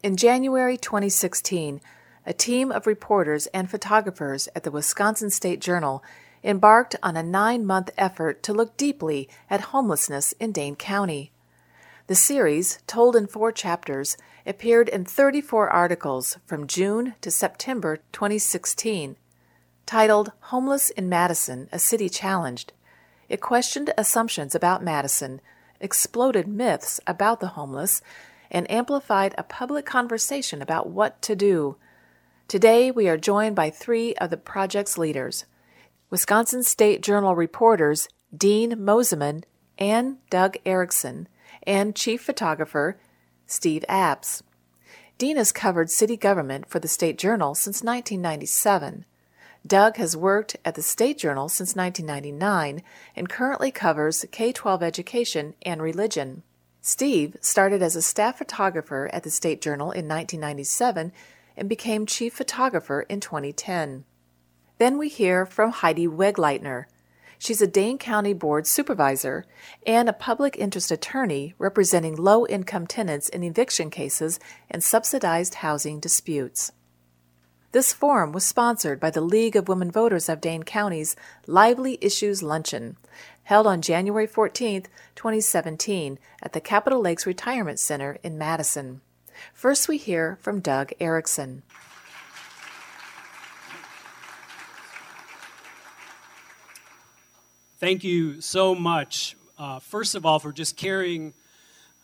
In 0.00 0.16
January 0.16 0.76
2016, 0.76 1.80
a 2.24 2.32
team 2.32 2.70
of 2.70 2.86
reporters 2.86 3.48
and 3.48 3.68
photographers 3.68 4.48
at 4.54 4.62
the 4.62 4.70
Wisconsin 4.70 5.28
State 5.28 5.60
Journal 5.60 6.04
embarked 6.44 6.94
on 7.02 7.16
a 7.16 7.22
nine 7.22 7.66
month 7.66 7.90
effort 7.98 8.40
to 8.44 8.52
look 8.52 8.76
deeply 8.76 9.28
at 9.50 9.72
homelessness 9.72 10.34
in 10.38 10.52
Dane 10.52 10.76
County. 10.76 11.32
The 12.06 12.14
series, 12.14 12.78
told 12.86 13.16
in 13.16 13.26
four 13.26 13.50
chapters, 13.50 14.16
appeared 14.46 14.88
in 14.88 15.04
34 15.04 15.68
articles 15.68 16.38
from 16.46 16.68
June 16.68 17.14
to 17.20 17.30
September 17.32 17.96
2016. 18.12 19.16
Titled 19.84 20.30
Homeless 20.42 20.90
in 20.90 21.08
Madison, 21.08 21.68
a 21.72 21.78
City 21.80 22.08
Challenged, 22.08 22.72
it 23.28 23.40
questioned 23.40 23.92
assumptions 23.98 24.54
about 24.54 24.82
Madison, 24.82 25.40
exploded 25.80 26.46
myths 26.46 27.00
about 27.04 27.40
the 27.40 27.48
homeless, 27.48 28.00
and 28.50 28.70
amplified 28.70 29.34
a 29.36 29.42
public 29.42 29.84
conversation 29.86 30.62
about 30.62 30.88
what 30.88 31.20
to 31.22 31.36
do. 31.36 31.76
Today, 32.48 32.90
we 32.90 33.08
are 33.08 33.18
joined 33.18 33.54
by 33.56 33.70
three 33.70 34.14
of 34.14 34.30
the 34.30 34.36
project's 34.36 34.96
leaders 34.96 35.44
Wisconsin 36.10 36.62
State 36.62 37.02
Journal 37.02 37.36
reporters 37.36 38.08
Dean 38.34 38.72
Mosiman 38.72 39.44
and 39.78 40.16
Doug 40.30 40.56
Erickson, 40.64 41.28
and 41.62 41.94
chief 41.94 42.22
photographer 42.22 42.98
Steve 43.46 43.84
Apps. 43.88 44.42
Dean 45.18 45.36
has 45.36 45.52
covered 45.52 45.90
city 45.90 46.16
government 46.16 46.68
for 46.68 46.78
the 46.78 46.88
State 46.88 47.18
Journal 47.18 47.54
since 47.54 47.82
1997. 47.82 49.04
Doug 49.66 49.96
has 49.96 50.16
worked 50.16 50.56
at 50.64 50.74
the 50.74 50.82
State 50.82 51.18
Journal 51.18 51.48
since 51.48 51.74
1999 51.74 52.82
and 53.16 53.28
currently 53.28 53.70
covers 53.70 54.24
K 54.30 54.52
12 54.52 54.82
education 54.82 55.54
and 55.62 55.82
religion. 55.82 56.42
Steve 56.88 57.36
started 57.42 57.82
as 57.82 57.94
a 57.94 58.00
staff 58.00 58.38
photographer 58.38 59.10
at 59.12 59.22
the 59.22 59.30
State 59.30 59.60
Journal 59.60 59.90
in 59.90 60.08
1997 60.08 61.12
and 61.54 61.68
became 61.68 62.06
chief 62.06 62.32
photographer 62.32 63.02
in 63.10 63.20
2010. 63.20 64.06
Then 64.78 64.96
we 64.96 65.10
hear 65.10 65.44
from 65.44 65.70
Heidi 65.70 66.06
Wegleitner. 66.06 66.86
She's 67.38 67.60
a 67.60 67.66
Dane 67.66 67.98
County 67.98 68.32
Board 68.32 68.66
supervisor 68.66 69.44
and 69.86 70.08
a 70.08 70.14
public 70.14 70.56
interest 70.56 70.90
attorney 70.90 71.52
representing 71.58 72.16
low 72.16 72.46
income 72.46 72.86
tenants 72.86 73.28
in 73.28 73.42
eviction 73.42 73.90
cases 73.90 74.40
and 74.70 74.82
subsidized 74.82 75.56
housing 75.56 76.00
disputes. 76.00 76.72
This 77.72 77.92
forum 77.92 78.32
was 78.32 78.46
sponsored 78.46 78.98
by 78.98 79.10
the 79.10 79.20
League 79.20 79.54
of 79.54 79.68
Women 79.68 79.90
Voters 79.90 80.30
of 80.30 80.40
Dane 80.40 80.62
County's 80.62 81.16
Lively 81.46 81.98
Issues 82.00 82.42
Luncheon, 82.42 82.96
held 83.48 83.66
on 83.66 83.80
January 83.80 84.26
14, 84.26 84.82
2017, 85.14 86.18
at 86.42 86.52
the 86.52 86.60
Capitol 86.60 87.00
Lakes 87.00 87.24
Retirement 87.24 87.78
Center 87.78 88.18
in 88.22 88.36
Madison. 88.36 89.00
First, 89.54 89.88
we 89.88 89.96
hear 89.96 90.36
from 90.42 90.60
Doug 90.60 90.92
Erickson. 91.00 91.62
Thank 97.78 98.04
you 98.04 98.42
so 98.42 98.74
much, 98.74 99.34
uh, 99.56 99.78
first 99.78 100.14
of 100.14 100.26
all, 100.26 100.38
for 100.38 100.52
just 100.52 100.76
caring 100.76 101.32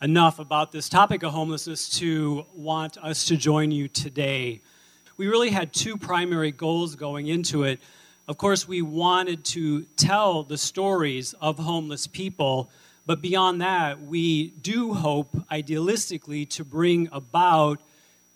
enough 0.01 0.39
about 0.39 0.71
this 0.71 0.89
topic 0.89 1.21
of 1.21 1.31
homelessness 1.31 1.99
to 1.99 2.47
want 2.55 2.97
us 2.97 3.23
to 3.25 3.37
join 3.37 3.69
you 3.69 3.87
today. 3.87 4.61
We 5.15 5.27
really 5.27 5.51
had 5.51 5.73
two 5.73 5.95
primary 5.95 6.51
goals 6.51 6.95
going 6.95 7.27
into 7.27 7.61
it. 7.61 7.79
Of 8.27 8.37
course, 8.37 8.67
we 8.67 8.81
wanted 8.81 9.45
to 9.45 9.83
tell 9.97 10.43
the 10.43 10.57
stories 10.57 11.33
of 11.41 11.59
homeless 11.59 12.07
people, 12.07 12.69
but 13.05 13.21
beyond 13.21 13.61
that, 13.61 14.01
we 14.01 14.47
do 14.49 14.93
hope, 14.93 15.35
idealistically, 15.51 16.49
to 16.51 16.63
bring 16.63 17.07
about 17.11 17.81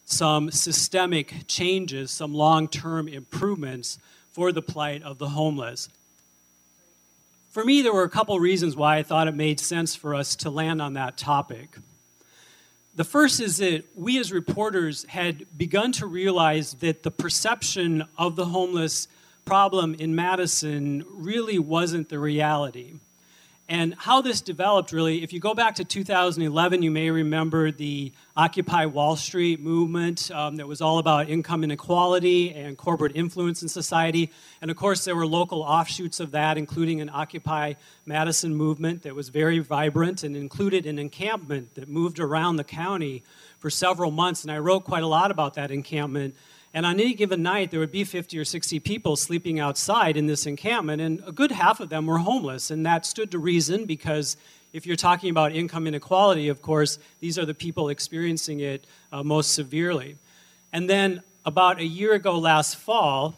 some 0.06 0.52
systemic 0.52 1.48
changes, 1.48 2.12
some 2.12 2.34
long 2.34 2.68
term 2.68 3.08
improvements 3.08 3.98
for 4.32 4.52
the 4.52 4.62
plight 4.62 5.02
of 5.04 5.18
the 5.18 5.30
homeless 5.30 5.90
for 7.50 7.66
me, 7.66 7.82
there 7.82 7.94
were 7.94 8.04
a 8.04 8.10
couple 8.10 8.40
reasons 8.40 8.76
why 8.76 8.98
I 8.98 9.04
thought 9.04 9.28
it 9.28 9.36
made 9.36 9.60
sense 9.60 9.96
for 9.96 10.14
us 10.14 10.36
to 10.38 10.52
land 10.52 10.82
on 10.82 10.94
that 10.94 11.18
topic. 11.18 11.78
The 12.96 13.04
first 13.04 13.40
is 13.40 13.58
that 13.58 13.86
we 13.96 14.20
as 14.20 14.32
reporters 14.32 15.04
had 15.10 15.46
begun 15.58 15.92
to 15.94 16.06
realize 16.06 16.74
that 16.76 17.02
the 17.02 17.10
perception 17.10 18.06
of 18.18 18.36
the 18.36 18.46
homeless 18.46 19.08
problem 19.50 19.96
in 19.96 20.14
Madison 20.14 21.04
really 21.10 21.58
wasn't 21.58 22.08
the 22.08 22.20
reality. 22.20 22.94
And 23.68 23.96
how 23.98 24.22
this 24.22 24.42
developed, 24.42 24.92
really, 24.92 25.24
if 25.24 25.34
you 25.34 25.40
go 25.40 25.56
back 25.56 25.74
to 25.76 25.84
2011, 25.84 26.84
you 26.84 26.92
may 26.92 27.10
remember 27.10 27.72
the 27.72 28.12
Occupy 28.38 28.86
Wall 28.86 29.16
Street 29.16 29.60
movement 29.60 30.30
um, 30.30 30.58
that 30.58 30.68
was 30.68 30.82
all 30.82 31.00
about 31.00 31.32
income 31.32 31.64
inequality 31.64 32.54
and 32.54 32.78
corporate 32.78 33.14
influence 33.16 33.64
in 33.64 33.70
society. 33.70 34.30
And 34.62 34.70
of 34.70 34.78
course, 34.78 35.04
there 35.04 35.16
were 35.16 35.26
local 35.26 35.64
offshoots 35.64 36.20
of 36.20 36.30
that, 36.30 36.56
including 36.56 37.02
an 37.02 37.10
Occupy 37.12 37.74
Madison 38.06 38.54
movement 38.54 39.02
that 39.02 39.16
was 39.16 39.30
very 39.30 39.58
vibrant 39.58 40.24
and 40.24 40.36
included 40.38 40.86
an 40.86 41.00
encampment 41.00 41.74
that 41.74 41.90
moved 41.90 42.20
around 42.20 42.58
the 42.58 42.64
county 42.64 43.24
for 43.58 43.72
several 43.72 44.12
months. 44.12 44.44
And 44.44 44.52
I 44.52 44.60
wrote 44.60 44.84
quite 44.84 45.02
a 45.02 45.08
lot 45.08 45.32
about 45.32 45.56
that 45.56 45.72
encampment. 45.72 46.36
And 46.74 46.86
on 46.86 47.00
any 47.00 47.14
given 47.14 47.42
night, 47.42 47.72
there 47.72 47.80
would 47.80 47.92
be 47.92 48.04
50 48.04 48.38
or 48.38 48.46
60 48.46 48.80
people 48.80 49.16
sleeping 49.16 49.60
outside 49.60 50.16
in 50.16 50.28
this 50.28 50.46
encampment, 50.46 51.02
and 51.02 51.24
a 51.26 51.32
good 51.32 51.52
half 51.52 51.80
of 51.80 51.90
them 51.90 52.06
were 52.06 52.20
homeless. 52.20 52.70
And 52.70 52.86
that 52.86 53.06
stood 53.06 53.32
to 53.32 53.40
reason 53.40 53.86
because 53.86 54.38
if 54.72 54.86
you're 54.86 54.96
talking 54.96 55.32
about 55.32 55.52
income 55.52 55.88
inequality, 55.88 56.48
of 56.48 56.62
course, 56.62 57.00
these 57.20 57.40
are 57.40 57.46
the 57.46 57.56
people 57.56 57.90
experiencing 57.90 58.60
it 58.60 58.86
uh, 59.12 59.24
most 59.24 59.54
severely. 59.54 60.18
And 60.72 60.88
then 60.88 61.24
about 61.44 61.80
a 61.80 61.86
year 61.86 62.14
ago 62.14 62.38
last 62.38 62.76
fall, 62.76 63.36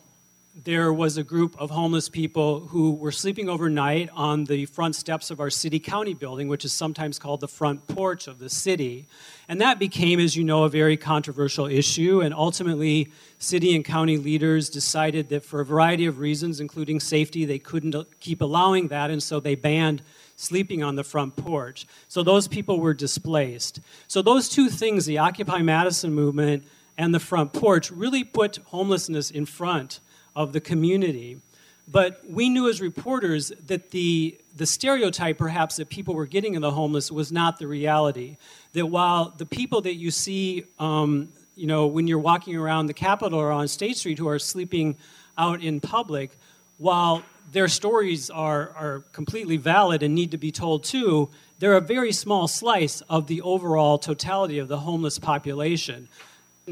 there 0.53 0.91
was 0.91 1.15
a 1.17 1.23
group 1.23 1.55
of 1.57 1.69
homeless 1.69 2.09
people 2.09 2.59
who 2.67 2.91
were 2.91 3.11
sleeping 3.11 3.47
overnight 3.47 4.09
on 4.13 4.43
the 4.43 4.65
front 4.65 4.95
steps 4.95 5.31
of 5.31 5.39
our 5.39 5.49
city 5.49 5.79
county 5.79 6.13
building, 6.13 6.49
which 6.49 6.65
is 6.65 6.73
sometimes 6.73 7.17
called 7.17 7.39
the 7.39 7.47
front 7.47 7.87
porch 7.87 8.27
of 8.27 8.37
the 8.37 8.49
city. 8.49 9.07
And 9.47 9.61
that 9.61 9.79
became, 9.79 10.19
as 10.19 10.35
you 10.35 10.43
know, 10.43 10.63
a 10.63 10.69
very 10.69 10.97
controversial 10.97 11.67
issue. 11.67 12.19
And 12.19 12.33
ultimately, 12.33 13.11
city 13.39 13.73
and 13.75 13.85
county 13.85 14.17
leaders 14.17 14.69
decided 14.69 15.29
that 15.29 15.45
for 15.45 15.61
a 15.61 15.65
variety 15.65 16.05
of 16.05 16.19
reasons, 16.19 16.59
including 16.59 16.99
safety, 16.99 17.45
they 17.45 17.59
couldn't 17.59 17.95
keep 18.19 18.41
allowing 18.41 18.89
that. 18.89 19.09
And 19.09 19.23
so 19.23 19.39
they 19.39 19.55
banned 19.55 20.01
sleeping 20.35 20.83
on 20.83 20.95
the 20.95 21.03
front 21.05 21.37
porch. 21.37 21.87
So 22.09 22.23
those 22.23 22.49
people 22.49 22.81
were 22.81 22.93
displaced. 22.93 23.79
So 24.07 24.21
those 24.21 24.49
two 24.49 24.69
things, 24.69 25.05
the 25.05 25.19
Occupy 25.19 25.61
Madison 25.61 26.13
movement 26.13 26.65
and 26.97 27.15
the 27.15 27.21
front 27.21 27.53
porch, 27.53 27.89
really 27.89 28.25
put 28.25 28.57
homelessness 28.65 29.31
in 29.31 29.45
front 29.45 30.01
of 30.35 30.53
the 30.53 30.61
community. 30.61 31.39
But 31.87 32.21
we 32.29 32.47
knew 32.47 32.69
as 32.69 32.79
reporters 32.79 33.51
that 33.67 33.91
the, 33.91 34.37
the 34.55 34.65
stereotype, 34.65 35.37
perhaps, 35.37 35.75
that 35.75 35.89
people 35.89 36.13
were 36.13 36.25
getting 36.25 36.53
in 36.53 36.61
the 36.61 36.71
homeless 36.71 37.11
was 37.11 37.31
not 37.31 37.59
the 37.59 37.67
reality. 37.67 38.37
That 38.73 38.85
while 38.85 39.33
the 39.37 39.45
people 39.45 39.81
that 39.81 39.95
you 39.95 40.11
see, 40.11 40.63
um, 40.79 41.29
you 41.55 41.67
know, 41.67 41.87
when 41.87 42.07
you're 42.07 42.19
walking 42.19 42.55
around 42.55 42.85
the 42.85 42.93
Capitol 42.93 43.39
or 43.39 43.51
on 43.51 43.67
State 43.67 43.97
Street 43.97 44.19
who 44.19 44.29
are 44.29 44.39
sleeping 44.39 44.95
out 45.37 45.61
in 45.61 45.79
public, 45.81 46.37
while 46.77 47.23
their 47.51 47.67
stories 47.67 48.29
are, 48.29 48.71
are 48.75 49.03
completely 49.11 49.57
valid 49.57 50.01
and 50.01 50.15
need 50.15 50.31
to 50.31 50.37
be 50.37 50.51
told 50.51 50.83
too, 50.83 51.29
they're 51.59 51.75
a 51.75 51.81
very 51.81 52.11
small 52.11 52.47
slice 52.47 53.01
of 53.01 53.27
the 53.27 53.41
overall 53.41 53.97
totality 53.97 54.59
of 54.59 54.67
the 54.67 54.79
homeless 54.79 55.19
population. 55.19 56.07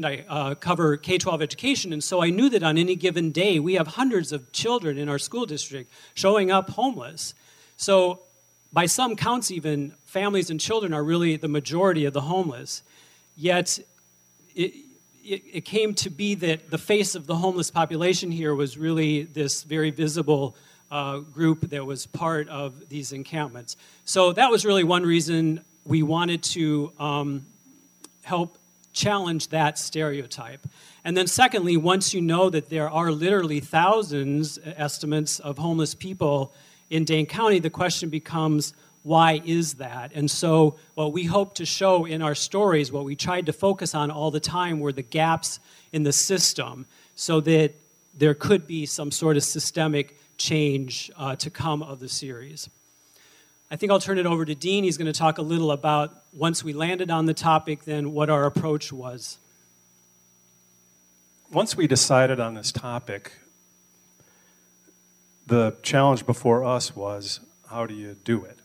I 0.02 0.24
uh, 0.28 0.54
cover 0.54 0.96
K 0.96 1.18
12 1.18 1.42
education, 1.42 1.92
and 1.92 2.02
so 2.02 2.22
I 2.22 2.30
knew 2.30 2.48
that 2.50 2.62
on 2.62 2.78
any 2.78 2.94
given 2.94 3.32
day 3.32 3.58
we 3.58 3.74
have 3.74 3.88
hundreds 3.88 4.32
of 4.32 4.52
children 4.52 4.96
in 4.96 5.08
our 5.08 5.18
school 5.18 5.46
district 5.46 5.90
showing 6.14 6.50
up 6.50 6.70
homeless. 6.70 7.34
So, 7.76 8.20
by 8.72 8.86
some 8.86 9.16
counts, 9.16 9.50
even 9.50 9.94
families 10.06 10.48
and 10.48 10.60
children 10.60 10.94
are 10.94 11.02
really 11.02 11.36
the 11.36 11.48
majority 11.48 12.04
of 12.04 12.12
the 12.12 12.20
homeless. 12.20 12.82
Yet, 13.36 13.80
it, 14.54 14.74
it, 15.24 15.42
it 15.52 15.64
came 15.64 15.94
to 15.94 16.10
be 16.10 16.36
that 16.36 16.70
the 16.70 16.78
face 16.78 17.16
of 17.16 17.26
the 17.26 17.34
homeless 17.34 17.70
population 17.70 18.30
here 18.30 18.54
was 18.54 18.78
really 18.78 19.24
this 19.24 19.64
very 19.64 19.90
visible 19.90 20.54
uh, 20.92 21.18
group 21.18 21.70
that 21.70 21.84
was 21.84 22.06
part 22.06 22.48
of 22.48 22.88
these 22.88 23.12
encampments. 23.12 23.76
So, 24.04 24.32
that 24.34 24.50
was 24.52 24.64
really 24.64 24.84
one 24.84 25.02
reason 25.02 25.64
we 25.84 26.04
wanted 26.04 26.44
to 26.44 26.92
um, 27.00 27.46
help 28.22 28.56
challenge 28.92 29.48
that 29.48 29.78
stereotype. 29.78 30.66
And 31.04 31.16
then, 31.16 31.26
secondly, 31.26 31.76
once 31.76 32.12
you 32.12 32.20
know 32.20 32.50
that 32.50 32.68
there 32.68 32.90
are 32.90 33.10
literally 33.10 33.60
thousands 33.60 34.58
estimates 34.64 35.38
of 35.38 35.58
homeless 35.58 35.94
people 35.94 36.52
in 36.90 37.04
Dane 37.04 37.26
County, 37.26 37.58
the 37.58 37.70
question 37.70 38.08
becomes 38.08 38.74
why 39.02 39.40
is 39.44 39.74
that? 39.74 40.12
And 40.14 40.30
so, 40.30 40.76
what 40.94 41.12
we 41.12 41.24
hope 41.24 41.54
to 41.54 41.64
show 41.64 42.04
in 42.04 42.20
our 42.20 42.34
stories, 42.34 42.92
what 42.92 43.04
we 43.04 43.16
tried 43.16 43.46
to 43.46 43.52
focus 43.52 43.94
on 43.94 44.10
all 44.10 44.30
the 44.30 44.40
time, 44.40 44.78
were 44.78 44.92
the 44.92 45.02
gaps 45.02 45.58
in 45.92 46.02
the 46.02 46.12
system 46.12 46.86
so 47.14 47.40
that 47.40 47.74
there 48.16 48.34
could 48.34 48.66
be 48.66 48.84
some 48.84 49.10
sort 49.10 49.36
of 49.36 49.44
systemic 49.44 50.18
change 50.36 51.10
uh, 51.16 51.36
to 51.36 51.48
come 51.48 51.82
of 51.82 52.00
the 52.00 52.08
series. 52.08 52.68
I 53.72 53.76
think 53.76 53.92
I'll 53.92 54.00
turn 54.00 54.18
it 54.18 54.26
over 54.26 54.44
to 54.44 54.54
Dean. 54.54 54.82
He's 54.82 54.96
going 54.96 55.12
to 55.12 55.18
talk 55.18 55.38
a 55.38 55.42
little 55.42 55.70
about 55.70 56.24
once 56.32 56.64
we 56.64 56.72
landed 56.72 57.10
on 57.10 57.26
the 57.26 57.34
topic, 57.34 57.84
then 57.84 58.12
what 58.12 58.28
our 58.28 58.44
approach 58.44 58.92
was. 58.92 59.38
Once 61.52 61.76
we 61.76 61.86
decided 61.86 62.40
on 62.40 62.54
this 62.54 62.72
topic, 62.72 63.32
the 65.46 65.76
challenge 65.82 66.26
before 66.26 66.64
us 66.64 66.96
was 66.96 67.40
how 67.68 67.86
do 67.86 67.94
you 67.94 68.16
do 68.24 68.44
it? 68.44 68.58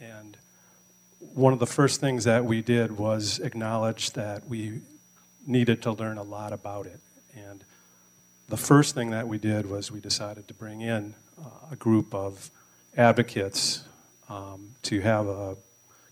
And 0.00 0.38
one 1.18 1.52
of 1.52 1.58
the 1.58 1.66
first 1.66 2.00
things 2.00 2.24
that 2.24 2.46
we 2.46 2.62
did 2.62 2.96
was 2.96 3.38
acknowledge 3.40 4.12
that 4.12 4.48
we 4.48 4.80
needed 5.46 5.82
to 5.82 5.92
learn 5.92 6.16
a 6.16 6.22
lot 6.22 6.54
about 6.54 6.86
it. 6.86 7.00
And 7.36 7.64
the 8.48 8.56
first 8.56 8.94
thing 8.94 9.10
that 9.10 9.28
we 9.28 9.36
did 9.36 9.68
was 9.68 9.92
we 9.92 10.00
decided 10.00 10.48
to 10.48 10.54
bring 10.54 10.80
in 10.80 11.14
uh, 11.38 11.48
a 11.72 11.76
group 11.76 12.14
of 12.14 12.50
advocates 12.96 13.84
um, 14.28 14.74
to 14.82 15.00
have 15.00 15.26
a 15.26 15.56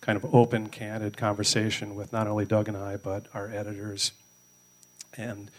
kind 0.00 0.16
of 0.16 0.34
open, 0.34 0.68
candid 0.68 1.16
conversation 1.16 1.94
with 1.94 2.12
not 2.12 2.26
only 2.26 2.44
Doug 2.44 2.68
and 2.68 2.76
I, 2.76 2.96
but 2.96 3.26
our 3.34 3.48
editors, 3.48 4.12
and 5.16 5.50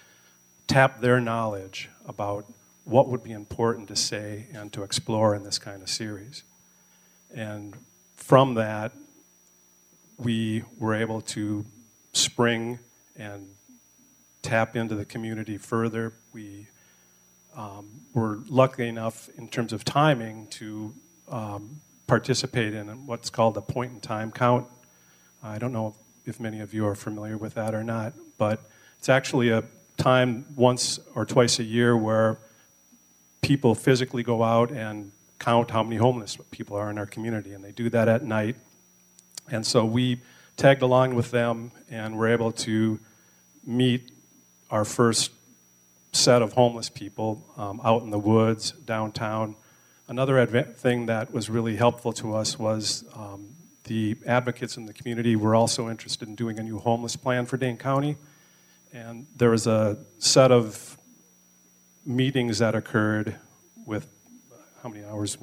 tap 0.67 0.99
their 0.99 1.19
knowledge 1.19 1.89
about 2.05 2.45
what 2.83 3.07
would 3.07 3.23
be 3.23 3.31
important 3.31 3.87
to 3.87 3.95
say 3.95 4.47
and 4.53 4.71
to 4.73 4.83
explore 4.83 5.33
in 5.35 5.43
this 5.43 5.57
kind 5.57 5.81
of 5.81 5.89
series. 5.89 6.43
And 7.33 7.75
from 8.17 8.55
that, 8.55 8.91
we 10.17 10.63
were 10.77 10.93
able 10.93 11.21
to 11.21 11.65
spring 12.11 12.79
and 13.15 13.47
tap 14.41 14.75
into 14.75 14.95
the 14.95 15.05
community 15.05 15.57
further. 15.57 16.13
We 16.33 16.67
um, 17.55 18.01
were 18.13 18.39
lucky 18.47 18.87
enough, 18.87 19.29
in 19.37 19.47
terms 19.47 19.71
of 19.71 19.85
timing, 19.85 20.47
to 20.47 20.93
um, 21.29 21.81
participate 22.07 22.73
in 22.73 22.87
what's 23.05 23.29
called 23.29 23.57
a 23.57 23.61
point 23.61 23.93
in 23.93 23.99
time 23.99 24.31
count. 24.31 24.67
I 25.43 25.57
don't 25.57 25.73
know 25.73 25.95
if 26.25 26.39
many 26.39 26.59
of 26.59 26.73
you 26.73 26.85
are 26.87 26.95
familiar 26.95 27.37
with 27.37 27.55
that 27.55 27.73
or 27.73 27.83
not, 27.83 28.13
but 28.37 28.61
it's 28.99 29.09
actually 29.09 29.49
a 29.49 29.63
time 29.97 30.45
once 30.55 30.99
or 31.15 31.25
twice 31.25 31.59
a 31.59 31.63
year 31.63 31.95
where 31.97 32.39
people 33.41 33.75
physically 33.75 34.23
go 34.23 34.43
out 34.43 34.71
and 34.71 35.11
count 35.39 35.71
how 35.71 35.83
many 35.83 35.97
homeless 35.97 36.37
people 36.51 36.77
are 36.77 36.89
in 36.89 36.97
our 36.97 37.05
community, 37.05 37.53
and 37.53 37.63
they 37.63 37.71
do 37.71 37.89
that 37.89 38.07
at 38.07 38.23
night. 38.23 38.55
And 39.49 39.65
so 39.65 39.83
we 39.83 40.21
tagged 40.55 40.81
along 40.81 41.15
with 41.15 41.31
them 41.31 41.71
and 41.89 42.17
were 42.17 42.27
able 42.27 42.51
to 42.51 42.99
meet 43.65 44.11
our 44.69 44.85
first 44.85 45.31
set 46.13 46.41
of 46.41 46.53
homeless 46.53 46.89
people 46.89 47.43
um, 47.57 47.81
out 47.83 48.03
in 48.03 48.09
the 48.09 48.19
woods, 48.19 48.71
downtown. 48.71 49.55
Another 50.07 50.35
adva- 50.45 50.75
thing 50.75 51.05
that 51.05 51.33
was 51.33 51.49
really 51.49 51.77
helpful 51.77 52.11
to 52.13 52.35
us 52.35 52.59
was 52.59 53.05
um, 53.15 53.47
the 53.85 54.17
advocates 54.25 54.75
in 54.75 54.85
the 54.85 54.93
community 54.93 55.35
were 55.35 55.55
also 55.55 55.89
interested 55.89 56.27
in 56.27 56.35
doing 56.35 56.59
a 56.59 56.63
new 56.63 56.77
homeless 56.77 57.15
plan 57.15 57.45
for 57.45 57.55
Dane 57.55 57.77
County. 57.77 58.17
And 58.91 59.27
there 59.35 59.49
was 59.49 59.65
a 59.65 59.97
set 60.19 60.51
of 60.51 60.97
meetings 62.05 62.59
that 62.59 62.75
occurred 62.75 63.35
with 63.85 64.07
how 64.81 64.89
many 64.89 65.05
hours? 65.05 65.37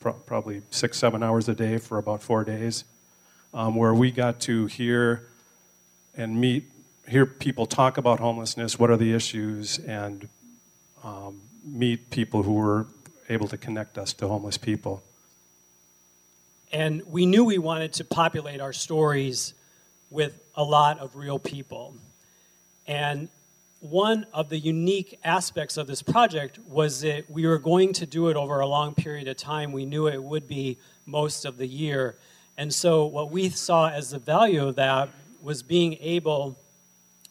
Pro- 0.00 0.14
probably 0.14 0.62
six, 0.70 0.98
seven 0.98 1.22
hours 1.22 1.48
a 1.48 1.54
day 1.54 1.76
for 1.76 1.98
about 1.98 2.22
four 2.22 2.42
days, 2.42 2.84
um, 3.52 3.76
where 3.76 3.92
we 3.92 4.10
got 4.10 4.40
to 4.40 4.66
hear 4.66 5.28
and 6.14 6.40
meet, 6.40 6.64
hear 7.06 7.26
people 7.26 7.66
talk 7.66 7.98
about 7.98 8.18
homelessness, 8.20 8.78
what 8.78 8.90
are 8.90 8.96
the 8.96 9.12
issues, 9.12 9.78
and 9.78 10.28
um, 11.04 11.42
meet 11.64 12.10
people 12.10 12.42
who 12.42 12.54
were 12.54 12.86
able 13.28 13.48
to 13.48 13.56
connect 13.56 13.98
us 13.98 14.12
to 14.14 14.28
homeless 14.28 14.58
people. 14.58 15.02
And 16.72 17.02
we 17.06 17.26
knew 17.26 17.44
we 17.44 17.58
wanted 17.58 17.92
to 17.94 18.04
populate 18.04 18.60
our 18.60 18.72
stories 18.72 19.54
with 20.10 20.40
a 20.54 20.64
lot 20.64 20.98
of 20.98 21.16
real 21.16 21.38
people. 21.38 21.94
And 22.86 23.28
one 23.80 24.26
of 24.32 24.48
the 24.48 24.58
unique 24.58 25.18
aspects 25.24 25.76
of 25.76 25.86
this 25.86 26.02
project 26.02 26.58
was 26.68 27.00
that 27.02 27.30
we 27.30 27.46
were 27.46 27.58
going 27.58 27.92
to 27.94 28.06
do 28.06 28.28
it 28.28 28.36
over 28.36 28.60
a 28.60 28.66
long 28.66 28.94
period 28.94 29.28
of 29.28 29.36
time. 29.36 29.72
We 29.72 29.84
knew 29.84 30.08
it 30.08 30.22
would 30.22 30.48
be 30.48 30.78
most 31.04 31.44
of 31.44 31.56
the 31.56 31.66
year. 31.66 32.16
And 32.56 32.72
so, 32.72 33.04
what 33.04 33.30
we 33.30 33.48
saw 33.50 33.90
as 33.90 34.10
the 34.10 34.18
value 34.18 34.66
of 34.66 34.76
that 34.76 35.10
was 35.42 35.62
being 35.62 35.98
able 36.00 36.56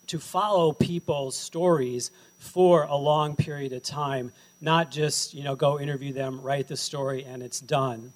to 0.08 0.20
follow 0.20 0.72
people's 0.72 1.36
stories 1.36 2.12
for 2.38 2.84
a 2.84 2.96
long 2.96 3.36
period 3.36 3.74
of 3.74 3.82
time, 3.82 4.32
not 4.62 4.92
just, 4.92 5.34
you 5.34 5.44
know, 5.44 5.56
go 5.56 5.80
interview 5.80 6.14
them, 6.14 6.42
write 6.42 6.68
the 6.68 6.78
story, 6.78 7.24
and 7.26 7.44
it's 7.44 7.60
done. 7.60 8.14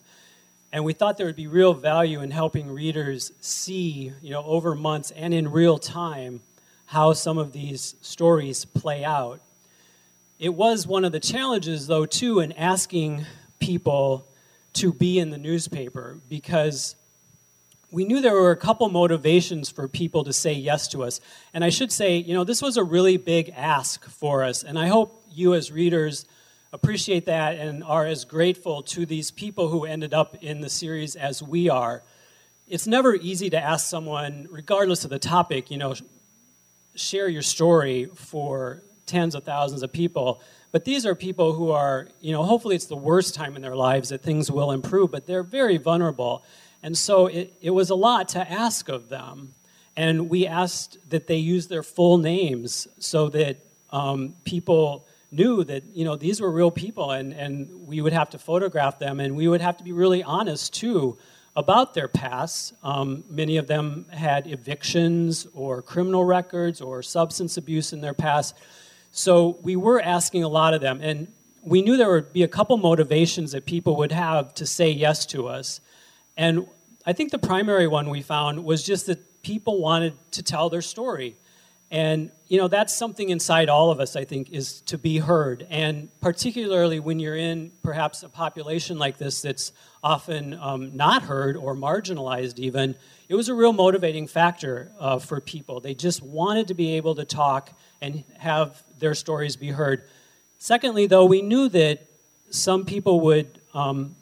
And 0.71 0.83
we 0.83 0.93
thought 0.93 1.17
there 1.17 1.25
would 1.25 1.35
be 1.35 1.47
real 1.47 1.73
value 1.73 2.21
in 2.21 2.31
helping 2.31 2.69
readers 2.71 3.31
see, 3.39 4.13
you 4.21 4.29
know, 4.29 4.43
over 4.43 4.75
months 4.75 5.11
and 5.11 5.33
in 5.33 5.51
real 5.51 5.79
time 5.79 6.41
how 6.85 7.13
some 7.13 7.37
of 7.37 7.53
these 7.53 7.95
stories 8.01 8.65
play 8.65 9.03
out. 9.03 9.41
It 10.37 10.53
was 10.53 10.87
one 10.87 11.05
of 11.05 11.11
the 11.11 11.19
challenges, 11.19 11.87
though, 11.87 12.05
too, 12.05 12.39
in 12.39 12.51
asking 12.53 13.25
people 13.59 14.25
to 14.73 14.93
be 14.93 15.19
in 15.19 15.31
the 15.31 15.37
newspaper 15.37 16.19
because 16.29 16.95
we 17.91 18.05
knew 18.05 18.21
there 18.21 18.33
were 18.33 18.51
a 18.51 18.57
couple 18.57 18.87
motivations 18.89 19.69
for 19.69 19.87
people 19.87 20.23
to 20.23 20.33
say 20.33 20.53
yes 20.53 20.87
to 20.89 21.03
us. 21.03 21.19
And 21.53 21.63
I 21.63 21.69
should 21.69 21.91
say, 21.91 22.17
you 22.17 22.33
know, 22.33 22.43
this 22.43 22.61
was 22.61 22.77
a 22.77 22.83
really 22.83 23.17
big 23.17 23.49
ask 23.55 24.05
for 24.05 24.43
us. 24.43 24.63
And 24.63 24.77
I 24.77 24.87
hope 24.87 25.23
you, 25.31 25.55
as 25.55 25.71
readers, 25.71 26.25
appreciate 26.71 27.25
that 27.25 27.55
and 27.55 27.83
are 27.83 28.05
as 28.05 28.25
grateful 28.25 28.83
to 28.83 29.05
these 29.05 29.31
people 29.31 29.69
who 29.69 29.85
ended 29.85 30.13
up 30.13 30.35
in 30.43 30.61
the 30.61 30.69
series 30.69 31.15
as 31.15 31.41
we 31.41 31.69
are. 31.69 32.03
It's 32.67 32.85
never 32.85 33.15
easy 33.15 33.49
to 33.49 33.59
ask 33.59 33.87
someone, 33.87 34.47
regardless 34.51 35.03
of 35.03 35.09
the 35.09 35.17
topic, 35.17 35.71
you 35.71 35.77
know, 35.77 35.95
share 36.93 37.27
your 37.27 37.41
story 37.41 38.09
for 38.13 38.83
tens 39.07 39.33
of 39.33 39.43
thousands 39.43 39.81
of 39.81 39.91
people. 39.91 40.41
But 40.71 40.85
these 40.85 41.07
are 41.07 41.15
people 41.15 41.53
who 41.53 41.71
are, 41.71 42.09
you 42.21 42.31
know, 42.31 42.43
hopefully 42.43 42.75
it's 42.75 42.85
the 42.85 42.95
worst 42.95 43.33
time 43.33 43.55
in 43.55 43.63
their 43.63 43.75
lives 43.75 44.09
that 44.09 44.21
things 44.21 44.51
will 44.51 44.71
improve, 44.71 45.09
but 45.09 45.25
they're 45.25 45.41
very 45.41 45.77
vulnerable. 45.77 46.43
And 46.81 46.97
so 46.97 47.27
it, 47.27 47.53
it 47.61 47.71
was 47.71 47.89
a 47.89 47.95
lot 47.95 48.29
to 48.29 48.51
ask 48.51 48.89
of 48.89 49.09
them. 49.09 49.53
And 49.95 50.29
we 50.29 50.47
asked 50.47 50.97
that 51.09 51.27
they 51.27 51.37
use 51.37 51.67
their 51.67 51.83
full 51.83 52.17
names 52.17 52.87
so 52.99 53.29
that 53.29 53.57
um, 53.89 54.35
people 54.45 55.05
knew 55.31 55.63
that, 55.63 55.83
you 55.93 56.05
know, 56.05 56.15
these 56.15 56.41
were 56.41 56.49
real 56.49 56.71
people 56.71 57.11
and, 57.11 57.33
and 57.33 57.87
we 57.87 58.01
would 58.01 58.13
have 58.13 58.29
to 58.31 58.39
photograph 58.39 58.97
them 58.99 59.19
and 59.19 59.35
we 59.35 59.47
would 59.47 59.61
have 59.61 59.77
to 59.77 59.83
be 59.83 59.91
really 59.91 60.23
honest 60.23 60.73
too 60.73 61.17
about 61.55 61.93
their 61.93 62.07
past. 62.07 62.73
Um, 62.83 63.23
many 63.29 63.57
of 63.57 63.67
them 63.67 64.05
had 64.09 64.47
evictions 64.47 65.45
or 65.53 65.81
criminal 65.81 66.23
records 66.23 66.79
or 66.81 67.03
substance 67.03 67.57
abuse 67.57 67.91
in 67.91 68.01
their 68.01 68.13
past. 68.13 68.55
So 69.11 69.59
we 69.61 69.75
were 69.75 70.01
asking 70.01 70.43
a 70.43 70.47
lot 70.47 70.73
of 70.73 70.81
them, 70.81 70.99
and 71.01 71.27
we 71.63 71.81
knew 71.81 71.97
there 71.97 72.11
would 72.11 72.31
be 72.31 72.43
a 72.43 72.47
couple 72.47 72.77
motivations 72.77 73.51
that 73.51 73.65
people 73.65 73.95
would 73.97 74.11
have 74.11 74.53
to 74.55 74.65
say 74.65 74.89
yes 74.89 75.25
to 75.27 75.47
us. 75.47 75.81
And 76.39 76.67
I 77.05 77.11
think 77.11 77.31
the 77.31 77.37
primary 77.37 77.85
one 77.85 78.09
we 78.09 78.21
found 78.21 78.63
was 78.63 78.81
just 78.81 79.07
that 79.07 79.41
people 79.43 79.81
wanted 79.81 80.13
to 80.31 80.41
tell 80.41 80.69
their 80.69 80.81
story. 80.81 81.35
And, 81.91 82.31
you 82.47 82.57
know, 82.57 82.69
that's 82.69 82.95
something 82.95 83.27
inside 83.29 83.67
all 83.67 83.91
of 83.91 83.99
us, 83.99 84.15
I 84.15 84.23
think, 84.23 84.49
is 84.51 84.79
to 84.83 84.97
be 84.97 85.17
heard. 85.17 85.67
And 85.69 86.07
particularly 86.21 87.01
when 87.01 87.19
you're 87.19 87.35
in 87.35 87.73
perhaps 87.83 88.23
a 88.23 88.29
population 88.29 88.97
like 88.97 89.17
this 89.17 89.41
that's 89.41 89.73
often 90.01 90.53
um, 90.53 90.95
not 90.95 91.23
heard 91.23 91.57
or 91.57 91.75
marginalized, 91.75 92.57
even, 92.57 92.95
it 93.27 93.35
was 93.35 93.49
a 93.49 93.53
real 93.53 93.73
motivating 93.73 94.25
factor 94.25 94.93
uh, 94.97 95.19
for 95.19 95.41
people. 95.41 95.81
They 95.81 95.93
just 95.93 96.21
wanted 96.21 96.69
to 96.69 96.73
be 96.73 96.95
able 96.95 97.15
to 97.15 97.25
talk 97.25 97.77
and 97.99 98.23
have 98.37 98.81
their 98.97 99.13
stories 99.13 99.57
be 99.57 99.71
heard. 99.71 100.03
Secondly, 100.57 101.05
though, 101.05 101.25
we 101.25 101.41
knew 101.41 101.67
that 101.67 102.05
some 102.49 102.85
people 102.85 103.19
would 103.19 103.59
um, 103.73 104.15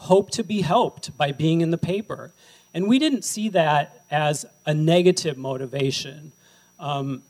hope 0.00 0.30
to 0.30 0.42
be 0.42 0.62
helped 0.62 1.14
by 1.18 1.30
being 1.30 1.60
in 1.60 1.70
the 1.70 1.78
paper. 1.78 2.32
And 2.72 2.88
we 2.88 2.98
didn't 2.98 3.22
see 3.22 3.50
that 3.50 4.04
as 4.10 4.46
a 4.64 4.72
negative 4.72 5.36
motivation. 5.36 6.32
Um, 6.78 7.22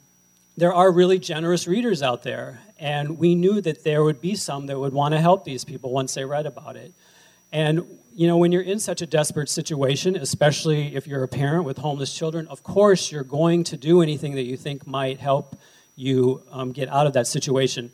there 0.57 0.73
are 0.73 0.93
really 0.93 1.19
generous 1.19 1.67
readers 1.67 2.01
out 2.01 2.23
there, 2.23 2.61
and 2.79 3.19
we 3.19 3.35
knew 3.35 3.61
that 3.61 3.83
there 3.83 4.05
would 4.05 4.21
be 4.21 4.37
some 4.37 4.67
that 4.67 4.79
would 4.79 4.93
want 4.93 5.15
to 5.15 5.21
help 5.21 5.45
these 5.45 5.65
people 5.65 5.91
once 5.91 6.15
they 6.15 6.25
read 6.25 6.47
about 6.47 6.77
it. 6.77 6.93
And 7.51 7.99
you 8.15 8.29
know, 8.29 8.37
when 8.37 8.53
you're 8.53 8.63
in 8.63 8.79
such 8.79 9.03
a 9.03 9.07
desperate 9.07 9.49
situation, 9.49 10.15
especially 10.15 10.95
if 10.95 11.09
you're 11.09 11.25
a 11.25 11.29
parent 11.29 11.65
with 11.65 11.79
homeless 11.79 12.15
children, 12.15 12.47
of 12.49 12.63
course 12.63 13.11
you're 13.11 13.25
going 13.25 13.65
to 13.65 13.77
do 13.77 14.01
anything 14.01 14.35
that 14.35 14.43
you 14.43 14.57
think 14.57 14.87
might 14.87 15.19
help 15.19 15.59
you 15.97 16.43
um, 16.53 16.71
get 16.71 16.89
out 16.89 17.07
of 17.07 17.15
that 17.15 17.27
situation. 17.27 17.91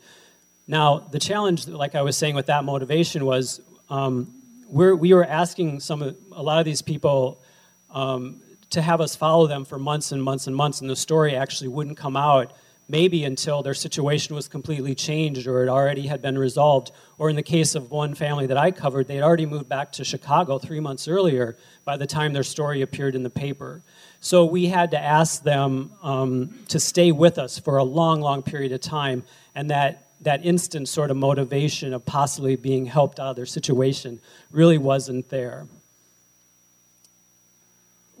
Now, 0.67 0.99
the 0.99 1.19
challenge, 1.19 1.67
like 1.67 1.95
I 1.95 2.01
was 2.01 2.15
saying 2.17 2.35
with 2.35 2.47
that 2.47 2.63
motivation, 2.63 3.25
was 3.25 3.61
um, 3.89 4.36
we're, 4.67 4.95
we 4.95 5.13
were 5.13 5.25
asking 5.25 5.79
some 5.79 6.01
a 6.01 6.43
lot 6.43 6.59
of 6.59 6.65
these 6.65 6.81
people 6.81 7.41
um, 7.89 8.41
to 8.69 8.81
have 8.81 9.01
us 9.01 9.15
follow 9.15 9.47
them 9.47 9.65
for 9.65 9.79
months 9.79 10.11
and 10.11 10.21
months 10.21 10.47
and 10.47 10.55
months, 10.55 10.81
and 10.81 10.89
the 10.89 10.95
story 10.95 11.35
actually 11.35 11.69
wouldn't 11.69 11.97
come 11.97 12.17
out 12.17 12.53
maybe 12.89 13.25
until 13.25 13.61
their 13.61 13.73
situation 13.73 14.35
was 14.35 14.47
completely 14.47 14.95
changed 14.95 15.45
or 15.45 15.61
it 15.63 15.69
already 15.69 16.07
had 16.07 16.21
been 16.21 16.37
resolved. 16.37 16.91
Or 17.17 17.29
in 17.29 17.35
the 17.35 17.43
case 17.43 17.75
of 17.75 17.91
one 17.91 18.13
family 18.13 18.47
that 18.47 18.57
I 18.57 18.71
covered, 18.71 19.07
they 19.07 19.15
had 19.15 19.23
already 19.23 19.45
moved 19.45 19.67
back 19.67 19.91
to 19.93 20.05
Chicago 20.05 20.57
three 20.57 20.79
months 20.79 21.07
earlier 21.07 21.57
by 21.83 21.97
the 21.97 22.07
time 22.07 22.31
their 22.31 22.43
story 22.43 22.81
appeared 22.81 23.15
in 23.15 23.23
the 23.23 23.29
paper. 23.29 23.83
So 24.19 24.45
we 24.45 24.67
had 24.67 24.91
to 24.91 24.99
ask 24.99 25.43
them 25.43 25.91
um, 26.01 26.59
to 26.69 26.79
stay 26.79 27.11
with 27.11 27.37
us 27.37 27.59
for 27.59 27.77
a 27.77 27.83
long, 27.83 28.21
long 28.21 28.41
period 28.41 28.71
of 28.71 28.79
time, 28.79 29.23
and 29.53 29.69
that 29.69 30.06
that 30.21 30.45
instant 30.45 30.89
sort 30.89 31.11
of 31.11 31.17
motivation 31.17 31.93
of 31.93 32.05
possibly 32.05 32.55
being 32.55 32.85
helped 32.85 33.19
out 33.19 33.31
of 33.31 33.35
their 33.35 33.45
situation 33.45 34.19
really 34.51 34.77
wasn't 34.77 35.29
there. 35.29 35.67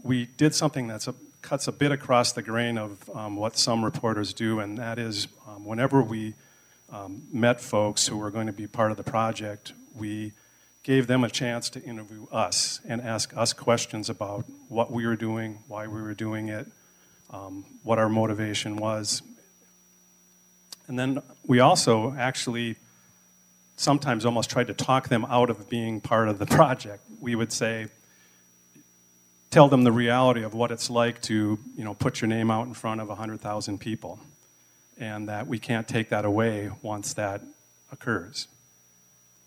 We 0.03 0.25
did 0.25 0.53
something 0.53 0.87
that 0.87 1.07
cuts 1.41 1.67
a 1.67 1.71
bit 1.71 1.91
across 1.91 2.31
the 2.33 2.41
grain 2.41 2.77
of 2.77 3.09
um, 3.13 3.35
what 3.35 3.57
some 3.57 3.83
reporters 3.83 4.33
do, 4.33 4.59
and 4.59 4.77
that 4.77 4.99
is 4.99 5.27
um, 5.47 5.65
whenever 5.65 6.01
we 6.01 6.33
um, 6.91 7.23
met 7.31 7.59
folks 7.59 8.07
who 8.07 8.17
were 8.17 8.31
going 8.31 8.47
to 8.47 8.53
be 8.53 8.67
part 8.67 8.91
of 8.91 8.97
the 8.97 9.03
project, 9.03 9.73
we 9.95 10.33
gave 10.83 11.07
them 11.07 11.23
a 11.23 11.29
chance 11.29 11.69
to 11.69 11.83
interview 11.83 12.27
us 12.31 12.79
and 12.87 13.01
ask 13.01 13.35
us 13.35 13.51
questions 13.51 14.09
about 14.09 14.45
what 14.69 14.91
we 14.91 15.05
were 15.05 15.17
doing, 15.17 15.59
why 15.67 15.87
we 15.87 16.01
were 16.01 16.13
doing 16.13 16.47
it, 16.47 16.67
um, 17.29 17.65
what 17.83 17.99
our 17.99 18.07
motivation 18.07 18.77
was. 18.77 19.21
And 20.87 20.97
then 20.97 21.21
we 21.45 21.59
also 21.59 22.15
actually 22.17 22.77
sometimes 23.75 24.25
almost 24.25 24.49
tried 24.49 24.67
to 24.67 24.73
talk 24.73 25.09
them 25.09 25.25
out 25.25 25.49
of 25.49 25.69
being 25.69 26.01
part 26.01 26.29
of 26.29 26.39
the 26.39 26.45
project. 26.57 27.03
We 27.19 27.35
would 27.35 27.51
say, 27.51 27.87
tell 29.49 29.67
them 29.67 29.83
the 29.83 29.91
reality 29.91 30.43
of 30.43 30.53
what 30.53 30.71
it's 30.71 30.89
like 30.89 31.21
to 31.23 31.59
you 31.75 31.83
know, 31.83 31.93
put 31.93 32.21
your 32.21 32.27
name 32.27 32.51
out 32.51 32.67
in 32.67 32.73
front 32.73 33.01
of 33.01 33.07
100,000 33.07 33.79
people 33.79 34.19
and 34.99 35.29
that 35.29 35.47
we 35.47 35.59
can't 35.59 35.87
take 35.87 36.09
that 36.09 36.25
away 36.25 36.71
once 36.81 37.13
that 37.13 37.41
occurs. 37.91 38.47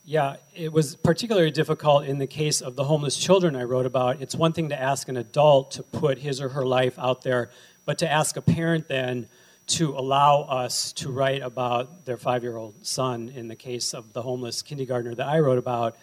Yeah, 0.04 0.36
it 0.54 0.72
was 0.72 0.96
particularly 0.96 1.50
difficult 1.50 2.04
in 2.04 2.18
the 2.18 2.26
case 2.26 2.60
of 2.60 2.74
the 2.76 2.84
homeless 2.84 3.16
children 3.16 3.54
I 3.54 3.64
wrote 3.64 3.86
about. 3.86 4.20
It's 4.22 4.34
one 4.34 4.52
thing 4.52 4.68
to 4.70 4.80
ask 4.80 5.08
an 5.08 5.16
adult 5.16 5.72
to 5.72 5.82
put 5.82 6.18
his 6.18 6.40
or 6.40 6.50
her 6.50 6.64
life 6.64 6.98
out 6.98 7.22
there, 7.22 7.50
but 7.84 7.98
to 7.98 8.10
ask 8.10 8.36
a 8.36 8.42
parent 8.42 8.88
then 8.88 9.28
to 9.70 9.96
allow 9.96 10.42
us 10.42 10.92
to 10.94 11.10
write 11.10 11.42
about 11.42 12.04
their 12.04 12.16
five 12.16 12.42
year 12.42 12.56
old 12.56 12.86
son 12.86 13.30
in 13.34 13.48
the 13.48 13.56
case 13.56 13.94
of 13.94 14.12
the 14.12 14.22
homeless 14.22 14.62
kindergartner 14.62 15.14
that 15.14 15.26
I 15.26 15.38
wrote 15.40 15.58
about 15.58 15.96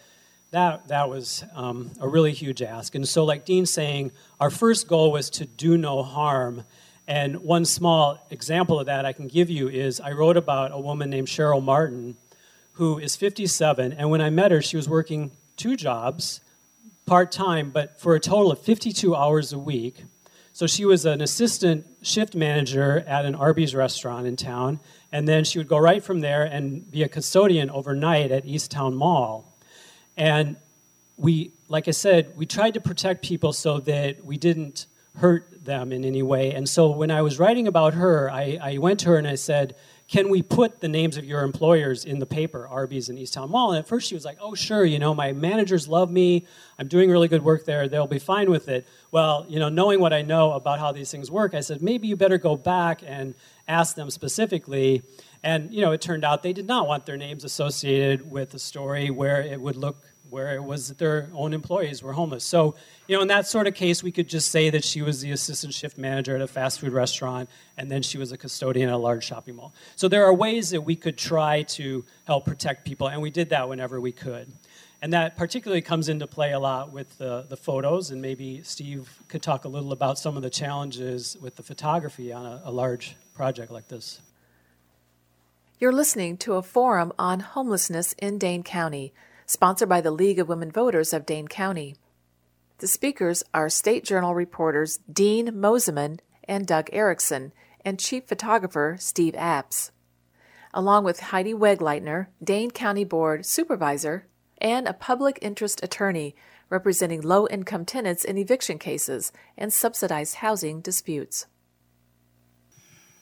that, 0.50 0.88
that 0.88 1.10
was 1.10 1.44
um, 1.54 1.90
a 2.00 2.08
really 2.08 2.32
huge 2.32 2.62
ask. 2.62 2.94
And 2.94 3.06
so, 3.06 3.24
like 3.24 3.44
Dean's 3.44 3.70
saying, 3.70 4.12
our 4.40 4.48
first 4.48 4.88
goal 4.88 5.12
was 5.12 5.28
to 5.30 5.44
do 5.44 5.76
no 5.76 6.02
harm. 6.02 6.64
And 7.06 7.42
one 7.42 7.64
small 7.64 8.26
example 8.30 8.80
of 8.80 8.86
that 8.86 9.04
I 9.04 9.12
can 9.12 9.28
give 9.28 9.50
you 9.50 9.68
is 9.68 10.00
I 10.00 10.12
wrote 10.12 10.36
about 10.36 10.72
a 10.72 10.80
woman 10.80 11.10
named 11.10 11.28
Cheryl 11.28 11.62
Martin 11.62 12.16
who 12.72 12.98
is 12.98 13.16
57. 13.16 13.92
And 13.92 14.10
when 14.10 14.20
I 14.20 14.30
met 14.30 14.50
her, 14.50 14.62
she 14.62 14.76
was 14.76 14.88
working 14.88 15.32
two 15.56 15.76
jobs, 15.76 16.40
part 17.06 17.32
time, 17.32 17.70
but 17.70 18.00
for 18.00 18.14
a 18.14 18.20
total 18.20 18.52
of 18.52 18.60
52 18.60 19.14
hours 19.14 19.52
a 19.52 19.58
week. 19.58 20.04
So 20.58 20.66
she 20.66 20.84
was 20.84 21.06
an 21.06 21.20
assistant 21.20 21.86
shift 22.02 22.34
manager 22.34 23.04
at 23.06 23.24
an 23.24 23.36
Arby's 23.36 23.76
restaurant 23.76 24.26
in 24.26 24.34
town. 24.34 24.80
And 25.12 25.28
then 25.28 25.44
she 25.44 25.56
would 25.56 25.68
go 25.68 25.78
right 25.78 26.02
from 26.02 26.18
there 26.18 26.42
and 26.42 26.90
be 26.90 27.04
a 27.04 27.08
custodian 27.08 27.70
overnight 27.70 28.32
at 28.32 28.44
East 28.44 28.72
Towne 28.72 28.96
Mall. 28.96 29.56
And 30.16 30.56
we, 31.16 31.52
like 31.68 31.86
I 31.86 31.92
said, 31.92 32.36
we 32.36 32.44
tried 32.44 32.74
to 32.74 32.80
protect 32.80 33.24
people 33.24 33.52
so 33.52 33.78
that 33.78 34.24
we 34.24 34.36
didn't 34.36 34.86
hurt 35.18 35.64
them 35.64 35.92
in 35.92 36.04
any 36.04 36.24
way. 36.24 36.52
And 36.52 36.68
so 36.68 36.90
when 36.90 37.12
I 37.12 37.22
was 37.22 37.38
writing 37.38 37.68
about 37.68 37.94
her, 37.94 38.28
I, 38.28 38.58
I 38.60 38.78
went 38.78 38.98
to 39.00 39.10
her 39.10 39.16
and 39.16 39.28
I 39.28 39.36
said, 39.36 39.76
can 40.08 40.30
we 40.30 40.40
put 40.40 40.80
the 40.80 40.88
names 40.88 41.18
of 41.18 41.26
your 41.26 41.42
employers 41.42 42.06
in 42.06 42.18
the 42.18 42.24
paper, 42.24 42.66
Arby's 42.66 43.10
and 43.10 43.18
East 43.18 43.34
Towne 43.34 43.50
Mall? 43.50 43.72
And 43.72 43.78
at 43.78 43.86
first 43.86 44.08
she 44.08 44.14
was 44.14 44.24
like, 44.24 44.38
oh, 44.40 44.54
sure, 44.54 44.84
you 44.84 44.98
know, 44.98 45.14
my 45.14 45.32
managers 45.32 45.86
love 45.86 46.10
me. 46.10 46.46
I'm 46.78 46.88
doing 46.88 47.10
really 47.10 47.28
good 47.28 47.44
work 47.44 47.66
there. 47.66 47.88
They'll 47.88 48.06
be 48.06 48.18
fine 48.18 48.50
with 48.50 48.68
it. 48.68 48.88
Well, 49.10 49.44
you 49.50 49.58
know, 49.58 49.68
knowing 49.68 50.00
what 50.00 50.14
I 50.14 50.22
know 50.22 50.52
about 50.52 50.78
how 50.78 50.92
these 50.92 51.10
things 51.10 51.30
work, 51.30 51.52
I 51.54 51.60
said, 51.60 51.82
maybe 51.82 52.08
you 52.08 52.16
better 52.16 52.38
go 52.38 52.56
back 52.56 53.02
and 53.06 53.34
ask 53.68 53.96
them 53.96 54.08
specifically. 54.08 55.02
And, 55.42 55.74
you 55.74 55.82
know, 55.82 55.92
it 55.92 56.00
turned 56.00 56.24
out 56.24 56.42
they 56.42 56.54
did 56.54 56.66
not 56.66 56.86
want 56.86 57.04
their 57.04 57.18
names 57.18 57.44
associated 57.44 58.30
with 58.30 58.54
a 58.54 58.58
story 58.58 59.10
where 59.10 59.42
it 59.42 59.60
would 59.60 59.76
look 59.76 60.02
where 60.30 60.54
it 60.54 60.62
was 60.62 60.88
that 60.88 60.98
their 60.98 61.28
own 61.34 61.52
employees 61.52 62.02
were 62.02 62.12
homeless. 62.12 62.44
So, 62.44 62.74
you 63.06 63.16
know, 63.16 63.22
in 63.22 63.28
that 63.28 63.46
sort 63.46 63.66
of 63.66 63.74
case, 63.74 64.02
we 64.02 64.12
could 64.12 64.28
just 64.28 64.50
say 64.50 64.70
that 64.70 64.84
she 64.84 65.02
was 65.02 65.20
the 65.20 65.30
assistant 65.30 65.74
shift 65.74 65.98
manager 65.98 66.34
at 66.34 66.42
a 66.42 66.46
fast 66.46 66.80
food 66.80 66.92
restaurant, 66.92 67.48
and 67.76 67.90
then 67.90 68.02
she 68.02 68.18
was 68.18 68.32
a 68.32 68.36
custodian 68.36 68.88
at 68.88 68.94
a 68.94 68.98
large 68.98 69.24
shopping 69.24 69.56
mall. 69.56 69.72
So 69.96 70.08
there 70.08 70.24
are 70.24 70.34
ways 70.34 70.70
that 70.70 70.82
we 70.82 70.96
could 70.96 71.16
try 71.16 71.62
to 71.62 72.04
help 72.24 72.44
protect 72.44 72.84
people, 72.84 73.08
and 73.08 73.22
we 73.22 73.30
did 73.30 73.50
that 73.50 73.68
whenever 73.68 74.00
we 74.00 74.12
could. 74.12 74.52
And 75.00 75.12
that 75.12 75.36
particularly 75.36 75.80
comes 75.80 76.08
into 76.08 76.26
play 76.26 76.52
a 76.52 76.58
lot 76.58 76.92
with 76.92 77.18
the, 77.18 77.46
the 77.48 77.56
photos, 77.56 78.10
and 78.10 78.20
maybe 78.20 78.62
Steve 78.64 79.08
could 79.28 79.42
talk 79.42 79.64
a 79.64 79.68
little 79.68 79.92
about 79.92 80.18
some 80.18 80.36
of 80.36 80.42
the 80.42 80.50
challenges 80.50 81.36
with 81.40 81.54
the 81.56 81.62
photography 81.62 82.32
on 82.32 82.44
a, 82.44 82.62
a 82.64 82.72
large 82.72 83.16
project 83.34 83.70
like 83.70 83.88
this. 83.88 84.20
You're 85.78 85.92
listening 85.92 86.36
to 86.38 86.54
a 86.54 86.62
forum 86.62 87.12
on 87.16 87.38
homelessness 87.38 88.12
in 88.14 88.36
Dane 88.38 88.64
County 88.64 89.12
sponsored 89.48 89.88
by 89.88 90.02
the 90.02 90.10
League 90.10 90.38
of 90.38 90.46
Women 90.46 90.70
Voters 90.70 91.14
of 91.14 91.24
Dane 91.24 91.48
County. 91.48 91.96
The 92.78 92.86
speakers 92.86 93.42
are 93.54 93.70
State 93.70 94.04
Journal 94.04 94.34
reporters 94.34 94.98
Dean 95.10 95.48
Mosiman 95.48 96.20
and 96.44 96.66
Doug 96.66 96.90
Erickson, 96.92 97.52
and 97.82 97.98
chief 97.98 98.24
photographer 98.26 98.96
Steve 99.00 99.32
Apps, 99.32 99.90
along 100.74 101.04
with 101.04 101.20
Heidi 101.20 101.54
Wegleitner, 101.54 102.26
Dane 102.44 102.70
County 102.70 103.04
Board 103.04 103.46
Supervisor, 103.46 104.26
and 104.58 104.86
a 104.86 104.92
public 104.92 105.38
interest 105.40 105.82
attorney 105.82 106.36
representing 106.68 107.22
low 107.22 107.48
income 107.48 107.86
tenants 107.86 108.26
in 108.26 108.36
eviction 108.36 108.78
cases 108.78 109.32
and 109.56 109.72
subsidized 109.72 110.36
housing 110.36 110.82
disputes. 110.82 111.46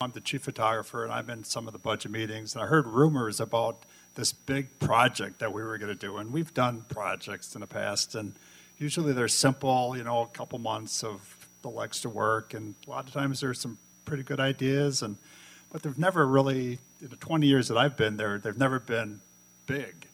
I'm 0.01 0.11
the 0.11 0.21
chief 0.21 0.43
photographer, 0.43 1.05
and 1.05 1.13
I'm 1.13 1.31
in 1.31 1.45
some 1.45 1.69
of 1.69 1.73
the 1.73 1.79
budget 1.79 2.11
meetings, 2.11 2.55
and 2.55 2.65
I 2.65 2.67
heard 2.67 2.89
rumors 2.89 3.39
about 3.39 3.85
this 4.17 4.33
big 4.33 4.79
project 4.81 5.39
that 5.39 5.53
we 5.53 5.63
were 5.63 5.79
going 5.79 5.93
to 5.93 5.95
do. 5.95 6.17
And 6.17 6.33
we've 6.33 6.53
done 6.53 6.85
projects 6.89 7.55
in 7.55 7.61
the 7.61 7.67
past, 7.67 8.15
and 8.15 8.35
usually 8.79 9.13
they're 9.13 9.29
simple, 9.29 9.97
you 9.97 10.05
know, 10.05 10.23
a 10.23 10.27
couple 10.27 10.59
months 10.59 11.05
of 11.05 11.49
the 11.63 11.71
legs 11.71 12.01
to 12.01 12.09
work, 12.09 12.53
and 12.53 12.75
a 12.87 12.91
lot 12.91 13.07
of 13.07 13.15
times 13.15 13.41
there's 13.41 13.61
some 13.61 13.79
pretty 14.05 14.23
good 14.23 14.41
ideas, 14.41 15.03
and 15.03 15.17
but 15.73 15.83
they've 15.83 15.99
never 15.99 16.27
really, 16.27 16.79
in 17.03 17.09
the 17.09 17.17
20 17.17 17.47
years 17.47 17.69
that 17.69 17.77
I've 17.77 17.97
been 17.97 18.17
there, 18.17 18.39
they've 18.39 18.57
never 18.57 18.79
been 18.79 19.21
big. 19.67 20.07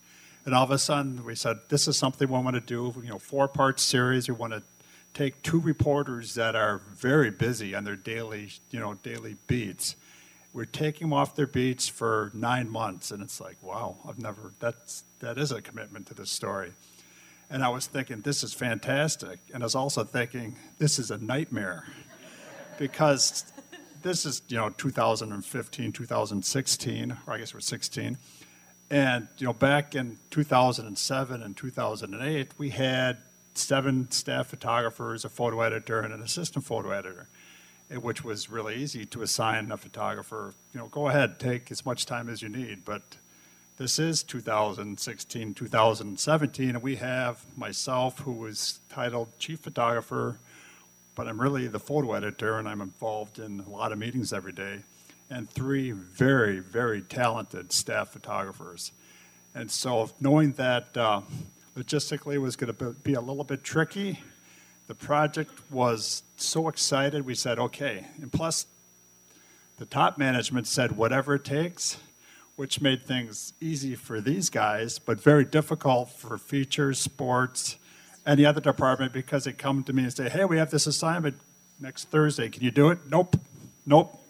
And 0.44 0.54
all 0.54 0.64
of 0.64 0.70
a 0.70 0.78
sudden, 0.78 1.24
we 1.24 1.34
said, 1.34 1.58
this 1.68 1.86
is 1.86 1.96
something 1.96 2.28
we 2.28 2.38
want 2.38 2.54
to 2.54 2.60
do, 2.60 2.92
you 3.02 3.10
know, 3.10 3.18
four-part 3.18 3.78
series. 3.78 4.28
We 4.28 4.34
want 4.34 4.54
to 4.54 4.62
take 5.14 5.42
two 5.42 5.60
reporters 5.60 6.34
that 6.34 6.56
are 6.56 6.80
very 6.94 7.30
busy 7.30 7.74
on 7.74 7.84
their 7.84 7.96
daily, 7.96 8.50
you 8.70 8.80
know, 8.80 8.94
daily 8.94 9.36
beats, 9.46 9.94
we're 10.52 10.64
taking 10.64 11.08
them 11.08 11.12
off 11.12 11.34
their 11.34 11.46
beats 11.46 11.88
for 11.88 12.30
nine 12.34 12.68
months, 12.68 13.10
and 13.10 13.22
it's 13.22 13.40
like, 13.40 13.56
wow, 13.62 13.96
I've 14.06 14.18
never. 14.18 14.52
That's 14.60 15.04
that 15.20 15.38
is 15.38 15.50
a 15.52 15.62
commitment 15.62 16.06
to 16.08 16.14
this 16.14 16.30
story. 16.30 16.72
And 17.50 17.62
I 17.62 17.68
was 17.68 17.86
thinking, 17.86 18.20
this 18.20 18.42
is 18.42 18.54
fantastic, 18.54 19.38
and 19.52 19.62
I 19.62 19.66
was 19.66 19.74
also 19.74 20.04
thinking, 20.04 20.56
this 20.78 20.98
is 20.98 21.10
a 21.10 21.18
nightmare, 21.18 21.86
because 22.78 23.50
this 24.02 24.26
is 24.26 24.42
you 24.48 24.56
know 24.56 24.70
2015, 24.70 25.92
2016, 25.92 27.16
or 27.26 27.32
I 27.32 27.38
guess 27.38 27.54
we're 27.54 27.60
16, 27.60 28.18
and 28.90 29.28
you 29.38 29.46
know 29.46 29.54
back 29.54 29.94
in 29.94 30.18
2007 30.30 31.42
and 31.42 31.56
2008, 31.56 32.50
we 32.58 32.70
had 32.70 33.18
seven 33.54 34.10
staff 34.10 34.48
photographers, 34.48 35.24
a 35.24 35.28
photo 35.30 35.62
editor, 35.62 36.00
and 36.00 36.12
an 36.12 36.22
assistant 36.22 36.64
photo 36.64 36.90
editor 36.90 37.28
which 38.00 38.24
was 38.24 38.50
really 38.50 38.76
easy 38.76 39.04
to 39.06 39.22
assign 39.22 39.70
a 39.70 39.76
photographer. 39.76 40.54
You 40.72 40.80
know, 40.80 40.86
go 40.86 41.08
ahead, 41.08 41.38
take 41.38 41.70
as 41.70 41.84
much 41.84 42.06
time 42.06 42.28
as 42.28 42.42
you 42.42 42.48
need. 42.48 42.84
But 42.84 43.02
this 43.78 43.98
is 43.98 44.22
2016, 44.22 45.54
2017, 45.54 46.68
and 46.68 46.82
we 46.82 46.96
have 46.96 47.44
myself, 47.56 48.20
who 48.20 48.32
was 48.32 48.80
titled 48.88 49.28
chief 49.38 49.60
photographer, 49.60 50.38
but 51.14 51.26
I'm 51.26 51.40
really 51.40 51.66
the 51.68 51.80
photo 51.80 52.12
editor, 52.12 52.58
and 52.58 52.68
I'm 52.68 52.80
involved 52.80 53.38
in 53.38 53.60
a 53.60 53.68
lot 53.68 53.92
of 53.92 53.98
meetings 53.98 54.32
every 54.32 54.52
day, 54.52 54.80
and 55.30 55.50
three 55.50 55.90
very, 55.90 56.58
very 56.58 57.02
talented 57.02 57.72
staff 57.72 58.10
photographers. 58.10 58.92
And 59.54 59.70
so, 59.70 60.10
knowing 60.20 60.52
that 60.52 60.96
uh, 60.96 61.22
logistically 61.76 62.38
was 62.38 62.56
going 62.56 62.74
to 62.74 62.90
be 63.02 63.14
a 63.14 63.20
little 63.20 63.44
bit 63.44 63.64
tricky, 63.64 64.20
the 64.86 64.94
project 64.94 65.50
was 65.70 66.22
so 66.36 66.68
excited, 66.68 67.24
we 67.24 67.34
said, 67.34 67.58
okay. 67.58 68.06
And 68.20 68.32
plus, 68.32 68.66
the 69.78 69.86
top 69.86 70.18
management 70.18 70.66
said, 70.66 70.96
whatever 70.96 71.34
it 71.34 71.44
takes, 71.44 71.96
which 72.56 72.80
made 72.80 73.06
things 73.06 73.52
easy 73.60 73.94
for 73.94 74.20
these 74.20 74.50
guys, 74.50 74.98
but 74.98 75.20
very 75.20 75.44
difficult 75.44 76.10
for 76.10 76.36
features, 76.38 76.98
sports, 76.98 77.76
any 78.26 78.44
other 78.44 78.60
department 78.60 79.12
because 79.12 79.44
they 79.44 79.52
come 79.52 79.82
to 79.84 79.92
me 79.92 80.04
and 80.04 80.12
say, 80.12 80.28
hey, 80.28 80.44
we 80.44 80.58
have 80.58 80.70
this 80.70 80.86
assignment 80.86 81.36
next 81.80 82.10
Thursday. 82.10 82.48
Can 82.48 82.62
you 82.62 82.70
do 82.70 82.90
it? 82.90 82.98
Nope. 83.08 83.36
Nope. 83.86 84.20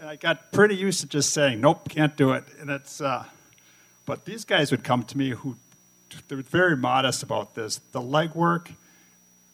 And 0.00 0.08
I 0.08 0.16
got 0.16 0.52
pretty 0.52 0.76
used 0.76 1.00
to 1.00 1.06
just 1.06 1.32
saying, 1.32 1.60
nope, 1.60 1.88
can't 1.88 2.16
do 2.16 2.32
it. 2.32 2.44
And 2.60 2.70
it's, 2.70 3.00
uh, 3.00 3.24
but 4.04 4.24
these 4.24 4.44
guys 4.44 4.70
would 4.70 4.84
come 4.84 5.02
to 5.04 5.18
me 5.18 5.30
who, 5.30 5.56
they 6.28 6.36
were 6.36 6.42
very 6.42 6.76
modest 6.76 7.22
about 7.22 7.54
this. 7.54 7.80
The 7.92 8.00
legwork, 8.00 8.70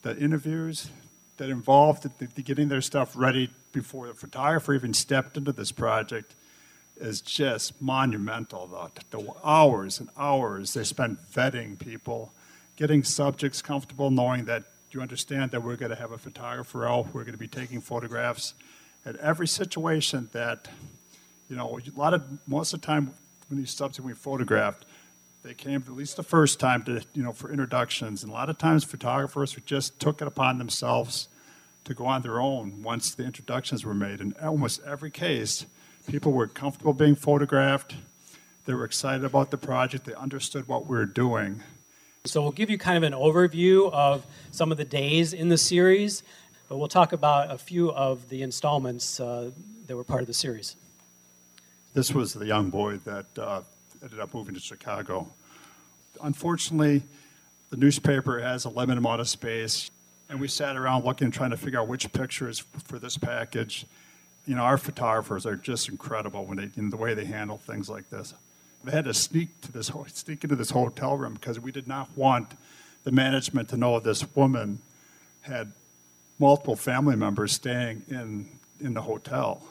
the 0.02 0.16
interviews 0.18 0.90
that 1.38 1.48
involved 1.48 2.02
the, 2.02 2.26
the 2.26 2.42
getting 2.42 2.68
their 2.68 2.80
stuff 2.80 3.16
ready 3.16 3.50
before 3.72 4.06
the 4.08 4.14
photographer 4.14 4.74
even 4.74 4.92
stepped 4.92 5.36
into 5.36 5.52
this 5.52 5.72
project 5.72 6.34
is 7.00 7.20
just 7.20 7.80
monumental. 7.80 8.66
The, 8.66 9.16
the 9.16 9.32
hours 9.44 9.98
and 9.98 10.08
hours 10.16 10.74
they 10.74 10.84
spent 10.84 11.18
vetting 11.32 11.78
people, 11.78 12.32
getting 12.76 13.02
subjects 13.02 13.62
comfortable, 13.62 14.10
knowing 14.10 14.44
that 14.44 14.64
you 14.90 15.00
understand 15.00 15.50
that 15.52 15.62
we're 15.62 15.76
going 15.76 15.90
to 15.90 15.96
have 15.96 16.12
a 16.12 16.18
photographer 16.18 16.86
out, 16.86 17.14
we're 17.14 17.22
going 17.22 17.32
to 17.32 17.38
be 17.38 17.48
taking 17.48 17.80
photographs 17.80 18.54
at 19.06 19.16
every 19.16 19.48
situation 19.48 20.28
that, 20.32 20.68
you 21.48 21.56
know, 21.56 21.78
a 21.78 21.98
lot 21.98 22.14
of 22.14 22.22
most 22.46 22.74
of 22.74 22.80
the 22.80 22.86
time 22.86 23.14
when 23.48 23.58
these 23.58 23.70
subjects 23.70 24.00
we 24.00 24.12
photographed, 24.12 24.84
they 25.42 25.54
came 25.54 25.82
at 25.86 25.92
least 25.92 26.16
the 26.16 26.22
first 26.22 26.60
time 26.60 26.84
to, 26.84 27.02
you 27.14 27.22
know, 27.22 27.32
for 27.32 27.50
introductions, 27.50 28.22
and 28.22 28.30
a 28.30 28.34
lot 28.34 28.48
of 28.48 28.58
times 28.58 28.84
photographers 28.84 29.56
just 29.66 29.98
took 29.98 30.22
it 30.22 30.28
upon 30.28 30.58
themselves 30.58 31.28
to 31.84 31.94
go 31.94 32.06
on 32.06 32.22
their 32.22 32.40
own 32.40 32.82
once 32.82 33.14
the 33.14 33.24
introductions 33.24 33.84
were 33.84 33.94
made. 33.94 34.20
In 34.20 34.34
almost 34.40 34.80
every 34.86 35.10
case, 35.10 35.66
people 36.06 36.32
were 36.32 36.46
comfortable 36.46 36.92
being 36.92 37.16
photographed. 37.16 37.96
They 38.66 38.74
were 38.74 38.84
excited 38.84 39.24
about 39.24 39.50
the 39.50 39.58
project. 39.58 40.04
They 40.04 40.14
understood 40.14 40.68
what 40.68 40.86
we 40.86 40.96
were 40.96 41.06
doing. 41.06 41.62
So 42.24 42.40
we'll 42.40 42.52
give 42.52 42.70
you 42.70 42.78
kind 42.78 42.96
of 42.96 43.02
an 43.02 43.18
overview 43.18 43.90
of 43.92 44.24
some 44.52 44.70
of 44.70 44.78
the 44.78 44.84
days 44.84 45.32
in 45.32 45.48
the 45.48 45.58
series, 45.58 46.22
but 46.68 46.76
we'll 46.78 46.86
talk 46.86 47.12
about 47.12 47.50
a 47.50 47.58
few 47.58 47.90
of 47.90 48.28
the 48.28 48.42
installments 48.42 49.18
uh, 49.18 49.50
that 49.88 49.96
were 49.96 50.04
part 50.04 50.20
of 50.20 50.28
the 50.28 50.34
series. 50.34 50.76
This 51.94 52.12
was 52.14 52.32
the 52.32 52.46
young 52.46 52.70
boy 52.70 52.98
that 52.98 53.26
uh, 53.36 53.62
ended 54.02 54.20
up 54.20 54.34
moving 54.34 54.54
to 54.54 54.60
Chicago. 54.60 55.28
Unfortunately, 56.22 57.02
the 57.70 57.76
newspaper 57.76 58.40
has 58.40 58.64
a 58.64 58.68
limited 58.68 58.98
amount 58.98 59.20
of 59.20 59.28
space, 59.28 59.90
and 60.28 60.40
we 60.40 60.48
sat 60.48 60.76
around 60.76 61.04
looking, 61.04 61.30
trying 61.30 61.50
to 61.50 61.56
figure 61.56 61.80
out 61.80 61.88
which 61.88 62.10
pictures 62.12 62.64
for 62.84 62.98
this 62.98 63.16
package. 63.16 63.86
You 64.46 64.56
know, 64.56 64.62
our 64.62 64.76
photographers 64.76 65.46
are 65.46 65.56
just 65.56 65.88
incredible 65.88 66.44
when 66.44 66.58
they, 66.58 66.70
in 66.76 66.90
the 66.90 66.96
way 66.96 67.14
they 67.14 67.24
handle 67.24 67.58
things 67.58 67.88
like 67.88 68.10
this. 68.10 68.34
They 68.84 68.90
had 68.90 69.04
to 69.04 69.14
sneak 69.14 69.60
to 69.62 69.72
this, 69.72 69.92
sneak 70.08 70.42
into 70.42 70.56
this 70.56 70.70
hotel 70.70 71.16
room 71.16 71.34
because 71.34 71.60
we 71.60 71.70
did 71.70 71.86
not 71.86 72.10
want 72.16 72.52
the 73.04 73.12
management 73.12 73.68
to 73.68 73.76
know 73.76 73.98
this 74.00 74.24
woman 74.34 74.80
had 75.42 75.72
multiple 76.38 76.74
family 76.74 77.14
members 77.14 77.52
staying 77.52 78.02
in, 78.08 78.48
in 78.80 78.94
the 78.94 79.02
hotel. 79.02 79.62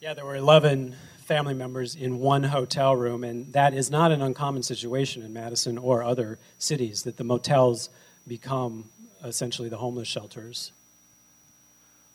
Yeah, 0.00 0.14
there 0.14 0.24
were 0.24 0.34
11 0.34 0.96
family 1.32 1.54
members 1.54 1.94
in 1.94 2.18
one 2.18 2.42
hotel 2.42 2.94
room, 2.94 3.24
and 3.24 3.54
that 3.54 3.72
is 3.72 3.90
not 3.90 4.12
an 4.12 4.20
uncommon 4.20 4.62
situation 4.62 5.22
in 5.22 5.32
Madison 5.32 5.78
or 5.78 6.02
other 6.02 6.38
cities 6.58 7.04
that 7.04 7.16
the 7.16 7.24
motels 7.24 7.88
become 8.28 8.90
essentially 9.24 9.70
the 9.70 9.78
homeless 9.78 10.06
shelters. 10.06 10.72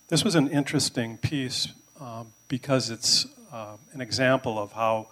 This 0.09 0.23
was 0.23 0.35
an 0.35 0.47
interesting 0.49 1.17
piece 1.17 1.69
uh, 1.99 2.25
because 2.47 2.91
it's 2.91 3.25
uh, 3.51 3.77
an 3.91 4.01
example 4.01 4.59
of 4.59 4.73
how 4.73 5.07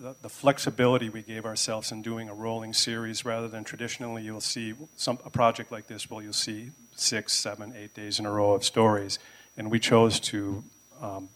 the, 0.00 0.16
the, 0.22 0.30
flexibility 0.30 1.10
we 1.10 1.20
gave 1.20 1.44
ourselves 1.44 1.92
in 1.92 2.00
doing 2.00 2.30
a 2.30 2.34
rolling 2.34 2.72
series 2.72 3.26
rather 3.26 3.46
than 3.46 3.62
traditionally 3.62 4.22
you'll 4.22 4.40
see 4.40 4.72
some, 4.96 5.18
a 5.26 5.28
project 5.28 5.70
like 5.70 5.86
this 5.86 6.08
where 6.08 6.22
you'll 6.22 6.32
see 6.32 6.70
six, 6.96 7.34
seven, 7.34 7.74
eight 7.76 7.92
days 7.92 8.18
in 8.18 8.24
a 8.24 8.30
row 8.30 8.52
of 8.52 8.64
stories. 8.64 9.18
And 9.58 9.70
we 9.70 9.78
chose 9.78 10.18
to 10.20 10.64
um, 11.02 11.28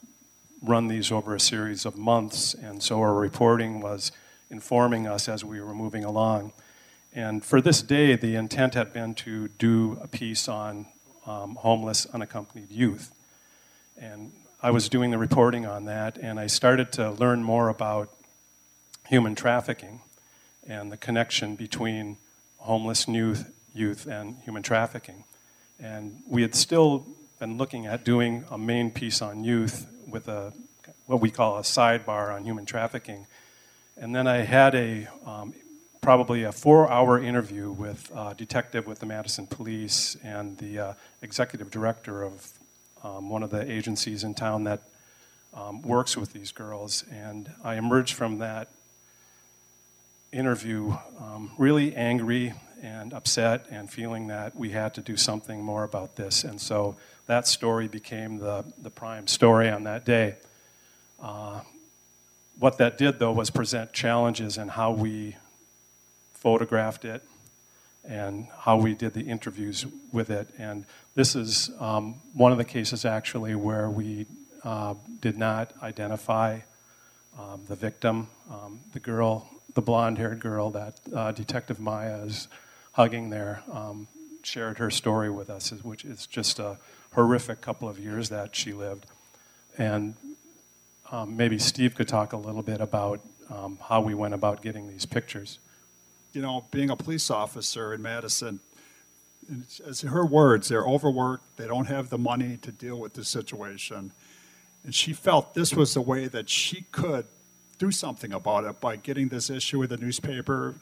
run 0.65 0.89
these 0.89 1.13
over 1.13 1.35
a 1.35 1.41
series 1.41 1.85
of 1.85 1.97
months, 1.97 2.55
and 2.55 2.83
so 2.83 3.01
our 3.01 3.15
reporting 3.15 3.81
was 3.81 4.13
informing 4.51 5.07
us 5.07 5.29
as 5.29 5.45
we 5.45 5.61
were 5.61 5.75
moving 5.75 6.05
along. 6.05 6.53
And 7.13 7.45
for 7.45 7.61
this 7.61 7.83
day, 7.83 8.17
the 8.17 8.35
intent 8.35 8.75
had 8.75 8.93
been 8.93 9.15
to 9.17 9.49
do 9.49 9.99
a 10.03 10.09
piece 10.09 10.49
on 10.49 10.87
um, 11.27 11.57
homeless, 11.57 12.07
unaccompanied 12.07 12.71
youth. 12.71 13.13
And 13.97 14.33
I 14.63 14.71
was 14.71 14.89
doing 14.89 15.11
the 15.11 15.19
reporting 15.19 15.67
on 15.67 15.85
that, 15.85 16.19
and 16.19 16.41
I 16.41 16.47
started 16.47 16.91
to 16.93 17.11
learn 17.11 17.43
more 17.43 17.69
about 17.69 18.11
human 19.07 19.35
trafficking 19.35 20.01
and 20.67 20.91
the 20.91 20.97
connection 20.97 21.55
between 21.55 22.17
homeless 22.59 23.07
youth, 23.07 23.53
youth 23.75 24.07
and 24.07 24.39
human 24.45 24.63
trafficking. 24.63 25.25
And 25.79 26.23
we 26.27 26.43
had 26.43 26.55
still 26.55 27.07
been 27.39 27.59
looking 27.59 27.87
at 27.87 28.05
doing 28.05 28.45
a 28.51 28.57
main 28.57 28.91
piece 28.91 29.21
on 29.21 29.45
youth 29.45 29.87
with 30.07 30.29
a 30.29 30.53
what 31.07 31.21
we 31.21 31.31
call 31.31 31.59
a 31.59 31.63
sidebar 31.63 32.35
on 32.35 32.45
human 32.45 32.67
trafficking. 32.67 33.27
And 33.97 34.15
then 34.15 34.27
I 34.27 34.39
had 34.39 34.75
a 34.75 35.09
um, 35.25 35.55
probably 36.01 36.43
a 36.43 36.53
four-hour 36.53 37.19
interview 37.23 37.71
with 37.71 38.11
a 38.15 38.35
detective 38.35 38.87
with 38.87 38.99
the 38.99 39.07
Madison 39.07 39.47
Police 39.47 40.17
and 40.23 40.59
the 40.59 40.79
uh, 40.79 40.95
executive 41.23 41.71
director 41.71 42.23
of 42.23 42.53
um, 43.03 43.31
one 43.31 43.43
of 43.43 43.51
the 43.51 43.71
agencies 43.71 44.23
in 44.23 44.35
town 44.35 44.65
that 44.65 44.83
um, 45.55 45.81
works 45.81 46.17
with 46.17 46.33
these 46.33 46.53
girls. 46.53 47.05
And 47.11 47.51
I 47.63 47.77
emerged 47.77 48.15
from 48.15 48.39
that 48.39 48.69
interview 50.33 50.95
um, 51.19 51.53
really 51.57 51.95
angry 51.97 52.53
and 52.83 53.15
upset 53.15 53.67
and 53.71 53.91
feeling 53.91 54.27
that 54.27 54.55
we 54.55 54.71
had 54.71 54.93
to 54.95 55.01
do 55.01 55.17
something 55.17 55.63
more 55.63 55.85
about 55.85 56.17
this. 56.17 56.45
And 56.45 56.61
so 56.61 56.97
that 57.27 57.47
story 57.47 57.89
became 57.89 58.39
the, 58.39 58.65
the 58.81 58.91
prime 58.91 59.27
story 59.27 59.69
on 59.69 59.85
that 59.85 60.05
day. 60.05 60.37
Uh, 61.21 61.61
what 62.59 62.79
that 62.79 62.99
did, 62.99 63.19
though, 63.19 63.33
was 63.33 63.51
present 63.51 63.93
challenges 63.93 64.59
in 64.59 64.69
how 64.69 64.93
we 64.93 65.37
photographed 66.35 67.05
it 67.05 67.23
and 68.05 68.47
how 68.59 68.77
we 68.77 68.95
did 68.95 69.15
the 69.15 69.23
interviews 69.23 69.87
with 70.13 70.31
it. 70.31 70.51
And 70.59 70.85
this 71.15 71.35
is 71.35 71.71
um, 71.81 72.17
one 72.35 72.53
of 72.53 72.59
the 72.59 72.65
cases, 72.65 73.05
actually, 73.05 73.55
where 73.55 73.89
we 73.89 74.27
uh, 74.63 74.95
did 75.21 75.39
not 75.39 75.73
identify 75.83 76.61
um, 77.39 77.63
the 77.67 77.75
victim, 77.75 78.29
um, 78.51 78.81
the 78.93 79.01
girl, 79.01 79.49
the 79.75 79.83
blonde 79.83 80.19
haired 80.19 80.41
girl 80.41 80.71
that 80.71 81.01
uh, 81.15 81.33
Detective 81.33 81.81
Maya 81.81 82.19
is 82.25 82.49
hugging 82.93 83.31
there, 83.31 83.63
um, 83.73 84.07
shared 84.43 84.79
her 84.79 84.91
story 84.91 85.31
with 85.31 85.51
us, 85.51 85.71
which 85.83 86.05
is 86.05 86.27
just 86.27 86.59
a 86.59 86.79
horrific 87.15 87.61
couple 87.61 87.89
of 87.89 87.99
years 87.99 88.29
that 88.29 88.55
she 88.55 88.73
lived. 88.73 89.07
And 89.79 90.15
um, 91.11 91.37
maybe 91.37 91.59
Steve 91.59 91.95
could 91.95 92.09
talk 92.09 92.33
a 92.33 92.37
little 92.37 92.63
bit 92.63 92.81
about 92.81 93.21
um, 93.51 93.79
how 93.83 94.01
we 94.01 94.15
went 94.15 94.35
about 94.35 94.63
getting 94.63 94.89
these 94.89 95.07
pictures. 95.07 95.59
You 96.33 96.43
know, 96.43 96.65
being 96.71 96.91
a 96.91 96.97
police 96.97 97.31
officer 97.31 97.95
in 97.95 98.03
Madison, 98.03 98.61
as 99.87 100.01
her 100.01 100.25
words, 100.25 100.69
they're 100.69 100.87
overworked, 100.87 101.57
they 101.57 101.67
don't 101.67 101.87
have 101.87 102.11
the 102.11 102.19
money 102.19 102.57
to 102.63 102.73
deal 102.73 102.99
with 102.99 103.15
the 103.15 103.25
situation. 103.25 104.13
And 104.83 104.95
she 104.95 105.13
felt 105.13 105.55
this 105.55 105.75
was 105.75 105.95
the 105.95 106.01
way 106.01 106.27
that 106.27 106.49
she 106.49 106.83
could 106.91 107.27
do 107.79 107.91
something 107.91 108.33
about 108.33 108.65
it 108.65 108.81
by 108.81 108.97
getting 108.97 109.29
this 109.29 109.51
issue 109.51 109.79
with 109.79 109.91
the 109.91 109.97
newspaper. 109.97 110.75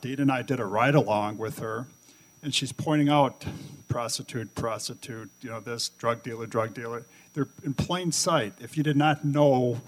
Dean 0.00 0.20
and 0.20 0.32
I 0.32 0.42
did 0.42 0.60
a 0.60 0.64
ride 0.64 0.94
along 0.94 1.38
with 1.38 1.58
her 1.58 1.86
and 2.42 2.54
she's 2.54 2.72
pointing 2.72 3.08
out 3.08 3.44
prostitute, 3.88 4.54
prostitute, 4.54 5.30
you 5.42 5.50
know, 5.50 5.60
this 5.60 5.88
drug 5.90 6.22
dealer, 6.22 6.46
drug 6.46 6.74
dealer. 6.74 7.04
They're 7.34 7.48
in 7.64 7.74
plain 7.74 8.12
sight. 8.12 8.54
If 8.60 8.76
you 8.76 8.82
did 8.82 8.96
not 8.96 9.24
know, 9.24 9.80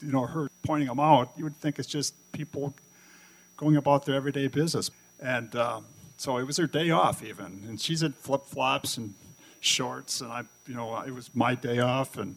you 0.00 0.12
know, 0.12 0.26
her 0.26 0.50
pointing 0.62 0.88
them 0.88 1.00
out, 1.00 1.32
you 1.36 1.44
would 1.44 1.56
think 1.56 1.78
it's 1.78 1.88
just 1.88 2.14
people 2.32 2.74
going 3.56 3.76
about 3.76 4.06
their 4.06 4.14
everyday 4.14 4.48
business. 4.48 4.90
And 5.20 5.54
um, 5.54 5.84
so 6.16 6.38
it 6.38 6.46
was 6.46 6.56
her 6.56 6.66
day 6.66 6.90
off, 6.90 7.22
even, 7.22 7.64
and 7.68 7.80
she's 7.80 8.02
in 8.02 8.12
flip 8.12 8.46
flops 8.46 8.96
and 8.96 9.14
shorts, 9.60 10.22
and 10.22 10.32
I, 10.32 10.42
you 10.66 10.74
know, 10.74 10.98
it 11.02 11.14
was 11.14 11.30
my 11.34 11.54
day 11.54 11.80
off, 11.80 12.16
and 12.16 12.36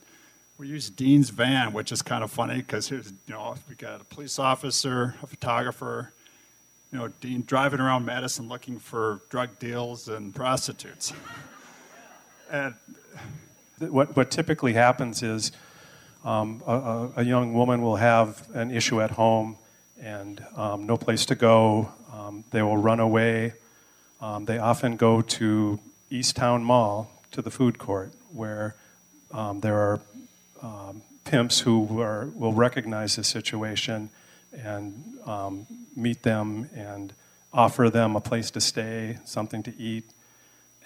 we 0.58 0.68
used 0.68 0.96
Dean's 0.98 1.30
van, 1.30 1.72
which 1.72 1.92
is 1.92 2.02
kind 2.02 2.24
of 2.24 2.32
funny 2.32 2.58
because 2.58 2.90
here's, 2.90 3.12
you 3.28 3.34
know, 3.34 3.56
we 3.70 3.76
got 3.76 4.02
a 4.02 4.04
police 4.04 4.38
officer, 4.40 5.16
a 5.24 5.28
photographer 5.28 6.12
you 6.94 7.00
know, 7.00 7.42
driving 7.48 7.80
around 7.80 8.06
Madison 8.06 8.48
looking 8.48 8.78
for 8.78 9.22
drug 9.30 9.58
deals 9.58 10.08
and 10.08 10.34
prostitutes. 10.34 11.12
and 12.52 12.76
what, 13.80 14.16
what 14.16 14.30
typically 14.30 14.74
happens 14.74 15.24
is 15.24 15.52
um, 16.24 16.62
a, 16.68 17.10
a, 17.18 17.24
young 17.24 17.54
woman 17.56 17.82
will 17.82 17.96
have 17.96 18.48
an 18.54 18.70
issue 18.70 19.02
at 19.02 19.12
home 19.12 19.58
and 20.00 20.46
um, 20.56 20.86
no 20.86 20.96
place 20.96 21.26
to 21.26 21.36
go. 21.36 21.92
Um, 22.14 22.44
they 22.52 22.62
will 22.62 22.78
run 22.78 23.00
away. 23.00 23.54
Um, 24.22 24.46
they 24.46 24.60
often 24.60 24.96
go 24.96 25.22
to 25.22 25.80
East 26.12 26.36
Towne 26.36 26.64
Mall 26.64 27.12
to 27.32 27.42
the 27.42 27.50
food 27.50 27.80
court 27.80 28.14
where 28.32 28.76
um, 29.32 29.62
there 29.62 29.78
are 29.78 30.00
um, 30.62 31.02
pimps 31.26 31.62
who 31.62 32.00
are, 32.00 32.28
will 32.36 32.54
recognize 32.54 33.16
the 33.16 33.24
situation 33.24 34.12
and 34.54 35.18
meet 35.96 36.24
them 36.24 36.70
and 36.76 37.14
offer 37.52 37.90
them 37.90 38.16
a 38.16 38.22
place 38.22 38.52
to 38.52 38.62
stay, 38.62 39.18
something 39.26 39.64
to 39.64 39.78
eat, 39.78 40.10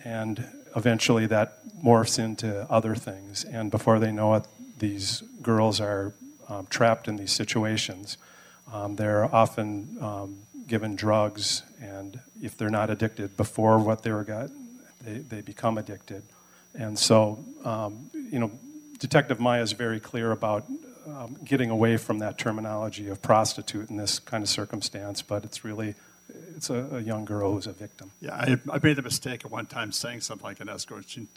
and 0.04 0.46
eventually 0.76 1.26
that 1.28 1.60
morphs 1.84 2.20
into 2.20 2.70
other 2.70 2.96
things. 2.96 3.46
And 3.46 3.72
before 3.72 4.00
they 4.00 4.12
know 4.12 4.36
it, 4.36 4.46
these 4.80 5.24
girls 5.42 5.80
are 5.80 6.14
um, 6.50 6.68
trapped 6.70 7.08
in 7.08 7.16
these 7.16 7.32
situations. 7.32 8.18
Um, 8.72 8.96
they're 8.96 9.34
often 9.34 9.98
um, 10.02 10.40
given 10.68 10.96
drugs, 10.96 11.64
and 11.82 12.20
if 12.42 12.58
they're 12.58 12.70
not 12.70 12.90
addicted 12.90 13.38
before 13.38 13.80
what 13.80 14.04
they 14.04 14.12
were 14.12 14.24
got, 14.24 14.50
they, 15.02 15.20
they 15.20 15.42
become 15.42 15.78
addicted. 15.78 16.24
And 16.76 17.00
so, 17.00 17.44
um, 17.64 18.12
you 18.14 18.40
know, 18.40 18.52
Detective 19.00 19.40
Maya 19.40 19.62
is 19.62 19.72
very 19.72 20.00
clear 20.00 20.32
about 20.32 20.66
um, 21.08 21.38
getting 21.44 21.70
away 21.70 21.98
from 21.98 22.20
that 22.20 22.38
terminology 22.38 23.08
of 23.08 23.22
prostitute 23.22 23.90
in 23.90 23.98
this 23.98 24.20
kind 24.20 24.44
of 24.44 24.50
circumstance, 24.50 25.22
but 25.22 25.44
it's 25.44 25.64
really 25.64 25.96
it's 26.56 26.70
a, 26.70 26.86
a 26.94 27.00
young 27.00 27.26
girl 27.26 27.54
who's 27.54 27.68
a 27.68 27.74
victim. 27.74 28.12
Yeah, 28.20 28.36
I, 28.36 28.58
I, 28.72 28.80
made 28.82 28.98
the 28.98 29.02
mistake 29.02 29.46
at 29.46 29.52
one 29.52 29.66
time 29.66 29.92
saying 29.92 30.22
something 30.22 30.46
like 30.46 30.60
an 30.60 30.68
escort. 30.68 31.08
She 31.08 31.28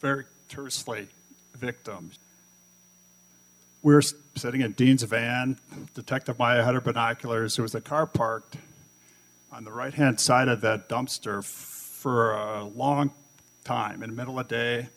very 0.00 0.24
tersely 0.48 1.08
victim. 1.54 2.10
We 3.82 3.94
were 3.94 4.02
sitting 4.02 4.60
in 4.60 4.72
Dean's 4.72 5.02
van. 5.04 5.58
Detective 5.94 6.38
Maya 6.38 6.62
had 6.62 6.74
her 6.74 6.80
binoculars. 6.80 7.56
There 7.56 7.62
was 7.62 7.74
a 7.74 7.80
car 7.80 8.06
parked 8.06 8.56
on 9.52 9.64
the 9.64 9.72
right 9.72 9.94
hand 9.94 10.20
side 10.20 10.48
of 10.48 10.60
that 10.60 10.88
dumpster 10.88 11.42
for 11.42 12.32
a 12.32 12.64
long 12.64 13.12
time 13.64 14.02
in 14.02 14.10
the 14.10 14.16
middle 14.16 14.38
of 14.38 14.48
the 14.48 14.54
day. 14.54 14.88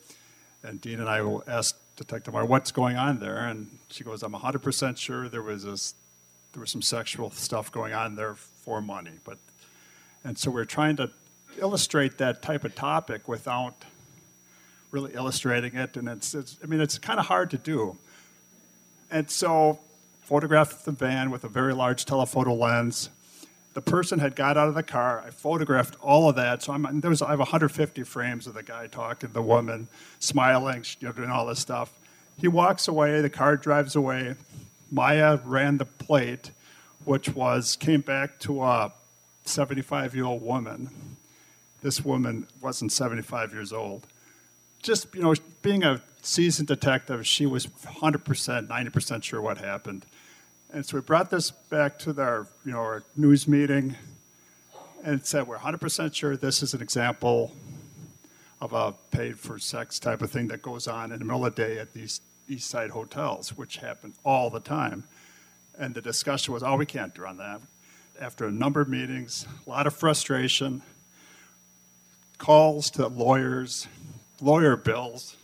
And 0.63 0.81
Dean 0.81 0.99
and 0.99 1.09
I 1.09 1.21
asked 1.47 1.75
Detective 1.95 2.33
Maya, 2.33 2.45
what's 2.45 2.71
going 2.71 2.97
on 2.97 3.19
there? 3.19 3.37
And 3.37 3.79
she 3.91 4.03
goes, 4.03 4.23
I'm 4.23 4.33
100% 4.33 4.97
sure 4.97 5.29
there 5.29 5.41
was 5.41 5.63
this, 5.63 5.95
there 6.53 6.61
was 6.61 6.71
some 6.71 6.81
sexual 6.81 7.31
stuff 7.31 7.71
going 7.71 7.93
on 7.93 8.15
there 8.15 8.35
for 8.35 8.81
money. 8.81 9.19
But, 9.23 9.37
and 10.23 10.37
so 10.37 10.51
we're 10.51 10.65
trying 10.65 10.95
to 10.97 11.11
illustrate 11.59 12.17
that 12.17 12.41
type 12.41 12.63
of 12.63 12.75
topic 12.75 13.27
without 13.27 13.85
really 14.91 15.13
illustrating 15.13 15.75
it. 15.75 15.97
And 15.97 16.07
it's, 16.07 16.33
it's 16.33 16.57
I 16.63 16.67
mean, 16.67 16.81
it's 16.81 16.97
kind 16.97 17.19
of 17.19 17.27
hard 17.27 17.51
to 17.51 17.57
do. 17.57 17.97
And 19.09 19.29
so, 19.29 19.79
photographed 20.31 20.85
the 20.85 20.91
van 20.93 21.29
with 21.29 21.43
a 21.43 21.49
very 21.49 21.73
large 21.73 22.05
telephoto 22.05 22.53
lens. 22.53 23.09
The 23.73 23.81
person 23.81 24.19
had 24.19 24.33
got 24.33 24.57
out 24.57 24.69
of 24.69 24.75
the 24.75 24.83
car. 24.83 25.21
I 25.25 25.29
photographed 25.29 25.97
all 26.01 26.29
of 26.29 26.37
that. 26.37 26.63
So 26.63 26.71
I'm, 26.71 27.01
there 27.01 27.09
was, 27.09 27.21
I 27.21 27.31
have 27.31 27.39
150 27.39 28.03
frames 28.03 28.47
of 28.47 28.53
the 28.53 28.63
guy 28.63 28.87
talking, 28.87 29.31
the 29.33 29.41
woman 29.41 29.89
smiling, 30.19 30.85
you 31.01 31.07
know, 31.07 31.13
doing 31.13 31.29
all 31.29 31.45
this 31.45 31.59
stuff. 31.59 31.91
He 32.37 32.47
walks 32.47 32.87
away. 32.87 33.21
The 33.21 33.29
car 33.29 33.57
drives 33.57 33.95
away. 33.95 34.35
Maya 34.91 35.39
ran 35.45 35.77
the 35.77 35.85
plate, 35.85 36.51
which 37.05 37.29
was 37.29 37.75
came 37.75 38.01
back 38.01 38.39
to 38.39 38.63
a 38.63 38.91
75 39.45 40.15
year 40.15 40.25
old 40.25 40.41
woman. 40.41 40.89
This 41.81 42.03
woman 42.03 42.47
wasn't 42.61 42.91
75 42.91 43.53
years 43.53 43.73
old. 43.73 44.05
Just 44.81 45.13
you 45.15 45.21
know, 45.21 45.33
being 45.61 45.83
a 45.83 46.01
seasoned 46.21 46.67
detective, 46.67 47.25
she 47.25 47.45
was 47.45 47.67
100%, 47.67 48.67
90% 48.67 49.23
sure 49.23 49.41
what 49.41 49.57
happened. 49.57 50.05
And 50.73 50.85
so 50.85 50.97
we 50.97 51.01
brought 51.01 51.29
this 51.29 51.51
back 51.51 51.99
to 51.99 52.19
our, 52.21 52.47
you 52.65 52.71
know, 52.71 52.79
our 52.79 53.03
news 53.15 53.47
meeting 53.47 53.95
and 55.03 55.25
said, 55.25 55.47
we're 55.47 55.57
100% 55.57 56.13
sure 56.13 56.37
this 56.37 56.63
is 56.63 56.73
an 56.73 56.81
example 56.81 57.51
of 58.61 58.73
a 58.73 58.93
paid 59.09 59.39
for 59.39 59.57
sex 59.57 59.99
type 59.99 60.21
of 60.21 60.29
thing 60.29 60.47
that 60.49 60.61
goes 60.61 60.87
on 60.87 61.11
in 61.11 61.19
the 61.19 61.25
middle 61.25 61.45
of 61.45 61.55
the 61.55 61.63
day 61.63 61.79
at 61.79 61.93
these 61.93 62.21
East 62.47 62.69
Side 62.69 62.91
hotels, 62.91 63.57
which 63.57 63.77
happen 63.77 64.13
all 64.23 64.49
the 64.49 64.59
time. 64.59 65.03
And 65.77 65.95
the 65.95 66.01
discussion 66.01 66.53
was, 66.53 66.61
oh, 66.61 66.75
we 66.75 66.85
can't 66.85 67.17
run 67.17 67.37
that. 67.37 67.61
After 68.19 68.45
a 68.45 68.51
number 68.51 68.81
of 68.81 68.87
meetings, 68.87 69.47
a 69.65 69.69
lot 69.69 69.87
of 69.87 69.95
frustration, 69.95 70.83
calls 72.37 72.91
to 72.91 73.07
lawyers, 73.07 73.87
lawyer 74.39 74.75
bills, 74.75 75.35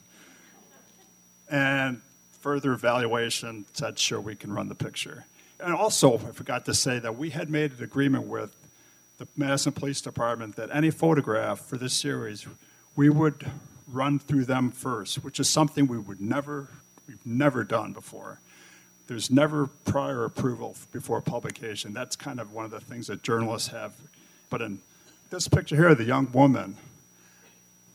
and 1.49 2.01
further 2.39 2.73
evaluation 2.73 3.65
said, 3.73 3.97
sure, 3.97 4.21
we 4.21 4.36
can 4.36 4.53
run 4.53 4.69
the 4.69 4.75
picture. 4.75 5.25
And 5.60 5.73
also, 5.73 6.15
I 6.15 6.32
forgot 6.34 6.65
to 6.65 6.73
say 6.73 6.99
that 6.99 7.17
we 7.17 7.32
had 7.32 7.49
made 7.49 7.71
an 7.80 7.84
agreement 7.84 8.27
with 8.27 8.56
the 9.17 9.27
Madison 9.36 9.71
Police 9.71 10.01
Department 10.01 10.56
that 10.58 10.69
any 10.71 10.91
photograph 10.91 11.60
for 11.60 11.77
this 11.77 11.93
series, 11.93 12.45
we 12.97 13.10
would 13.10 13.49
run 13.88 14.19
through 14.19 14.43
them 14.43 14.71
first, 14.71 15.23
which 15.23 15.39
is 15.39 15.47
something 15.47 15.88
we 15.88 15.97
would 15.97 16.19
never, 16.19 16.67
we've 17.07 17.25
never 17.25 17.63
done 17.63 17.93
before. 17.93 18.41
There's 19.07 19.31
never 19.31 19.67
prior 19.86 20.25
approval 20.25 20.75
before 20.91 21.21
publication. 21.21 21.93
That's 21.93 22.17
kind 22.17 22.41
of 22.41 22.51
one 22.51 22.65
of 22.65 22.71
the 22.71 22.81
things 22.81 23.07
that 23.07 23.23
journalists 23.23 23.69
have. 23.69 23.93
But 24.49 24.62
in 24.62 24.79
this 25.29 25.47
picture 25.47 25.77
here, 25.77 25.95
the 25.95 26.03
young 26.03 26.29
woman, 26.33 26.75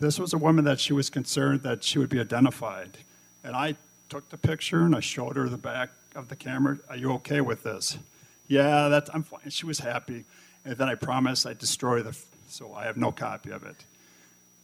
this 0.01 0.19
was 0.19 0.33
a 0.33 0.39
woman 0.39 0.65
that 0.65 0.81
she 0.81 0.95
was 0.95 1.11
concerned 1.11 1.63
that 1.65 1.85
she 1.85 1.99
would 1.99 2.09
be 2.09 2.19
identified 2.19 2.97
and 3.45 3.57
I 3.57 3.77
took 4.09 4.29
the 4.31 4.37
picture 4.37 4.83
and 4.83 4.95
I 4.95 5.01
showed 5.01 5.37
her 5.37 5.49
the 5.49 5.57
back 5.57 5.91
of 6.15 6.29
the 6.29 6.37
camera. 6.37 6.79
Are 6.89 6.97
you 6.97 7.13
okay 7.15 7.41
with 7.41 7.63
this? 7.63 7.99
Yeah, 8.49 8.89
that's, 8.89 9.11
I'm 9.13 9.23
fine. 9.23 9.49
She 9.49 9.67
was 9.67 9.81
happy. 9.81 10.25
And 10.65 10.77
then 10.77 10.89
I 10.89 10.95
promised 10.95 11.47
I'd 11.47 11.59
destroy 11.59 12.03
the, 12.03 12.17
so 12.47 12.75
I 12.75 12.85
have 12.85 12.97
no 12.97 13.11
copy 13.11 13.51
of 13.51 13.65
it. 13.65 13.77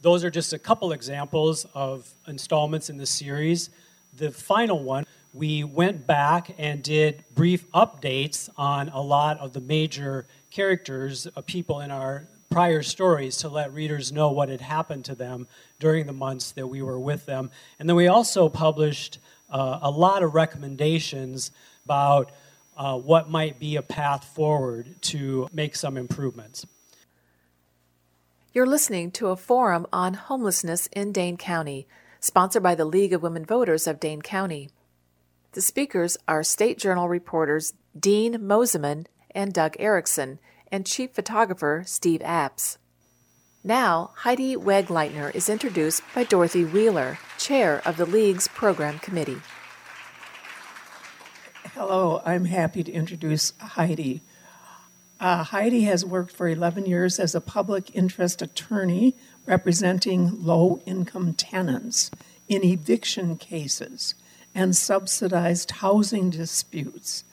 Those 0.01 0.23
are 0.23 0.29
just 0.29 0.53
a 0.53 0.59
couple 0.59 0.93
examples 0.93 1.65
of 1.73 2.09
installments 2.25 2.89
in 2.89 2.97
the 2.97 3.05
series. 3.05 3.69
The 4.15 4.31
final 4.31 4.81
one, 4.81 5.05
we 5.33 5.65
went 5.65 6.07
back 6.07 6.55
and 6.57 6.81
did 6.81 7.23
brief 7.35 7.69
updates 7.71 8.49
on 8.57 8.89
a 8.89 9.01
lot 9.01 9.39
of 9.39 9.51
the 9.51 9.59
major 9.59 10.25
characters, 10.51 11.27
of 11.27 11.45
people 11.45 11.81
in 11.81 11.91
our 11.91 12.27
prior 12.49 12.81
stories 12.81 13.37
to 13.37 13.49
let 13.49 13.73
readers 13.73 14.11
know 14.11 14.31
what 14.31 14.47
had 14.47 14.61
happened 14.61 15.05
to 15.05 15.15
them 15.15 15.47
during 15.79 16.07
the 16.07 16.13
months 16.13 16.51
that 16.53 16.67
we 16.67 16.81
were 16.81 16.99
with 16.99 17.25
them. 17.25 17.51
And 17.77 17.87
then 17.87 17.95
we 17.95 18.07
also 18.07 18.47
published 18.47 19.19
uh, 19.49 19.79
a 19.81 19.91
lot 19.91 20.23
of 20.23 20.33
recommendations 20.33 21.51
about 21.83 22.31
uh, 22.77 22.97
what 22.97 23.29
might 23.29 23.59
be 23.59 23.75
a 23.75 23.81
path 23.81 24.23
forward 24.23 25.01
to 25.01 25.49
make 25.51 25.75
some 25.75 25.97
improvements. 25.97 26.65
You're 28.51 28.65
listening 28.65 29.11
to 29.11 29.27
a 29.27 29.35
forum 29.35 29.85
on 29.93 30.15
homelessness 30.15 30.87
in 30.87 31.11
Dane 31.11 31.37
County, 31.37 31.87
sponsored 32.19 32.63
by 32.63 32.73
the 32.73 32.83
League 32.83 33.13
of 33.13 33.21
Women 33.21 33.45
Voters 33.45 33.85
of 33.85 33.99
Dane 33.99 34.23
County. 34.23 34.71
The 35.51 35.61
speakers 35.61 36.17
are 36.27 36.41
State 36.41 36.79
Journal 36.79 37.07
reporters 37.07 37.75
Dean 37.97 38.39
Mosiman 38.39 39.05
and 39.29 39.53
Doug 39.53 39.75
Erickson, 39.77 40.39
and 40.71 40.83
chief 40.83 41.11
photographer 41.11 41.83
Steve 41.85 42.21
Apps. 42.21 42.77
Now, 43.63 44.13
Heidi 44.15 44.55
Wegleitner 44.55 45.33
is 45.35 45.47
introduced 45.47 46.01
by 46.15 46.23
Dorothy 46.23 46.65
Wheeler, 46.65 47.19
chair 47.37 47.83
of 47.85 47.97
the 47.97 48.07
League's 48.07 48.47
program 48.47 48.97
committee. 48.97 49.41
Hello, 51.75 52.19
I'm 52.25 52.45
happy 52.45 52.83
to 52.83 52.91
introduce 52.91 53.53
Heidi. 53.59 54.21
Uh, 55.19 55.43
Heidi 55.43 55.81
has 55.83 56.05
worked 56.05 56.31
for 56.31 56.47
11 56.47 56.85
years 56.85 57.19
as 57.19 57.35
a 57.35 57.41
public 57.41 57.93
interest 57.93 58.41
attorney 58.41 59.15
representing 59.45 60.43
low 60.43 60.81
income 60.85 61.33
tenants 61.33 62.09
in 62.47 62.63
eviction 62.63 63.35
cases 63.35 64.15
and 64.55 64.75
subsidized 64.75 65.71
housing 65.71 66.29
disputes 66.29 67.23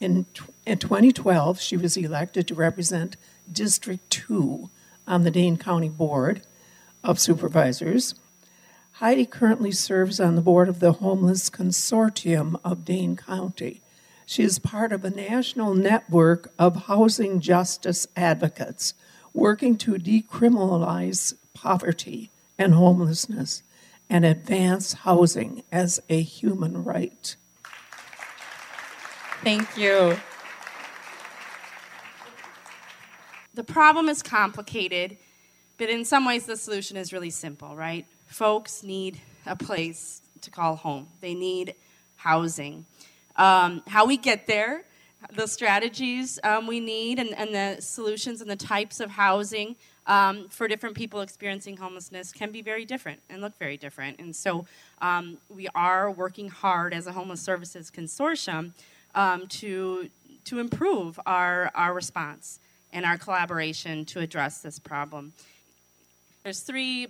in, 0.00 0.26
in 0.66 0.78
2012, 0.78 1.60
she 1.60 1.76
was 1.76 1.96
elected 1.96 2.46
to 2.48 2.54
represent 2.54 3.16
District 3.50 4.08
2 4.10 4.68
on 5.06 5.22
the 5.22 5.30
Dane 5.30 5.56
County 5.56 5.88
Board 5.88 6.42
of 7.02 7.18
Supervisors. 7.18 8.14
Heidi 8.92 9.26
currently 9.26 9.72
serves 9.72 10.20
on 10.20 10.34
the 10.34 10.42
board 10.42 10.68
of 10.68 10.80
the 10.80 10.92
Homeless 10.92 11.48
Consortium 11.48 12.58
of 12.64 12.84
Dane 12.84 13.16
County. 13.16 13.80
She 14.28 14.42
is 14.42 14.58
part 14.58 14.92
of 14.92 15.04
a 15.04 15.10
national 15.10 15.72
network 15.72 16.52
of 16.58 16.86
housing 16.86 17.38
justice 17.40 18.08
advocates 18.16 18.92
working 19.32 19.78
to 19.78 19.92
decriminalize 19.92 21.34
poverty 21.54 22.30
and 22.58 22.74
homelessness 22.74 23.62
and 24.10 24.24
advance 24.24 24.94
housing 24.94 25.62
as 25.70 26.00
a 26.08 26.20
human 26.20 26.82
right. 26.82 27.36
Thank 29.44 29.76
you. 29.76 30.18
The 33.54 33.64
problem 33.64 34.08
is 34.08 34.24
complicated, 34.24 35.18
but 35.78 35.88
in 35.88 36.04
some 36.04 36.24
ways 36.24 36.46
the 36.46 36.56
solution 36.56 36.96
is 36.96 37.12
really 37.12 37.30
simple, 37.30 37.76
right? 37.76 38.04
Folks 38.26 38.82
need 38.82 39.20
a 39.46 39.54
place 39.54 40.20
to 40.40 40.50
call 40.50 40.74
home, 40.74 41.06
they 41.20 41.34
need 41.34 41.74
housing. 42.16 42.86
Um, 43.36 43.82
how 43.86 44.06
we 44.06 44.16
get 44.16 44.46
there, 44.46 44.84
the 45.34 45.46
strategies 45.46 46.38
um, 46.42 46.66
we 46.66 46.80
need, 46.80 47.18
and, 47.18 47.30
and, 47.36 47.54
the 47.54 47.82
solutions 47.82 48.40
and 48.40 48.50
the 48.50 48.56
types 48.56 49.00
of 49.00 49.10
housing 49.10 49.76
um, 50.06 50.48
for 50.48 50.68
different 50.68 50.96
people 50.96 51.20
experiencing 51.20 51.76
homelessness 51.76 52.32
can 52.32 52.52
be 52.52 52.62
very 52.62 52.84
different 52.84 53.20
and 53.28 53.42
look 53.42 53.58
very 53.58 53.76
different. 53.76 54.20
And 54.20 54.34
so 54.34 54.66
um, 55.02 55.38
we 55.48 55.68
are 55.74 56.10
working 56.10 56.48
hard 56.48 56.94
as 56.94 57.06
a 57.06 57.12
homeless 57.12 57.40
services 57.40 57.90
consortium 57.90 58.72
um, 59.14 59.46
to, 59.48 60.08
to 60.44 60.58
improve 60.58 61.18
our, 61.26 61.70
our 61.74 61.92
response 61.92 62.60
and 62.92 63.04
our 63.04 63.18
collaboration 63.18 64.04
to 64.06 64.20
address 64.20 64.58
this 64.58 64.78
problem. 64.78 65.32
There's 66.44 66.60
three 66.60 67.08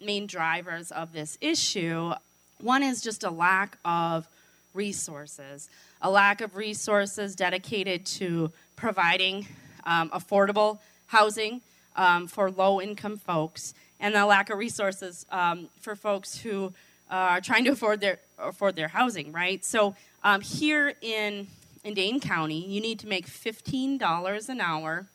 main 0.00 0.26
drivers 0.26 0.92
of 0.92 1.12
this 1.12 1.38
issue. 1.40 2.12
One 2.60 2.82
is 2.82 3.00
just 3.00 3.24
a 3.24 3.30
lack 3.30 3.78
of 3.84 4.28
resources, 4.76 5.68
a 6.02 6.10
lack 6.10 6.40
of 6.40 6.54
resources 6.54 7.34
dedicated 7.34 8.06
to 8.06 8.52
providing 8.76 9.46
um, 9.84 10.10
affordable 10.10 10.78
housing 11.06 11.62
um, 11.96 12.26
for 12.26 12.50
low 12.50 12.80
income 12.80 13.16
folks, 13.16 13.74
and 13.98 14.14
a 14.14 14.26
lack 14.26 14.50
of 14.50 14.58
resources 14.58 15.24
um, 15.30 15.68
for 15.80 15.96
folks 15.96 16.38
who 16.38 16.72
uh, 17.10 17.14
are 17.14 17.40
trying 17.40 17.64
to 17.64 17.70
afford 17.70 18.00
their, 18.00 18.18
afford 18.38 18.76
their 18.76 18.88
housing, 18.88 19.32
right? 19.32 19.64
So 19.64 19.94
um, 20.22 20.40
here 20.40 20.94
in, 21.00 21.46
in 21.84 21.94
Dane 21.94 22.20
County, 22.20 22.60
you 22.66 22.80
need 22.80 22.98
to 23.00 23.06
make 23.06 23.26
$15 23.26 24.48
an 24.48 24.60
hour, 24.60 25.06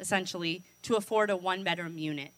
essentially, 0.00 0.62
to 0.82 0.96
afford 0.96 1.30
a 1.30 1.36
one 1.36 1.62
bedroom 1.62 1.98
unit. 1.98 2.30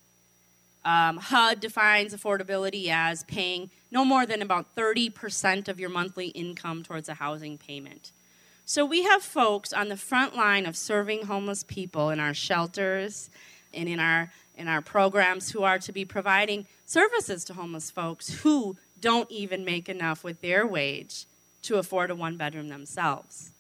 Um, 0.89 1.19
HUD 1.19 1.61
defines 1.61 2.15
affordability 2.15 2.89
as 2.89 3.23
paying 3.25 3.69
no 3.91 4.07
more 4.07 4.25
than 4.25 4.41
about 4.41 4.75
30% 4.75 5.69
of 5.69 5.79
your 5.79 5.91
monthly 5.91 6.29
income 6.29 6.83
towards 6.83 7.11
a 7.11 7.15
housing 7.15 7.59
payment. 7.59 8.11
So 8.65 8.87
we 8.87 9.03
have 9.03 9.23
folks 9.23 9.75
on 9.75 9.91
the 9.91 9.99
front 9.99 10.35
line 10.35 10.65
of 10.65 10.79
serving 10.79 11.27
homeless 11.27 11.63
people 11.63 12.09
in 12.09 12.21
our 12.21 12.33
shelters 12.33 13.29
and 13.75 13.87
in 13.87 14.01
our 14.01 14.33
in 14.57 14.67
our 14.67 14.81
programs 14.81 15.51
who 15.51 15.63
are 15.63 15.79
to 15.79 15.93
be 15.93 16.07
providing 16.07 16.67
services 16.87 17.45
to 17.45 17.55
homeless 17.55 17.91
folks 17.91 18.41
who 18.41 18.77
don't 18.99 19.31
even 19.31 19.67
make 19.67 19.91
enough 19.91 20.25
with 20.25 20.41
their 20.41 20.67
wage 20.67 21.27
to 21.63 21.77
afford 21.77 22.11
a 22.11 22.15
one 22.15 22.39
bedroom 22.39 22.69
themselves. 22.69 23.53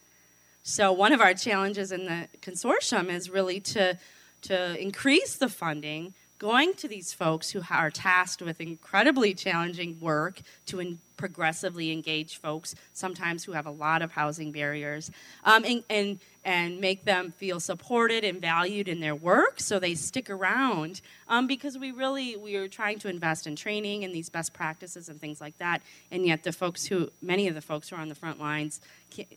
So 0.63 0.93
one 0.93 1.13
of 1.13 1.21
our 1.21 1.35
challenges 1.35 1.93
in 1.93 2.07
the 2.07 2.29
consortium 2.41 3.11
is 3.11 3.29
really 3.29 3.61
to 3.61 3.99
to 4.41 4.81
increase 4.81 5.37
the 5.37 5.51
funding 5.51 6.15
going 6.39 6.75
to 6.75 6.89
these 6.89 7.13
folks 7.13 7.51
who 7.51 7.63
are 7.71 7.91
tasked 7.91 8.43
with 8.43 8.61
incredibly 8.61 9.35
challenging 9.35 9.99
work 10.01 10.41
to 10.67 10.81
in 10.81 10.99
progressively 11.19 11.91
engage 11.91 12.39
folks, 12.39 12.75
sometimes 12.95 13.45
who 13.45 13.53
have 13.53 13.67
a 13.67 13.71
lot 13.71 14.01
of 14.01 14.13
housing 14.13 14.53
barriers, 14.53 15.11
um, 15.45 15.65
and, 15.65 15.83
and, 15.91 16.19
and 16.45 16.81
make 16.81 17.05
them 17.05 17.33
feel 17.33 17.61
supported 17.61 18.25
and 18.25 18.41
valued 18.41 18.89
in 18.89 19.01
their 19.01 19.15
work 19.15 19.61
so 19.61 19.79
they 19.79 19.95
stick 19.95 20.31
around 20.31 21.03
um, 21.29 21.47
because 21.47 21.77
we 21.77 21.91
really 21.91 22.37
we 22.37 22.57
are 22.57 22.69
trying 22.69 22.99
to 23.01 23.09
invest 23.09 23.47
in 23.47 23.57
training 23.57 24.05
and 24.05 24.15
these 24.15 24.31
best 24.31 24.55
practices 24.55 25.09
and 25.09 25.21
things 25.21 25.41
like 25.41 25.59
that 25.59 25.83
and 26.11 26.25
yet 26.25 26.45
the 26.45 26.53
folks 26.53 26.87
who 26.87 27.11
many 27.21 27.49
of 27.49 27.55
the 27.55 27.61
folks 27.61 27.91
who 27.91 27.97
are 27.97 28.01
on 28.01 28.09
the 28.09 28.15
front 28.15 28.41
lines 28.41 28.81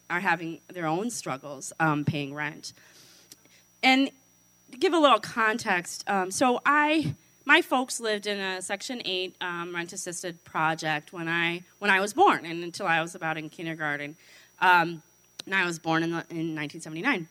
are 0.09 0.19
having 0.19 0.59
their 0.71 0.85
own 0.85 1.09
struggles 1.09 1.73
um, 1.79 2.05
paying 2.05 2.33
rent. 2.33 2.73
And 3.83 4.11
give 4.79 4.93
a 4.93 4.99
little 4.99 5.19
context, 5.19 6.03
um, 6.07 6.31
so 6.31 6.61
I 6.65 7.15
my 7.45 7.61
folks 7.61 7.99
lived 7.99 8.27
in 8.27 8.39
a 8.39 8.61
Section 8.61 9.01
8 9.03 9.35
um, 9.41 9.75
rent 9.75 9.93
assisted 9.93 10.43
project 10.43 11.11
when 11.11 11.27
I 11.27 11.63
when 11.79 11.91
I 11.91 11.99
was 11.99 12.13
born 12.13 12.45
and 12.45 12.63
until 12.63 12.87
I 12.87 13.01
was 13.01 13.15
about 13.15 13.37
in 13.37 13.49
kindergarten. 13.49 14.15
Um, 14.59 15.01
and 15.45 15.55
I 15.55 15.65
was 15.65 15.79
born 15.79 16.03
in, 16.03 16.11
the, 16.11 16.23
in 16.29 16.55
1979. 16.55 17.27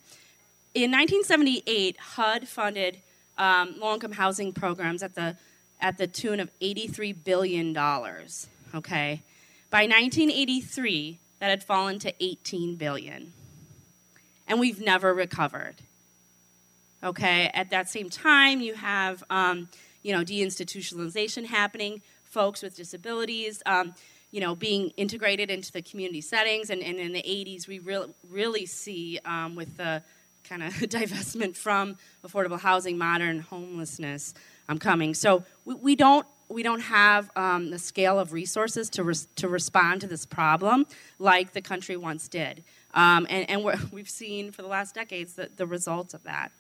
In 0.75 0.91
1978, 0.91 1.97
HUD 1.97 2.49
funded 2.49 2.99
um, 3.39 3.77
low 3.79 3.95
income 3.95 4.13
housing 4.13 4.53
programs 4.53 5.03
at 5.03 5.15
the 5.15 5.37
at 5.81 5.97
the 5.97 6.07
tune 6.07 6.41
of 6.41 6.51
83 6.61 7.13
billion 7.13 7.73
dollars. 7.73 8.49
Okay, 8.75 9.23
by 9.71 9.83
1983, 9.83 11.19
that 11.39 11.49
had 11.49 11.65
fallen 11.65 11.99
to 12.01 12.13
18 12.23 12.77
billion, 12.77 13.33
and 14.47 14.61
we've 14.61 14.81
never 14.81 15.15
recovered. 15.15 15.77
Okay, 17.03 17.51
at 17.55 17.71
that 17.71 17.89
same 17.89 18.11
time, 18.11 18.61
you 18.61 18.75
have 18.75 19.25
um, 19.31 19.69
you 20.03 20.13
know 20.15 20.23
deinstitutionalization 20.23 21.47
happening, 21.47 22.03
folks 22.25 22.63
with 22.63 22.77
disabilities. 22.77 23.63
Um, 23.67 23.95
you 24.31 24.41
know, 24.41 24.55
being 24.55 24.91
integrated 24.97 25.51
into 25.51 25.73
the 25.73 25.83
community 25.83 26.21
settings, 26.21 26.71
and, 26.71 26.83
and 26.83 26.99
in 26.99 27.13
the 27.13 27.23
80s, 27.23 27.67
we 27.67 27.81
re- 27.81 28.07
really 28.29 28.65
see 28.65 29.19
um, 29.25 29.57
with 29.57 29.77
the 29.77 30.03
kind 30.45 30.63
of 30.63 30.73
divestment 30.75 31.57
from 31.57 31.97
affordable 32.25 32.61
housing, 32.61 32.97
modern 32.97 33.41
homelessness 33.41 34.35
um, 34.69 34.79
coming. 34.79 35.15
So 35.15 35.45
we, 35.65 35.75
we 35.75 35.97
don't 35.97 36.27
we 36.49 36.65
don't 36.65 36.81
have 36.81 37.31
um, 37.37 37.71
the 37.71 37.79
scale 37.79 38.19
of 38.19 38.33
resources 38.33 38.91
to, 38.91 39.05
res- 39.05 39.29
to 39.37 39.47
respond 39.47 40.01
to 40.01 40.09
this 40.09 40.27
problem 40.27 40.85
like 41.21 41.53
the 41.53 41.63
country 41.63 41.97
once 41.97 42.27
did. 42.27 42.65
Um, 42.93 43.27
and 43.31 43.49
and 43.49 43.65
we 43.65 44.01
have 44.01 44.11
seen 44.11 44.51
for 44.51 44.63
the 44.63 44.69
last 44.69 44.95
decades 44.95 45.35
the, 45.35 45.49
the 45.57 45.67
results 45.67 46.13
of 46.13 46.25
that. 46.25 46.51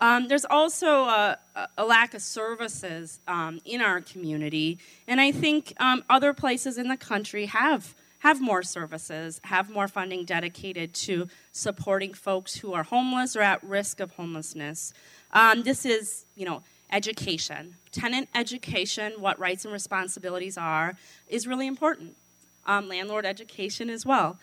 Um, 0.00 0.28
there's 0.28 0.46
also 0.46 1.04
a, 1.04 1.38
a, 1.76 1.84
lack 1.84 2.14
of 2.14 2.22
services 2.22 3.20
um, 3.28 3.60
in 3.66 3.82
our 3.82 4.00
community, 4.00 4.78
and 5.06 5.20
I 5.20 5.30
think 5.30 5.74
um, 5.78 6.04
other 6.08 6.32
places 6.32 6.78
in 6.78 6.88
the 6.88 6.96
country 6.96 7.46
have 7.46 7.94
have 8.20 8.40
more 8.40 8.62
services, 8.62 9.40
have 9.44 9.70
more 9.70 9.88
funding 9.88 10.24
dedicated 10.24 10.92
to 10.92 11.26
supporting 11.52 12.12
folks 12.12 12.56
who 12.56 12.74
are 12.74 12.82
homeless 12.82 13.34
or 13.34 13.40
at 13.40 13.62
risk 13.64 13.98
of 13.98 14.12
homelessness. 14.12 14.92
Um, 15.32 15.62
this 15.62 15.86
is, 15.86 16.26
you 16.36 16.44
know, 16.44 16.62
education, 16.92 17.76
tenant 17.92 18.28
education, 18.34 19.12
what 19.18 19.38
rights 19.38 19.64
and 19.64 19.72
responsibilities 19.72 20.58
are, 20.58 20.96
is 21.28 21.46
really 21.46 21.66
important. 21.66 22.14
Um, 22.66 22.88
landlord 22.88 23.24
education 23.24 23.88
as 23.88 24.04
well. 24.04 24.38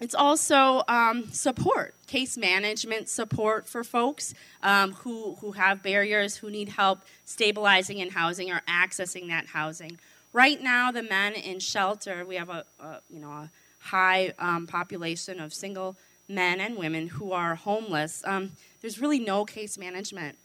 It's 0.00 0.14
also 0.14 0.82
um, 0.88 1.28
support, 1.30 1.94
case 2.06 2.36
management 2.36 3.08
support 3.08 3.68
for 3.68 3.84
folks 3.84 4.34
um, 4.62 4.92
who, 4.92 5.36
who 5.36 5.52
have 5.52 5.82
barriers, 5.82 6.36
who 6.36 6.50
need 6.50 6.70
help 6.70 7.00
stabilizing 7.24 7.98
in 7.98 8.10
housing 8.10 8.50
or 8.50 8.60
accessing 8.68 9.28
that 9.28 9.46
housing. 9.46 9.98
Right 10.32 10.60
now, 10.60 10.90
the 10.90 11.02
men 11.02 11.34
in 11.34 11.60
shelter, 11.60 12.24
we 12.24 12.34
have 12.34 12.50
a, 12.50 12.64
a 12.80 13.00
you 13.08 13.20
know, 13.20 13.30
a 13.30 13.50
high 13.78 14.34
um, 14.38 14.66
population 14.66 15.38
of 15.38 15.54
single 15.54 15.96
men 16.28 16.60
and 16.60 16.76
women 16.76 17.06
who 17.06 17.32
are 17.32 17.54
homeless. 17.54 18.22
Um, 18.26 18.52
there's 18.80 19.00
really 19.00 19.20
no 19.20 19.44
case 19.44 19.78
management 19.78 20.38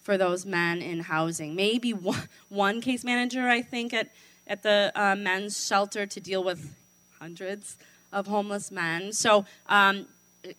for 0.00 0.16
those 0.16 0.46
men 0.46 0.80
in 0.80 1.00
housing. 1.00 1.54
Maybe 1.54 1.92
one, 1.92 2.28
one 2.48 2.80
case 2.80 3.04
manager, 3.04 3.48
I 3.48 3.60
think, 3.60 3.92
at, 3.92 4.10
at 4.46 4.62
the 4.62 4.92
uh, 4.94 5.14
men's 5.14 5.66
shelter 5.66 6.06
to 6.06 6.20
deal 6.20 6.42
with 6.42 6.74
hundreds 7.18 7.76
of 8.14 8.26
homeless 8.26 8.70
men. 8.70 9.12
So, 9.12 9.44
um, 9.66 10.06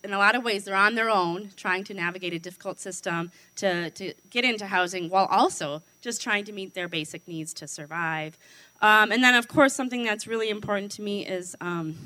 in 0.02 0.12
a 0.12 0.18
lot 0.18 0.34
of 0.34 0.44
ways, 0.44 0.64
they're 0.64 0.74
on 0.74 0.94
their 0.94 1.10
own, 1.10 1.50
trying 1.56 1.84
to 1.84 1.94
navigate 1.94 2.32
a 2.32 2.38
difficult 2.38 2.80
system 2.80 3.30
to, 3.56 3.90
to 3.90 4.14
get 4.30 4.44
into 4.44 4.66
housing 4.66 5.08
while 5.08 5.26
also 5.26 5.82
just 6.00 6.20
trying 6.20 6.44
to 6.44 6.52
meet 6.52 6.74
their 6.74 6.88
basic 6.88 7.26
needs 7.28 7.54
to 7.54 7.68
survive. 7.68 8.36
Um, 8.82 9.12
and 9.12 9.22
then, 9.22 9.34
of 9.34 9.48
course, 9.48 9.74
something 9.74 10.02
that's 10.02 10.26
really 10.26 10.50
important 10.50 10.90
to 10.92 11.02
me 11.02 11.24
is, 11.24 11.56
um, 11.60 11.96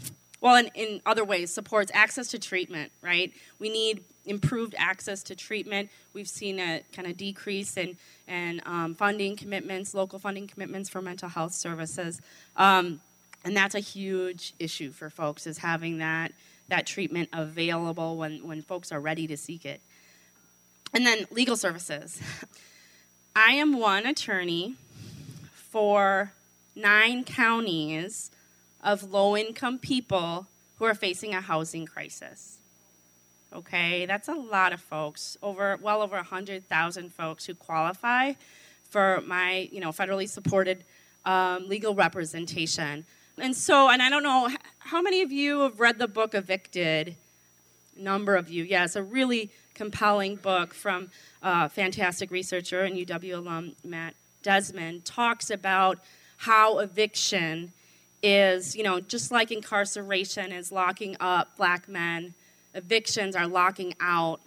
well, 0.41 0.57
in, 0.57 0.71
in 0.75 1.01
other 1.07 1.25
ways, 1.25 1.53
supports 1.53 1.91
access 1.95 2.29
to 2.29 2.39
treatment, 2.39 2.93
right? 3.03 3.33
We 3.59 3.71
need 3.71 4.05
improved 4.27 4.75
access 4.79 5.23
to 5.25 5.35
treatment. 5.35 5.91
We've 6.13 6.29
seen 6.29 6.61
a 6.61 6.83
kind 6.93 7.09
of 7.09 7.17
decrease 7.17 7.77
in, 7.77 7.97
in 8.29 8.61
um, 8.67 8.95
funding 8.95 9.37
commitments, 9.37 9.95
local 9.95 10.19
funding 10.19 10.47
commitments 10.47 10.89
for 10.89 11.01
mental 11.03 11.29
health 11.29 11.53
services. 11.53 12.21
Um, 12.57 13.01
and 13.45 13.57
that's 13.57 13.75
a 13.75 13.81
huge 13.81 14.55
issue 14.59 14.93
for 14.93 15.11
folks 15.11 15.47
is 15.47 15.59
having 15.59 15.99
that 15.99 16.33
that 16.71 16.87
treatment 16.87 17.29
available 17.33 18.17
when, 18.17 18.47
when 18.47 18.63
folks 18.63 18.93
are 18.93 19.01
ready 19.01 19.27
to 19.27 19.37
seek 19.37 19.67
it. 19.67 19.81
And 20.95 21.05
then 21.05 21.27
legal 21.31 21.57
services. 21.57 22.21
I 23.37 23.53
am 23.53 23.79
one 23.79 24.07
attorney 24.07 24.77
for 25.53 26.33
nine 26.75 27.25
counties 27.25 28.31
of 28.83 29.13
low 29.13 29.37
income 29.37 29.79
people 29.79 30.47
who 30.79 30.85
are 30.85 30.95
facing 30.95 31.35
a 31.35 31.41
housing 31.41 31.87
crisis. 31.87 32.59
Okay 33.53 34.07
that's 34.07 34.29
a 34.29 34.35
lot 34.35 34.73
of 34.73 34.81
folks 34.81 35.37
over 35.43 35.77
well 35.83 36.03
over 36.03 36.17
100000 36.17 37.13
folks 37.13 37.47
who 37.47 37.55
qualify 37.55 38.33
for 38.89 39.23
my 39.27 39.69
you 39.73 39.81
know 39.81 39.91
federally 39.91 40.29
supported 40.29 40.85
um, 41.25 41.69
legal 41.69 41.95
representation 41.95 43.05
and 43.41 43.57
so, 43.57 43.89
and 43.89 44.03
I 44.03 44.11
don't 44.11 44.23
know 44.23 44.51
how 44.79 45.01
many 45.03 45.23
of 45.23 45.33
you 45.33 45.61
have 45.61 45.81
read 45.81 45.99
the 45.99 46.09
book 46.09 46.35
Evicted. 46.35 47.17
Number 47.97 48.37
of 48.37 48.49
you, 48.49 48.65
yeah, 48.65 48.87
a 48.95 49.03
really 49.03 49.51
compelling 49.75 50.37
book 50.37 50.75
from 50.75 51.11
a 51.43 51.69
fantastic 51.69 52.31
researcher 52.31 52.83
and 52.83 52.97
UW 52.97 53.37
alum 53.37 53.73
Matt 53.85 54.15
Desmond. 54.43 55.05
Talks 55.05 55.51
about 55.51 55.99
how 56.39 56.79
eviction 56.79 57.73
is, 58.23 58.77
you 58.77 58.83
know, 58.83 59.01
just 59.01 59.31
like 59.31 59.51
incarceration 59.51 60.53
is 60.53 60.73
locking 60.73 61.17
up 61.21 61.57
black 61.57 61.89
men, 61.89 62.35
evictions 62.75 63.35
are 63.37 63.47
locking 63.47 63.95
out 64.01 64.41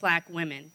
black 0.00 0.28
women. 0.28 0.70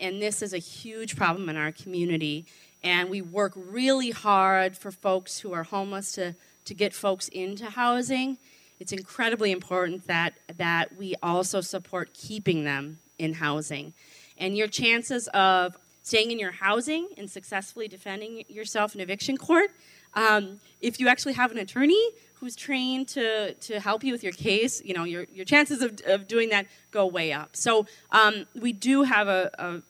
And 0.00 0.20
this 0.20 0.42
is 0.42 0.52
a 0.52 0.58
huge 0.58 1.16
problem 1.16 1.48
in 1.48 1.56
our 1.56 1.72
community. 1.72 2.46
And 2.82 3.08
we 3.08 3.22
work 3.22 3.52
really 3.56 4.10
hard 4.10 4.76
for 4.76 4.90
folks 4.90 5.40
who 5.40 5.52
are 5.52 5.62
homeless 5.62 6.12
to 6.12 6.34
to 6.64 6.74
get 6.74 6.94
folks 6.94 7.28
into 7.28 7.66
housing, 7.70 8.38
it's 8.80 8.92
incredibly 8.92 9.52
important 9.52 10.06
that, 10.06 10.34
that 10.56 10.96
we 10.96 11.14
also 11.22 11.60
support 11.60 12.12
keeping 12.14 12.64
them 12.64 12.98
in 13.18 13.34
housing. 13.34 13.92
And 14.38 14.56
your 14.56 14.66
chances 14.66 15.28
of 15.28 15.76
staying 16.02 16.30
in 16.30 16.38
your 16.38 16.52
housing 16.52 17.08
and 17.16 17.30
successfully 17.30 17.88
defending 17.88 18.44
yourself 18.48 18.94
in 18.94 19.00
eviction 19.00 19.36
court. 19.36 19.70
Um, 20.14 20.60
if 20.80 21.00
you 21.00 21.08
actually 21.08 21.32
have 21.32 21.50
an 21.50 21.58
attorney 21.58 22.10
who's 22.34 22.56
trained 22.56 23.08
to, 23.08 23.54
to 23.54 23.80
help 23.80 24.04
you 24.04 24.12
with 24.12 24.22
your 24.22 24.32
case, 24.32 24.82
you 24.84 24.92
know, 24.92 25.04
your, 25.04 25.24
your 25.32 25.46
chances 25.46 25.80
of, 25.80 25.98
of 26.06 26.28
doing 26.28 26.50
that 26.50 26.66
go 26.90 27.06
way 27.06 27.32
up. 27.32 27.56
So 27.56 27.86
um, 28.12 28.46
we 28.54 28.72
do 28.72 29.02
have 29.04 29.28
a, 29.28 29.50
a, 29.58 29.82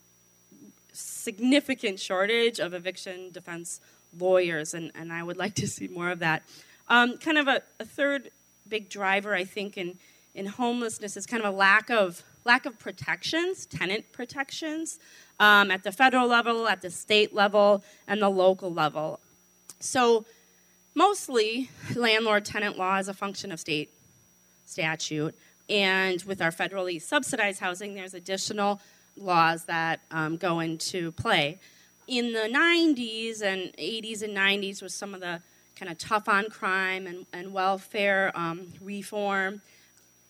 significant 0.97 1.99
shortage 1.99 2.61
of 2.61 2.73
eviction 2.73 3.31
defense 3.33 3.81
lawyers, 4.19 4.75
and, 4.75 4.91
and 4.95 5.13
I 5.13 5.23
would 5.23 5.37
like 5.45 5.55
to 5.57 5.69
see 5.69 5.89
more 5.89 6.11
of 6.11 6.21
that. 6.21 6.43
Um, 6.89 7.17
kind 7.19 7.39
of 7.39 7.49
a, 7.49 7.63
a 7.81 7.85
third 7.85 8.31
big 8.69 8.89
driver, 8.89 9.35
I 9.35 9.45
think, 9.45 9.77
in, 9.77 9.99
in 10.35 10.47
homelessness 10.47 11.17
is 11.17 11.27
kind 11.27 11.43
of 11.43 11.53
a 11.53 11.57
lack 11.57 11.91
of 11.91 12.23
lack 12.45 12.67
of 12.67 12.79
protections, 12.79 13.65
tenant 13.67 14.05
protections, 14.13 14.99
um, 15.41 15.71
at 15.71 15.83
the 15.83 15.91
federal 15.91 16.27
level, 16.29 16.69
at 16.69 16.83
the 16.83 16.91
state 16.91 17.35
level, 17.35 17.83
and 18.07 18.21
the 18.21 18.29
local 18.29 18.73
level. 18.73 19.19
So, 19.81 20.25
mostly, 20.95 21.71
landlord 21.95 22.45
tenant 22.45 22.77
law 22.77 22.99
is 22.99 23.09
a 23.09 23.15
function 23.15 23.51
of 23.51 23.61
state 23.61 23.91
statute. 24.67 25.35
And 25.69 26.23
with 26.25 26.43
our 26.43 26.51
federally 26.51 27.01
subsidized 27.01 27.61
housing, 27.61 27.95
there's 27.95 28.15
additional 28.15 28.81
laws 29.17 29.65
that 29.65 30.01
um, 30.11 30.37
go 30.37 30.61
into 30.61 31.13
play. 31.13 31.59
In 32.07 32.33
the 32.33 32.41
90s 32.41 33.41
and 33.41 33.73
80s 33.79 34.23
and 34.23 34.37
90s, 34.37 34.83
was 34.83 34.93
some 34.93 35.15
of 35.15 35.21
the 35.21 35.41
kind 35.75 35.91
of 35.91 35.97
tough 35.99 36.29
on 36.29 36.51
crime 36.51 37.07
and, 37.07 37.27
and 37.33 37.53
welfare 37.53 38.31
um, 38.35 38.73
reform. 38.81 39.63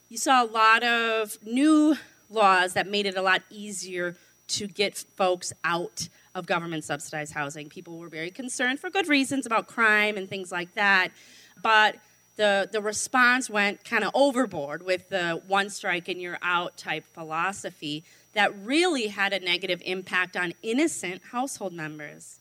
You 0.09 0.17
saw 0.17 0.43
a 0.43 0.47
lot 0.47 0.83
of 0.83 1.37
new 1.45 1.95
laws 2.29 2.73
that 2.73 2.87
made 2.87 3.05
it 3.05 3.17
a 3.17 3.21
lot 3.21 3.41
easier 3.49 4.15
to 4.47 4.67
get 4.67 4.97
folks 5.15 5.51
out 5.63 6.07
of 6.33 6.45
government 6.45 6.83
subsidized 6.83 7.33
housing. 7.33 7.67
People 7.67 7.97
were 7.97 8.09
very 8.09 8.31
concerned 8.31 8.79
for 8.79 8.89
good 8.89 9.07
reasons 9.07 9.45
about 9.45 9.67
crime 9.67 10.17
and 10.17 10.29
things 10.29 10.51
like 10.51 10.73
that. 10.75 11.09
But 11.61 11.97
the, 12.35 12.69
the 12.71 12.81
response 12.81 13.49
went 13.49 13.83
kind 13.83 14.03
of 14.03 14.11
overboard 14.13 14.83
with 14.83 15.09
the 15.09 15.41
one 15.47 15.69
strike 15.69 16.07
and 16.07 16.21
you're 16.21 16.39
out 16.41 16.77
type 16.77 17.05
philosophy 17.13 18.03
that 18.35 18.53
really 18.63 19.07
had 19.07 19.33
a 19.33 19.39
negative 19.39 19.81
impact 19.85 20.37
on 20.37 20.53
innocent 20.61 21.21
household 21.31 21.73
members. 21.73 22.39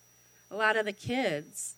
A 0.51 0.57
lot 0.57 0.77
of 0.77 0.85
the 0.85 0.93
kids, 0.93 1.75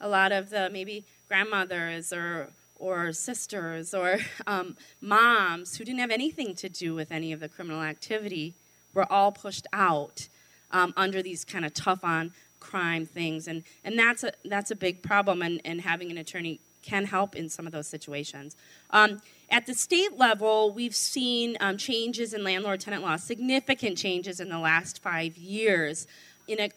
a 0.00 0.08
lot 0.08 0.30
of 0.30 0.50
the 0.50 0.70
maybe 0.70 1.04
grandmothers 1.26 2.12
or 2.12 2.48
or 2.76 3.12
sisters 3.12 3.94
or 3.94 4.18
um, 4.46 4.76
moms 5.00 5.76
who 5.76 5.84
didn't 5.84 6.00
have 6.00 6.10
anything 6.10 6.54
to 6.54 6.68
do 6.68 6.94
with 6.94 7.10
any 7.10 7.32
of 7.32 7.40
the 7.40 7.48
criminal 7.48 7.82
activity 7.82 8.54
were 8.92 9.10
all 9.10 9.32
pushed 9.32 9.66
out 9.72 10.28
um, 10.70 10.92
under 10.96 11.22
these 11.22 11.44
kind 11.44 11.64
of 11.64 11.72
tough 11.72 12.04
on 12.04 12.32
crime 12.60 13.06
things. 13.06 13.48
And, 13.48 13.62
and 13.84 13.98
that's, 13.98 14.24
a, 14.24 14.32
that's 14.44 14.70
a 14.70 14.76
big 14.76 15.02
problem, 15.02 15.42
and, 15.42 15.60
and 15.64 15.80
having 15.80 16.10
an 16.10 16.18
attorney 16.18 16.60
can 16.84 17.06
help 17.06 17.34
in 17.34 17.48
some 17.48 17.66
of 17.66 17.72
those 17.72 17.86
situations. 17.86 18.56
Um, 18.90 19.20
at 19.50 19.66
the 19.66 19.74
state 19.74 20.18
level, 20.18 20.72
we've 20.72 20.94
seen 20.94 21.56
um, 21.60 21.76
changes 21.76 22.34
in 22.34 22.44
landlord 22.44 22.80
tenant 22.80 23.02
law, 23.02 23.16
significant 23.16 23.96
changes 23.96 24.40
in 24.40 24.48
the 24.48 24.58
last 24.58 25.02
five 25.02 25.36
years 25.36 26.06
in 26.46 26.60
a, 26.60 26.70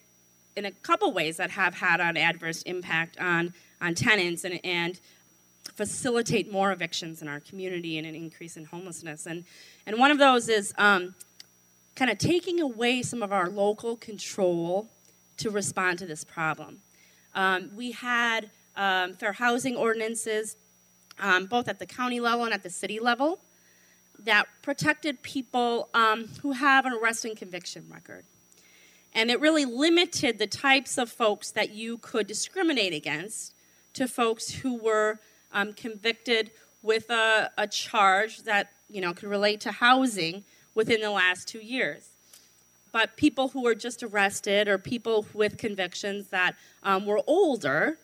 in 0.56 0.66
a 0.66 0.72
couple 0.72 1.12
ways 1.12 1.38
that 1.38 1.52
have 1.52 1.76
had 1.76 2.00
an 2.00 2.18
adverse 2.18 2.62
impact 2.64 3.20
on, 3.20 3.54
on 3.82 3.96
tenants 3.96 4.44
and, 4.44 4.60
and 4.64 5.00
facilitate 5.76 6.52
more 6.52 6.72
evictions 6.72 7.22
in 7.22 7.28
our 7.28 7.40
community 7.40 7.98
and 7.98 8.08
an 8.08 8.16
increase 8.16 8.58
in 8.58 8.66
homelessness. 8.66 9.26
And, 9.26 9.44
and 9.86 10.00
one 10.00 10.12
of 10.12 10.18
those 10.18 10.50
is 10.50 10.74
um, 10.78 11.16
kind 11.96 12.10
of 12.10 12.18
taking 12.18 12.62
away 12.62 13.02
some 13.02 13.22
of 13.22 13.32
our 13.32 13.50
local 13.50 13.96
control 13.98 14.88
to 15.38 15.50
respond 15.50 16.00
to 16.00 16.06
this 16.06 16.24
problem. 16.24 16.80
Um, 17.36 17.72
we 17.76 17.92
had 17.92 18.50
um, 18.78 19.14
fair 19.14 19.34
housing 19.34 19.76
ordinances, 19.76 20.56
um, 21.20 21.48
both 21.48 21.68
at 21.68 21.80
the 21.80 21.86
county 21.86 22.20
level 22.20 22.46
and 22.46 22.54
at 22.54 22.64
the 22.64 22.70
city 22.70 23.00
level, 23.00 23.40
that 24.20 24.48
protected 24.62 25.22
people 25.22 25.90
um, 25.94 26.30
who 26.42 26.54
have 26.54 26.86
an 26.86 26.94
arrest 26.94 27.26
and 27.26 27.36
conviction 27.36 27.86
record. 27.92 28.24
And 29.14 29.32
it 29.32 29.40
really 29.40 29.66
limited 29.66 30.38
the 30.38 30.48
types 30.48 30.98
of 30.98 31.10
folks 31.10 31.52
that 31.52 31.72
you 31.72 31.98
could 31.98 32.28
discriminate 32.28 32.94
against 32.94 33.54
to 33.94 34.08
folks 34.08 34.50
who 34.50 34.78
were 34.78 35.20
um, 35.52 35.74
convicted 35.74 36.52
with 36.84 37.10
a, 37.10 37.50
a 37.58 37.68
charge 37.68 38.44
that 38.44 38.70
you 38.90 39.02
know 39.02 39.14
could 39.14 39.30
relate 39.30 39.60
to 39.62 39.72
housing 39.72 40.44
within 40.76 41.02
the 41.02 41.10
last 41.10 41.48
two 41.48 41.60
years. 41.60 42.10
But 42.92 43.18
people 43.18 43.50
who 43.50 43.64
were 43.64 43.76
just 43.76 44.04
arrested 44.04 44.68
or 44.68 44.78
people 44.78 45.26
with 45.34 45.58
convictions 45.58 46.28
that 46.28 46.56
um, 46.84 47.06
were 47.06 47.22
older 47.28 47.98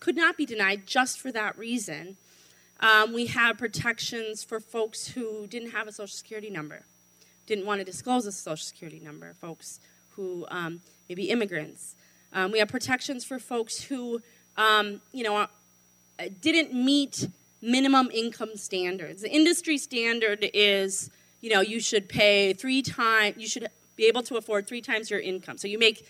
could 0.00 0.16
not 0.16 0.36
be 0.36 0.46
denied 0.46 0.86
just 0.86 1.18
for 1.18 1.32
that 1.32 1.58
reason. 1.58 2.16
Um, 2.80 3.12
we 3.12 3.26
have 3.26 3.58
protections 3.58 4.44
for 4.44 4.60
folks 4.60 5.08
who 5.08 5.46
didn't 5.46 5.70
have 5.70 5.88
a 5.88 5.92
social 5.92 6.16
security 6.16 6.50
number, 6.50 6.82
didn't 7.46 7.66
want 7.66 7.80
to 7.80 7.84
disclose 7.84 8.26
a 8.26 8.32
social 8.32 8.64
security 8.64 9.00
number, 9.00 9.34
folks 9.34 9.80
who 10.10 10.46
um, 10.50 10.80
maybe 11.08 11.30
immigrants. 11.30 11.94
Um, 12.32 12.52
we 12.52 12.58
have 12.58 12.68
protections 12.68 13.24
for 13.24 13.38
folks 13.38 13.82
who, 13.82 14.20
um, 14.56 15.00
you 15.12 15.24
know, 15.24 15.36
uh, 15.36 15.48
didn't 16.40 16.74
meet 16.74 17.28
minimum 17.60 18.10
income 18.12 18.56
standards. 18.56 19.22
The 19.22 19.30
industry 19.30 19.78
standard 19.78 20.48
is 20.54 21.10
you 21.40 21.50
know, 21.50 21.60
you 21.60 21.80
should 21.80 22.08
pay 22.08 22.52
three 22.52 22.82
times, 22.82 23.36
you 23.38 23.46
should 23.46 23.68
be 23.96 24.06
able 24.06 24.22
to 24.24 24.36
afford 24.36 24.66
three 24.66 24.80
times 24.80 25.10
your 25.10 25.20
income. 25.20 25.58
So 25.58 25.68
you 25.68 25.78
make, 25.78 26.06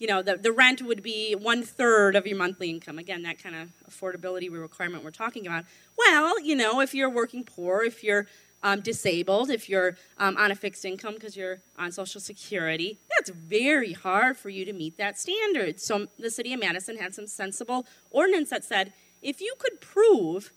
you 0.00 0.06
know, 0.06 0.22
the, 0.22 0.36
the 0.36 0.50
rent 0.50 0.80
would 0.82 1.02
be 1.02 1.34
one 1.34 1.62
third 1.62 2.16
of 2.16 2.26
your 2.26 2.38
monthly 2.38 2.70
income. 2.70 2.98
Again, 2.98 3.22
that 3.22 3.40
kind 3.40 3.54
of 3.54 3.68
affordability 3.88 4.50
requirement 4.50 5.04
we're 5.04 5.10
talking 5.10 5.46
about. 5.46 5.64
Well, 5.96 6.40
you 6.40 6.56
know, 6.56 6.80
if 6.80 6.94
you're 6.94 7.10
working 7.10 7.44
poor, 7.44 7.84
if 7.84 8.02
you're 8.02 8.26
um, 8.62 8.80
disabled, 8.80 9.50
if 9.50 9.68
you're 9.68 9.96
um, 10.18 10.38
on 10.38 10.50
a 10.50 10.54
fixed 10.54 10.86
income 10.86 11.14
because 11.14 11.36
you're 11.36 11.60
on 11.78 11.92
Social 11.92 12.20
Security, 12.20 12.98
that's 13.10 13.28
very 13.28 13.92
hard 13.92 14.38
for 14.38 14.48
you 14.48 14.64
to 14.64 14.72
meet 14.72 14.96
that 14.96 15.18
standard. 15.18 15.80
So 15.80 16.08
the 16.18 16.30
city 16.30 16.54
of 16.54 16.60
Madison 16.60 16.96
had 16.96 17.14
some 17.14 17.26
sensible 17.26 17.86
ordinance 18.10 18.50
that 18.50 18.64
said 18.64 18.94
if 19.22 19.42
you 19.42 19.54
could 19.58 19.82
prove 19.82 20.50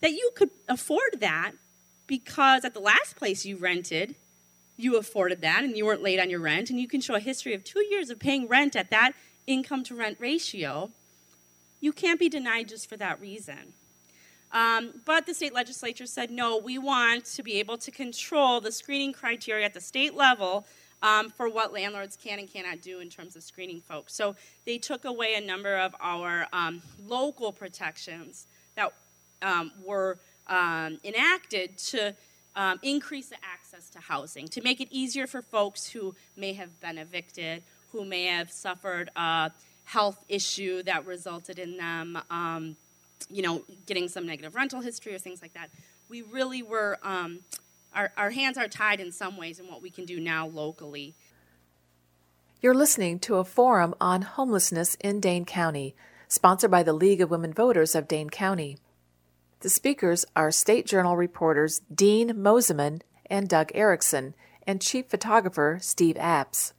that 0.00 0.12
you 0.12 0.30
could 0.36 0.50
afford 0.68 1.18
that, 1.18 1.52
because 2.06 2.64
at 2.64 2.74
the 2.74 2.80
last 2.80 3.16
place 3.16 3.44
you 3.44 3.56
rented, 3.56 4.14
you 4.82 4.96
afforded 4.96 5.40
that 5.40 5.64
and 5.64 5.76
you 5.76 5.86
weren't 5.86 6.02
late 6.02 6.20
on 6.20 6.30
your 6.30 6.40
rent, 6.40 6.70
and 6.70 6.80
you 6.80 6.88
can 6.88 7.00
show 7.00 7.14
a 7.14 7.20
history 7.20 7.54
of 7.54 7.64
two 7.64 7.84
years 7.90 8.10
of 8.10 8.18
paying 8.18 8.48
rent 8.48 8.76
at 8.76 8.90
that 8.90 9.12
income 9.46 9.82
to 9.84 9.94
rent 9.94 10.16
ratio, 10.20 10.90
you 11.80 11.92
can't 11.92 12.18
be 12.18 12.28
denied 12.28 12.68
just 12.68 12.88
for 12.88 12.96
that 12.96 13.20
reason. 13.20 13.74
Um, 14.52 15.00
but 15.04 15.26
the 15.26 15.34
state 15.34 15.54
legislature 15.54 16.06
said, 16.06 16.30
no, 16.30 16.58
we 16.58 16.78
want 16.78 17.24
to 17.24 17.42
be 17.42 17.54
able 17.58 17.78
to 17.78 17.90
control 17.90 18.60
the 18.60 18.70
screening 18.70 19.12
criteria 19.12 19.64
at 19.64 19.74
the 19.74 19.80
state 19.80 20.14
level 20.14 20.66
um, 21.02 21.30
for 21.30 21.48
what 21.48 21.72
landlords 21.72 22.16
can 22.16 22.38
and 22.38 22.52
cannot 22.52 22.82
do 22.82 23.00
in 23.00 23.08
terms 23.08 23.34
of 23.34 23.42
screening 23.42 23.80
folks. 23.80 24.14
So 24.14 24.36
they 24.66 24.78
took 24.78 25.04
away 25.04 25.34
a 25.34 25.40
number 25.40 25.76
of 25.76 25.94
our 26.00 26.46
um, 26.52 26.82
local 27.06 27.50
protections 27.50 28.46
that 28.76 28.92
um, 29.40 29.72
were 29.84 30.18
um, 30.46 31.00
enacted 31.02 31.78
to 31.78 32.14
um, 32.56 32.78
increase 32.82 33.28
the 33.28 33.36
access 33.42 33.88
to 33.90 34.00
housing, 34.00 34.48
to 34.48 34.62
make 34.62 34.80
it 34.80 34.88
easier 34.90 35.26
for 35.26 35.42
folks 35.42 35.88
who 35.88 36.14
may 36.36 36.52
have 36.52 36.80
been 36.80 36.98
evicted, 36.98 37.62
who 37.92 38.04
may 38.04 38.24
have 38.24 38.50
suffered 38.50 39.10
a 39.16 39.50
health 39.84 40.24
issue 40.28 40.82
that 40.82 41.06
resulted 41.06 41.58
in 41.58 41.76
them, 41.76 42.18
um, 42.30 42.76
you 43.30 43.42
know, 43.42 43.62
getting 43.86 44.08
some 44.08 44.26
negative 44.26 44.54
rental 44.54 44.80
history 44.80 45.14
or 45.14 45.18
things 45.18 45.42
like 45.42 45.54
that. 45.54 45.70
We 46.08 46.22
really 46.22 46.62
were, 46.62 46.98
um, 47.02 47.40
our, 47.94 48.12
our 48.16 48.30
hands 48.30 48.58
are 48.58 48.68
tied 48.68 49.00
in 49.00 49.12
some 49.12 49.36
ways 49.36 49.58
in 49.58 49.66
what 49.66 49.82
we 49.82 49.90
can 49.90 50.04
do 50.04 50.20
now 50.20 50.46
locally. 50.46 51.14
You're 52.60 52.74
listening 52.74 53.18
to 53.20 53.36
a 53.36 53.44
forum 53.44 53.94
on 54.00 54.22
homelessness 54.22 54.96
in 55.00 55.20
Dane 55.20 55.44
County, 55.44 55.94
sponsored 56.28 56.70
by 56.70 56.82
the 56.82 56.92
League 56.92 57.20
of 57.20 57.30
Women 57.30 57.52
Voters 57.52 57.94
of 57.94 58.06
Dane 58.06 58.30
County. 58.30 58.78
The 59.62 59.70
speakers 59.70 60.24
are 60.34 60.50
State 60.50 60.86
Journal 60.86 61.16
reporters 61.16 61.82
Dean 61.94 62.30
Mosiman 62.30 63.00
and 63.26 63.48
Doug 63.48 63.70
Erickson, 63.76 64.34
and 64.66 64.80
chief 64.80 65.06
photographer 65.06 65.78
Steve 65.80 66.16
Apps, 66.16 66.72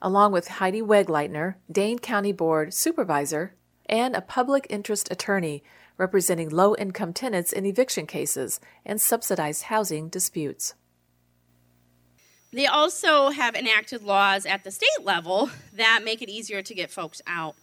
along 0.00 0.32
with 0.32 0.48
Heidi 0.48 0.80
Wegleitner, 0.80 1.56
Dane 1.70 1.98
County 1.98 2.32
Board 2.32 2.72
Supervisor, 2.72 3.54
and 3.84 4.16
a 4.16 4.22
public 4.22 4.66
interest 4.70 5.12
attorney 5.12 5.62
representing 5.98 6.48
low 6.48 6.74
income 6.76 7.12
tenants 7.12 7.52
in 7.52 7.66
eviction 7.66 8.06
cases 8.06 8.58
and 8.86 8.98
subsidized 8.98 9.64
housing 9.64 10.08
disputes. 10.08 10.72
They 12.54 12.66
also 12.66 13.28
have 13.28 13.54
enacted 13.54 14.02
laws 14.02 14.46
at 14.46 14.64
the 14.64 14.70
state 14.70 15.04
level 15.04 15.50
that 15.74 16.00
make 16.02 16.22
it 16.22 16.30
easier 16.30 16.62
to 16.62 16.74
get 16.74 16.90
folks 16.90 17.20
out. 17.26 17.54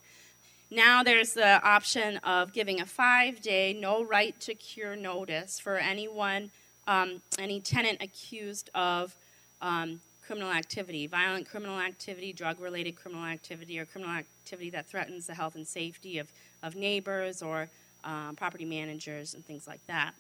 Now 0.72 1.04
there's 1.04 1.34
the 1.34 1.62
option 1.64 2.18
of 2.18 2.52
giving 2.52 2.82
a 2.82 2.86
five 2.86 3.42
day 3.42 3.78
no 3.80 4.04
right 4.04 4.40
to 4.42 4.56
cure 4.56 4.96
notice 4.96 5.60
for 5.60 5.78
anyone, 5.78 6.52
um, 6.88 7.22
any 7.38 7.60
tenant 7.60 8.02
accused 8.02 8.70
of 8.74 9.16
um, 9.62 10.02
criminal 10.26 10.52
activity, 10.52 11.06
violent 11.06 11.48
criminal 11.48 11.80
activity, 11.80 12.34
drug 12.34 12.60
related 12.60 12.96
criminal 12.96 13.24
activity, 13.24 13.80
or 13.80 13.86
criminal 13.86 14.16
activity 14.16 14.72
that 14.72 14.88
threatens 14.88 15.28
the 15.28 15.36
health 15.36 15.56
and 15.56 15.68
safety 15.68 16.18
of, 16.18 16.28
of 16.64 16.76
neighbors 16.76 17.44
or 17.44 17.70
um, 18.04 18.36
property 18.36 18.66
managers 18.66 19.36
and 19.36 19.46
things 19.46 19.68
like 19.68 19.86
that. 19.88 20.14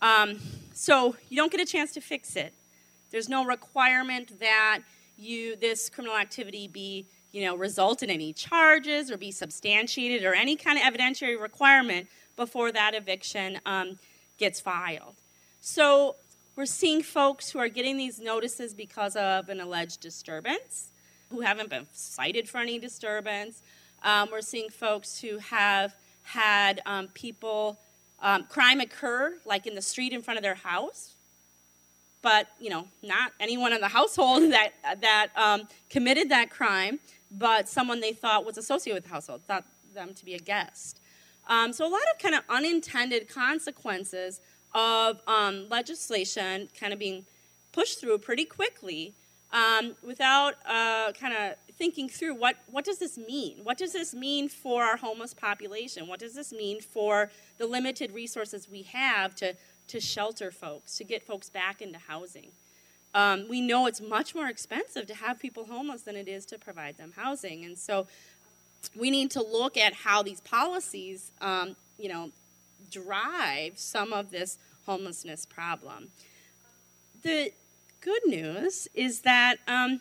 Um, 0.00 0.40
so 0.72 1.16
you 1.28 1.36
don't 1.36 1.52
get 1.52 1.60
a 1.60 1.66
chance 1.66 1.92
to 1.92 2.00
fix 2.00 2.34
it. 2.34 2.54
There's 3.10 3.28
no 3.28 3.44
requirement 3.44 4.40
that 4.40 4.80
you 5.18 5.54
this 5.56 5.90
criminal 5.90 6.16
activity 6.16 6.66
be 6.66 7.06
you 7.32 7.44
know 7.44 7.56
result 7.56 8.02
in 8.02 8.10
any 8.10 8.32
charges 8.32 9.10
or 9.10 9.16
be 9.16 9.30
substantiated 9.30 10.24
or 10.24 10.34
any 10.34 10.56
kind 10.56 10.78
of 10.78 10.84
evidentiary 10.84 11.40
requirement 11.40 12.08
before 12.36 12.72
that 12.72 12.94
eviction 12.94 13.58
um, 13.66 13.98
gets 14.38 14.60
filed. 14.60 15.14
So 15.60 16.16
we're 16.56 16.66
seeing 16.66 17.02
folks 17.02 17.50
who 17.50 17.58
are 17.58 17.68
getting 17.68 17.96
these 17.96 18.20
notices 18.20 18.74
because 18.74 19.16
of 19.16 19.48
an 19.48 19.60
alleged 19.60 20.00
disturbance, 20.00 20.88
who 21.30 21.40
haven't 21.40 21.70
been 21.70 21.86
cited 21.92 22.48
for 22.48 22.58
any 22.58 22.78
disturbance. 22.78 23.62
Um, 24.02 24.28
we're 24.30 24.42
seeing 24.42 24.68
folks 24.68 25.20
who 25.20 25.38
have 25.38 25.94
had 26.24 26.80
um, 26.84 27.08
people, 27.08 27.78
um, 28.20 28.44
crime 28.44 28.80
occur, 28.80 29.34
like 29.44 29.66
in 29.66 29.74
the 29.74 29.82
street 29.82 30.12
in 30.12 30.20
front 30.20 30.38
of 30.38 30.42
their 30.42 30.54
house, 30.56 31.14
but, 32.22 32.48
you 32.60 32.70
know, 32.70 32.86
not 33.02 33.32
anyone 33.40 33.72
in 33.72 33.80
the 33.80 33.88
household 33.88 34.42
that, 34.52 34.72
that 35.00 35.28
um, 35.36 35.68
committed 35.90 36.28
that 36.30 36.50
crime, 36.50 37.00
but 37.36 37.68
someone 37.68 38.00
they 38.00 38.12
thought 38.12 38.44
was 38.44 38.58
associated 38.58 39.02
with 39.02 39.04
the 39.04 39.10
household, 39.10 39.42
thought 39.46 39.64
them 39.94 40.14
to 40.14 40.24
be 40.24 40.34
a 40.34 40.38
guest. 40.38 41.00
Um, 41.48 41.72
so 41.72 41.86
a 41.86 41.90
lot 41.90 42.02
of 42.14 42.22
kind 42.22 42.34
of 42.34 42.42
unintended 42.48 43.28
consequences 43.28 44.40
of 44.74 45.20
um, 45.26 45.68
legislation 45.68 46.68
kind 46.78 46.92
of 46.92 46.98
being 46.98 47.24
pushed 47.72 48.00
through 48.00 48.18
pretty 48.18 48.44
quickly 48.44 49.14
um, 49.52 49.94
without 50.02 50.54
uh, 50.66 51.12
kind 51.12 51.34
of 51.34 51.56
thinking 51.76 52.08
through 52.08 52.34
what, 52.34 52.56
what 52.70 52.84
does 52.84 52.98
this 52.98 53.18
mean? 53.18 53.58
What 53.62 53.76
does 53.76 53.92
this 53.92 54.14
mean 54.14 54.48
for 54.48 54.82
our 54.82 54.96
homeless 54.96 55.34
population? 55.34 56.06
What 56.06 56.20
does 56.20 56.34
this 56.34 56.52
mean 56.52 56.80
for 56.80 57.30
the 57.58 57.66
limited 57.66 58.12
resources 58.12 58.68
we 58.70 58.82
have 58.82 59.34
to, 59.36 59.54
to 59.88 60.00
shelter 60.00 60.50
folks, 60.50 60.96
to 60.98 61.04
get 61.04 61.22
folks 61.22 61.50
back 61.50 61.82
into 61.82 61.98
housing? 61.98 62.52
Um, 63.14 63.46
we 63.48 63.60
know 63.60 63.86
it's 63.86 64.00
much 64.00 64.34
more 64.34 64.48
expensive 64.48 65.06
to 65.06 65.14
have 65.14 65.38
people 65.38 65.66
homeless 65.66 66.02
than 66.02 66.16
it 66.16 66.28
is 66.28 66.46
to 66.46 66.58
provide 66.58 66.96
them 66.96 67.12
housing. 67.16 67.64
And 67.64 67.76
so 67.78 68.06
we 68.96 69.10
need 69.10 69.30
to 69.32 69.42
look 69.42 69.76
at 69.76 69.92
how 69.92 70.22
these 70.22 70.40
policies, 70.40 71.30
um, 71.40 71.76
you 71.98 72.08
know, 72.08 72.30
drive 72.90 73.78
some 73.78 74.12
of 74.12 74.30
this 74.30 74.58
homelessness 74.86 75.46
problem. 75.46 76.08
The 77.22 77.52
good 78.00 78.26
news 78.26 78.88
is 78.94 79.20
that 79.20 79.56
um, 79.68 80.00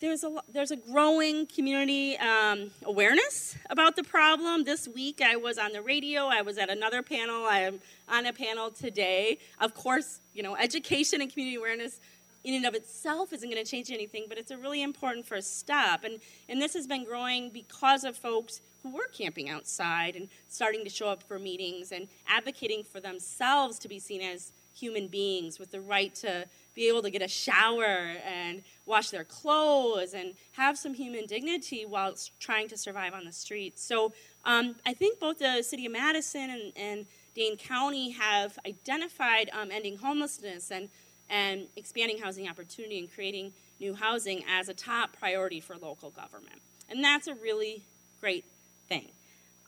there's 0.00 0.22
a 0.22 0.36
there's 0.52 0.70
a 0.70 0.76
growing 0.76 1.46
community 1.46 2.16
um, 2.18 2.70
awareness 2.84 3.56
about 3.70 3.96
the 3.96 4.04
problem. 4.04 4.64
This 4.64 4.86
week 4.86 5.20
I 5.20 5.36
was 5.36 5.58
on 5.58 5.72
the 5.72 5.82
radio. 5.82 6.26
I 6.26 6.42
was 6.42 6.58
at 6.58 6.70
another 6.70 7.02
panel. 7.02 7.46
I 7.46 7.60
am 7.60 7.80
on 8.08 8.26
a 8.26 8.32
panel 8.32 8.70
today. 8.70 9.38
Of 9.60 9.74
course, 9.74 10.20
you 10.34 10.42
know, 10.42 10.56
education 10.56 11.20
and 11.20 11.30
community 11.30 11.56
awareness 11.56 12.00
in 12.44 12.54
and 12.54 12.64
of 12.64 12.74
itself 12.74 13.32
isn't 13.32 13.50
going 13.50 13.62
to 13.62 13.68
change 13.68 13.90
anything, 13.90 14.26
but 14.28 14.38
it's 14.38 14.52
a 14.52 14.56
really 14.56 14.82
important 14.82 15.26
first 15.26 15.58
step. 15.58 16.04
And 16.04 16.20
and 16.48 16.62
this 16.62 16.74
has 16.74 16.86
been 16.86 17.04
growing 17.04 17.50
because 17.50 18.04
of 18.04 18.16
folks 18.16 18.60
who 18.82 18.90
were 18.90 19.08
camping 19.12 19.50
outside 19.50 20.14
and 20.14 20.28
starting 20.48 20.84
to 20.84 20.90
show 20.90 21.08
up 21.08 21.24
for 21.24 21.38
meetings 21.38 21.90
and 21.90 22.06
advocating 22.28 22.84
for 22.84 23.00
themselves 23.00 23.78
to 23.80 23.88
be 23.88 23.98
seen 23.98 24.22
as 24.22 24.52
human 24.78 25.08
beings 25.08 25.58
with 25.58 25.72
the 25.72 25.80
right 25.80 26.14
to 26.14 26.46
be 26.78 26.86
able 26.86 27.02
to 27.02 27.10
get 27.10 27.22
a 27.22 27.28
shower 27.28 28.14
and 28.24 28.62
wash 28.86 29.10
their 29.10 29.24
clothes 29.24 30.14
and 30.14 30.34
have 30.52 30.78
some 30.78 30.94
human 30.94 31.26
dignity 31.26 31.84
while 31.84 32.14
trying 32.38 32.68
to 32.68 32.76
survive 32.76 33.14
on 33.14 33.24
the 33.24 33.32
streets. 33.32 33.82
So 33.82 34.12
um, 34.44 34.76
I 34.86 34.94
think 34.94 35.18
both 35.18 35.40
the 35.40 35.60
city 35.62 35.86
of 35.86 35.92
Madison 35.92 36.48
and, 36.50 36.72
and 36.76 37.06
Dane 37.34 37.56
County 37.56 38.10
have 38.10 38.56
identified 38.64 39.50
um, 39.52 39.72
ending 39.72 39.98
homelessness 39.98 40.70
and, 40.70 40.88
and 41.28 41.66
expanding 41.74 42.18
housing 42.18 42.48
opportunity 42.48 43.00
and 43.00 43.12
creating 43.12 43.52
new 43.80 43.94
housing 43.94 44.44
as 44.48 44.68
a 44.68 44.74
top 44.74 45.16
priority 45.18 45.60
for 45.60 45.76
local 45.76 46.10
government. 46.10 46.62
And 46.88 47.02
that's 47.02 47.26
a 47.26 47.34
really 47.34 47.82
great 48.20 48.44
thing. 48.88 49.08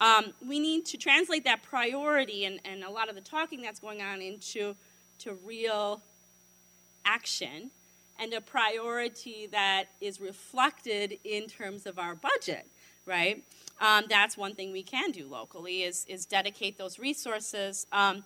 Um, 0.01 0.33
we 0.47 0.61
need 0.61 0.87
to 0.87 0.97
translate 0.97 1.43
that 1.45 1.65
priority 1.65 2.45
and, 2.45 2.61
and 2.65 2.85
a 2.85 2.91
lot 2.91 3.09
of 3.09 3.17
the 3.17 3.21
talking 3.21 3.63
that's 3.63 3.81
going 3.81 4.01
on 4.01 4.23
into 4.23 4.77
to 5.19 5.35
real 5.45 6.01
action 7.05 7.71
and 8.19 8.33
a 8.33 8.41
priority 8.41 9.49
that 9.51 9.85
is 10.01 10.21
reflected 10.21 11.19
in 11.25 11.47
terms 11.47 11.87
of 11.87 11.99
our 11.99 12.15
budget, 12.15 12.67
right? 13.07 13.43
Um, 13.81 14.05
that's 14.09 14.37
one 14.37 14.55
thing 14.55 14.73
we 14.73 14.83
can 14.83 15.11
do 15.11 15.27
locally 15.27 15.83
is, 15.85 16.05
is 16.07 16.27
dedicate 16.27 16.77
those 16.77 16.99
resources 16.99 17.87
um, 17.93 18.25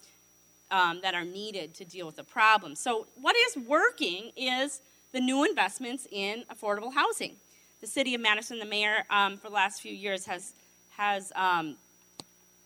um, 0.71 1.01
that 1.03 1.15
are 1.15 1.25
needed 1.25 1.75
to 1.75 1.85
deal 1.85 2.07
with 2.07 2.17
the 2.17 2.25
problem. 2.25 2.75
So 2.75 3.07
what 3.21 3.37
is 3.37 3.57
working 3.57 4.33
is 4.37 4.81
the 5.13 5.21
new 5.21 5.45
investments 5.45 6.09
in 6.11 6.45
affordable 6.53 6.93
housing. 6.93 7.37
The 7.81 7.87
city 7.87 8.15
of 8.15 8.21
Madison, 8.21 8.59
the 8.59 8.65
mayor, 8.65 9.05
um, 9.11 9.37
for 9.37 9.49
the 9.49 9.55
last 9.55 9.81
few 9.81 9.93
years 9.93 10.27
has 10.27 10.55
has 10.97 11.33
um, 11.35 11.77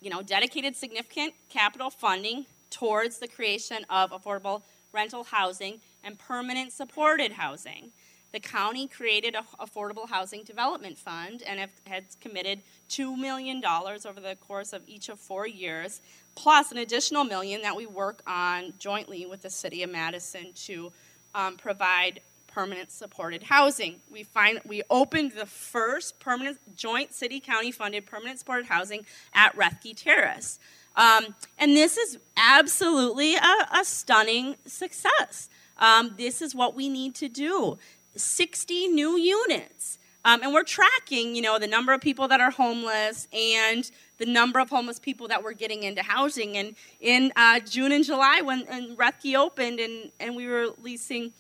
you 0.01 0.11
know, 0.11 0.23
dedicated 0.23 0.77
significant 0.77 1.35
capital 1.49 1.91
funding 1.91 2.47
towards 2.71 3.19
the 3.19 3.29
creation 3.29 3.85
of 3.91 4.11
affordable 4.11 4.63
rental 4.93 5.25
housing 5.25 5.81
and 6.05 6.19
permanent 6.19 6.73
supported 6.73 7.33
housing. 7.33 7.91
The 8.33 8.41
county 8.41 8.87
created 8.87 9.35
an 9.35 9.45
affordable 9.59 10.09
housing 10.09 10.43
development 10.43 10.99
fund 10.99 11.43
and 11.47 11.59
have, 11.61 11.71
has 11.87 12.17
committed 12.21 12.61
$2 12.91 13.17
million 13.17 13.63
over 13.65 14.21
the 14.21 14.37
course 14.37 14.73
of 14.73 14.83
each 14.87 15.09
of 15.09 15.19
four 15.19 15.47
years, 15.47 16.03
plus 16.35 16.71
an 16.71 16.79
additional 16.79 17.25
million 17.25 17.63
that 17.63 17.75
we 17.75 17.87
work 17.87 18.23
on 18.27 18.75
jointly 18.79 19.25
with 19.25 19.41
the 19.43 19.51
city 19.51 19.83
of 19.83 19.91
Madison 19.91 20.53
to 20.55 20.93
um, 21.35 21.57
provide 21.57 22.21
permanent 22.49 22.91
supported 22.91 23.45
housing. 23.45 24.01
We 24.11 24.25
find 24.25 24.61
we 24.67 24.83
opened 24.91 25.33
the 25.33 25.47
first 25.47 26.19
permanent 26.19 26.59
joint 26.75 27.15
city 27.15 27.41
county 27.41 27.71
funded 27.71 28.05
permanent 28.05 28.41
supported 28.41 28.67
housing 28.67 29.07
at 29.33 29.57
Rethke 29.57 29.97
Terrace. 29.97 30.59
Um, 30.99 31.37
and 31.59 31.77
this 31.77 31.97
is 31.97 32.19
absolutely 32.37 33.37
a, 33.37 33.69
a 33.73 33.85
stunning 33.85 34.57
success. 34.67 35.49
Um, 35.79 36.15
this 36.19 36.43
is 36.43 36.57
what 36.57 36.75
we 36.75 36.89
need 36.89 37.15
to 37.17 37.29
do 37.29 37.79
60 38.17 38.89
new 38.89 39.17
units. 39.17 39.99
Um, 40.25 40.43
and 40.43 40.53
we're 40.53 40.65
tracking, 40.65 41.37
you 41.37 41.41
know, 41.41 41.61
the 41.61 41.69
number 41.69 41.93
of 41.93 42.01
people 42.01 42.27
that 42.29 42.41
are 42.41 42.51
homeless 42.51 43.29
and 43.33 43.89
the 44.19 44.27
number 44.27 44.59
of 44.59 44.69
homeless 44.69 44.99
people 44.99 45.29
that 45.29 45.45
we're 45.45 45.53
getting 45.53 45.85
into 45.85 46.03
housing. 46.03 46.57
And 46.57 46.75
in 47.01 47.33
uh, 47.37 47.61
June 47.61 47.93
and 47.93 48.05
July, 48.05 48.41
when, 48.43 48.67
when 48.67 48.97
Rethke 48.97 49.37
opened 49.37 49.79
and, 49.79 50.11
and 50.19 50.35
we 50.35 50.49
were 50.49 50.71
leasing 50.83 51.33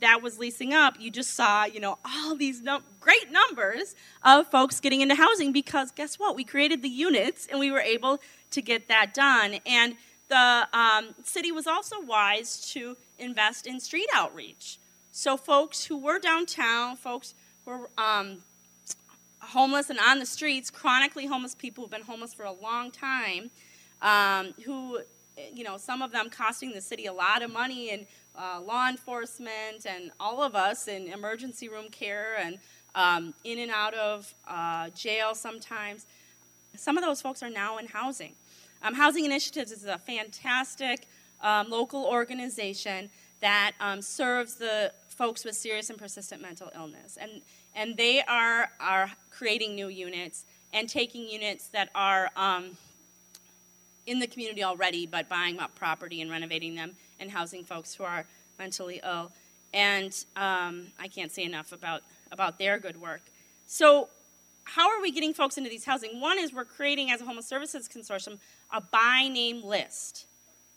that 0.00 0.22
was 0.22 0.38
leasing 0.38 0.72
up, 0.72 0.94
you 1.00 1.10
just 1.10 1.34
saw, 1.34 1.64
you 1.64 1.80
know, 1.80 1.98
all 2.04 2.36
these 2.36 2.62
no- 2.62 2.82
great 3.00 3.30
numbers 3.30 3.94
of 4.22 4.46
folks 4.46 4.80
getting 4.80 5.00
into 5.00 5.14
housing 5.14 5.52
because 5.52 5.90
guess 5.90 6.18
what? 6.18 6.36
We 6.36 6.44
created 6.44 6.82
the 6.82 6.88
units 6.88 7.46
and 7.50 7.58
we 7.58 7.70
were 7.70 7.80
able 7.80 8.20
to 8.54 8.62
get 8.62 8.88
that 8.88 9.14
done. 9.14 9.58
And 9.66 9.94
the 10.28 10.66
um, 10.72 11.14
city 11.22 11.52
was 11.52 11.66
also 11.66 12.00
wise 12.00 12.70
to 12.72 12.96
invest 13.18 13.66
in 13.66 13.78
street 13.80 14.08
outreach. 14.14 14.78
So 15.12 15.36
folks 15.36 15.84
who 15.84 15.96
were 15.98 16.18
downtown, 16.18 16.96
folks 16.96 17.34
who 17.64 17.70
were 17.70 17.90
um, 17.98 18.42
homeless 19.40 19.90
and 19.90 19.98
on 20.00 20.18
the 20.18 20.26
streets, 20.26 20.70
chronically 20.70 21.26
homeless 21.26 21.54
people 21.54 21.84
who've 21.84 21.90
been 21.90 22.02
homeless 22.02 22.34
for 22.34 22.44
a 22.44 22.52
long 22.52 22.90
time, 22.90 23.50
um, 24.02 24.54
who, 24.64 25.00
you 25.52 25.62
know, 25.62 25.76
some 25.76 26.02
of 26.02 26.10
them 26.10 26.30
costing 26.30 26.72
the 26.72 26.80
city 26.80 27.06
a 27.06 27.12
lot 27.12 27.42
of 27.42 27.52
money 27.52 27.90
and 27.90 28.06
uh, 28.36 28.60
law 28.60 28.88
enforcement 28.88 29.86
and 29.86 30.10
all 30.18 30.42
of 30.42 30.54
us 30.56 30.88
in 30.88 31.06
emergency 31.06 31.68
room 31.68 31.88
care 31.90 32.36
and 32.38 32.58
um, 32.94 33.34
in 33.44 33.58
and 33.58 33.70
out 33.70 33.94
of 33.94 34.34
uh, 34.48 34.88
jail 34.90 35.34
sometimes. 35.34 36.06
Some 36.76 36.98
of 36.98 37.04
those 37.04 37.22
folks 37.22 37.42
are 37.42 37.50
now 37.50 37.78
in 37.78 37.86
housing. 37.86 38.32
Um, 38.84 38.92
housing 38.92 39.24
Initiatives 39.24 39.72
is 39.72 39.86
a 39.86 39.96
fantastic 39.96 41.08
um, 41.40 41.70
local 41.70 42.04
organization 42.04 43.08
that 43.40 43.72
um, 43.80 44.02
serves 44.02 44.56
the 44.56 44.92
folks 45.08 45.42
with 45.42 45.54
serious 45.54 45.88
and 45.88 45.98
persistent 45.98 46.42
mental 46.42 46.70
illness. 46.76 47.16
And, 47.18 47.40
and 47.74 47.96
they 47.96 48.20
are, 48.20 48.68
are 48.78 49.10
creating 49.30 49.74
new 49.74 49.88
units 49.88 50.44
and 50.74 50.86
taking 50.86 51.26
units 51.26 51.68
that 51.68 51.88
are 51.94 52.30
um, 52.36 52.76
in 54.06 54.18
the 54.18 54.26
community 54.26 54.62
already, 54.62 55.06
but 55.06 55.30
buying 55.30 55.58
up 55.60 55.74
property 55.74 56.20
and 56.20 56.30
renovating 56.30 56.74
them 56.74 56.94
and 57.18 57.30
housing 57.30 57.64
folks 57.64 57.94
who 57.94 58.04
are 58.04 58.26
mentally 58.58 59.00
ill. 59.02 59.32
And 59.72 60.14
um, 60.36 60.88
I 61.00 61.08
can't 61.08 61.32
say 61.32 61.44
enough 61.44 61.72
about, 61.72 62.02
about 62.30 62.58
their 62.58 62.78
good 62.78 63.00
work. 63.00 63.22
So, 63.66 64.10
how 64.64 64.90
are 64.90 65.00
we 65.00 65.10
getting 65.10 65.34
folks 65.34 65.56
into 65.58 65.70
these 65.70 65.84
housing? 65.84 66.20
One 66.20 66.38
is 66.38 66.52
we're 66.52 66.64
creating, 66.64 67.10
as 67.10 67.20
a 67.20 67.24
homeless 67.24 67.46
services 67.46 67.88
consortium, 67.88 68.38
a 68.72 68.80
by 68.80 69.28
name 69.28 69.62
list 69.64 70.26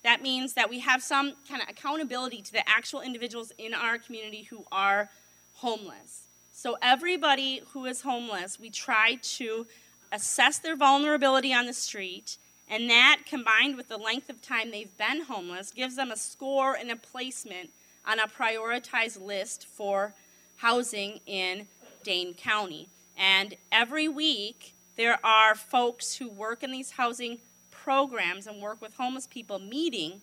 That 0.03 0.21
means 0.21 0.53
that 0.53 0.69
we 0.69 0.79
have 0.79 1.01
some 1.01 1.33
kind 1.49 1.61
of 1.61 1.69
accountability 1.69 2.41
to 2.41 2.51
the 2.51 2.67
actual 2.69 3.01
individuals 3.01 3.51
in 3.57 3.73
our 3.73 3.97
community 3.97 4.43
who 4.43 4.65
are 4.71 5.09
homeless. 5.55 6.23
So, 6.53 6.77
everybody 6.81 7.61
who 7.71 7.85
is 7.85 8.01
homeless, 8.01 8.59
we 8.59 8.69
try 8.69 9.15
to 9.21 9.67
assess 10.11 10.59
their 10.59 10.75
vulnerability 10.75 11.53
on 11.53 11.65
the 11.65 11.73
street, 11.73 12.37
and 12.69 12.89
that 12.89 13.21
combined 13.25 13.75
with 13.75 13.89
the 13.89 13.97
length 13.97 14.29
of 14.29 14.41
time 14.41 14.71
they've 14.71 14.97
been 14.97 15.21
homeless 15.23 15.71
gives 15.71 15.95
them 15.95 16.11
a 16.11 16.17
score 16.17 16.75
and 16.75 16.91
a 16.91 16.95
placement 16.95 17.71
on 18.05 18.19
a 18.19 18.27
prioritized 18.27 19.21
list 19.21 19.67
for 19.67 20.13
housing 20.57 21.19
in 21.25 21.67
Dane 22.03 22.33
County. 22.33 22.87
And 23.17 23.55
every 23.71 24.07
week, 24.07 24.73
there 24.95 25.19
are 25.25 25.55
folks 25.55 26.15
who 26.15 26.29
work 26.29 26.63
in 26.63 26.71
these 26.71 26.91
housing 26.91 27.39
programs 27.71 28.47
and 28.47 28.61
work 28.61 28.81
with 28.81 28.93
homeless 28.95 29.27
people 29.27 29.59
meeting 29.59 30.21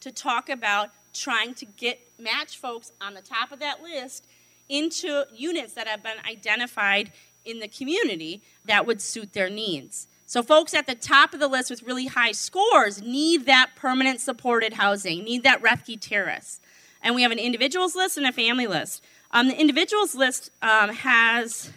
to 0.00 0.12
talk 0.12 0.48
about 0.48 0.90
trying 1.12 1.54
to 1.54 1.64
get 1.64 1.98
match 2.18 2.58
folks 2.58 2.92
on 3.00 3.14
the 3.14 3.22
top 3.22 3.50
of 3.50 3.58
that 3.58 3.82
list 3.82 4.26
into 4.68 5.24
units 5.34 5.72
that 5.74 5.88
have 5.88 6.02
been 6.02 6.18
identified 6.28 7.10
in 7.44 7.60
the 7.60 7.68
community 7.68 8.42
that 8.64 8.86
would 8.86 9.00
suit 9.00 9.32
their 9.32 9.48
needs. 9.48 10.08
So, 10.26 10.42
folks 10.42 10.74
at 10.74 10.86
the 10.86 10.96
top 10.96 11.34
of 11.34 11.40
the 11.40 11.46
list 11.46 11.70
with 11.70 11.84
really 11.84 12.06
high 12.06 12.32
scores 12.32 13.00
need 13.00 13.46
that 13.46 13.70
permanent 13.76 14.20
supported 14.20 14.74
housing, 14.74 15.22
need 15.22 15.44
that 15.44 15.62
Rethke 15.62 15.98
terrace. 16.00 16.60
And 17.00 17.14
we 17.14 17.22
have 17.22 17.30
an 17.30 17.38
individuals 17.38 17.94
list 17.94 18.16
and 18.16 18.26
a 18.26 18.32
family 18.32 18.66
list. 18.66 19.02
Um, 19.30 19.48
the 19.48 19.60
individuals 19.60 20.16
list 20.16 20.50
um, 20.62 20.90
has 20.90 21.70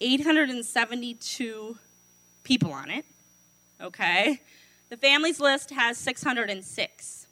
872 0.00 1.78
people 2.42 2.72
on 2.72 2.90
it, 2.90 3.04
okay? 3.80 4.40
The 4.88 4.96
families 4.96 5.40
list 5.40 5.70
has 5.70 5.98
606, 5.98 7.26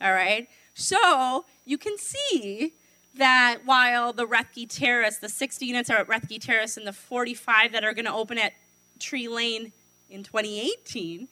all 0.00 0.12
right? 0.12 0.48
So 0.74 1.44
you 1.64 1.78
can 1.78 1.98
see 1.98 2.72
that 3.14 3.58
while 3.64 4.12
the 4.12 4.26
Rethke 4.26 4.68
Terrace, 4.68 5.18
the 5.18 5.28
60 5.28 5.66
units 5.66 5.90
are 5.90 5.98
at 5.98 6.08
Rethke 6.08 6.40
Terrace 6.40 6.76
and 6.76 6.86
the 6.86 6.92
45 6.92 7.72
that 7.72 7.84
are 7.84 7.92
going 7.92 8.06
to 8.06 8.12
open 8.12 8.38
at 8.38 8.52
Tree 8.98 9.28
Lane 9.28 9.72
in 10.08 10.22
2018, 10.22 11.28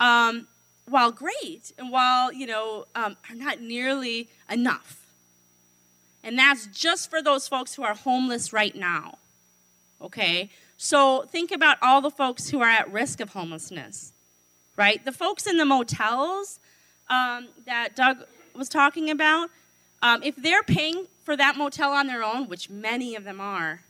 um, 0.00 0.46
while 0.88 1.10
great 1.10 1.72
and 1.78 1.90
while, 1.90 2.32
you 2.32 2.46
know, 2.46 2.86
um, 2.94 3.16
are 3.30 3.36
not 3.36 3.60
nearly 3.60 4.28
enough. 4.50 5.06
And 6.22 6.38
that's 6.38 6.66
just 6.66 7.08
for 7.08 7.22
those 7.22 7.48
folks 7.48 7.74
who 7.74 7.82
are 7.82 7.94
homeless 7.94 8.52
right 8.52 8.74
now. 8.74 9.18
Okay? 10.00 10.50
So 10.76 11.22
think 11.22 11.50
about 11.52 11.78
all 11.82 12.00
the 12.00 12.10
folks 12.10 12.50
who 12.50 12.60
are 12.60 12.68
at 12.68 12.92
risk 12.92 13.20
of 13.20 13.30
homelessness, 13.30 14.12
right? 14.76 15.02
The 15.04 15.12
folks 15.12 15.46
in 15.46 15.56
the 15.56 15.64
motels 15.64 16.60
um, 17.08 17.48
that 17.66 17.96
Doug 17.96 18.18
was 18.54 18.68
talking 18.68 19.10
about, 19.10 19.50
um, 20.02 20.22
if 20.22 20.36
they're 20.36 20.62
paying 20.62 21.06
for 21.24 21.36
that 21.36 21.56
motel 21.56 21.92
on 21.92 22.06
their 22.06 22.22
own, 22.22 22.48
which 22.48 22.68
many 22.68 23.14
of 23.14 23.24
them 23.24 23.40
are, 23.40 23.80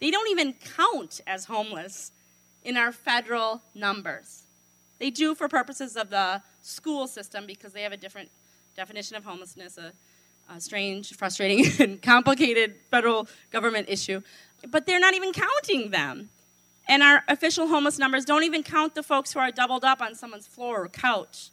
they 0.00 0.10
don't 0.10 0.28
even 0.30 0.54
count 0.76 1.20
as 1.26 1.44
homeless 1.44 2.10
in 2.64 2.76
our 2.76 2.92
federal 2.92 3.62
numbers. 3.74 4.42
They 4.98 5.10
do 5.10 5.34
for 5.34 5.48
purposes 5.48 5.96
of 5.96 6.10
the 6.10 6.42
school 6.62 7.06
system 7.06 7.46
because 7.46 7.72
they 7.72 7.82
have 7.82 7.92
a 7.92 7.96
different 7.96 8.30
definition 8.76 9.16
of 9.16 9.24
homelessness, 9.24 9.78
a, 9.78 9.92
a 10.52 10.60
strange, 10.60 11.14
frustrating, 11.14 11.66
and 11.80 12.02
complicated 12.02 12.76
federal 12.90 13.28
government 13.50 13.88
issue. 13.88 14.22
But 14.70 14.86
they're 14.86 15.00
not 15.00 15.14
even 15.14 15.32
counting 15.32 15.90
them. 15.90 16.30
And 16.86 17.02
our 17.02 17.22
official 17.28 17.68
homeless 17.68 17.98
numbers 17.98 18.24
don't 18.24 18.42
even 18.42 18.62
count 18.62 18.94
the 18.94 19.02
folks 19.02 19.32
who 19.32 19.40
are 19.40 19.50
doubled 19.50 19.84
up 19.84 20.02
on 20.02 20.14
someone's 20.14 20.46
floor 20.46 20.84
or 20.84 20.88
couch. 20.88 21.50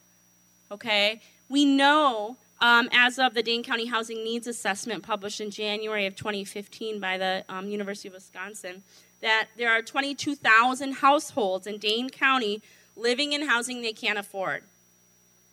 Okay? 0.69 1.21
We 1.49 1.65
know 1.65 2.37
um, 2.61 2.89
as 2.93 3.17
of 3.17 3.33
the 3.33 3.41
Dane 3.41 3.63
County 3.63 3.87
Housing 3.87 4.23
Needs 4.23 4.47
Assessment 4.47 5.03
published 5.03 5.41
in 5.41 5.49
January 5.49 6.05
of 6.05 6.15
2015 6.15 6.99
by 6.99 7.17
the 7.17 7.43
um, 7.49 7.67
University 7.67 8.07
of 8.07 8.13
Wisconsin, 8.13 8.83
that 9.21 9.47
there 9.57 9.71
are 9.71 9.81
22,000 9.81 10.93
households 10.93 11.65
in 11.65 11.77
Dane 11.77 12.09
County 12.09 12.61
living 12.95 13.33
in 13.33 13.47
housing 13.47 13.81
they 13.81 13.93
can't 13.93 14.19
afford. 14.19 14.63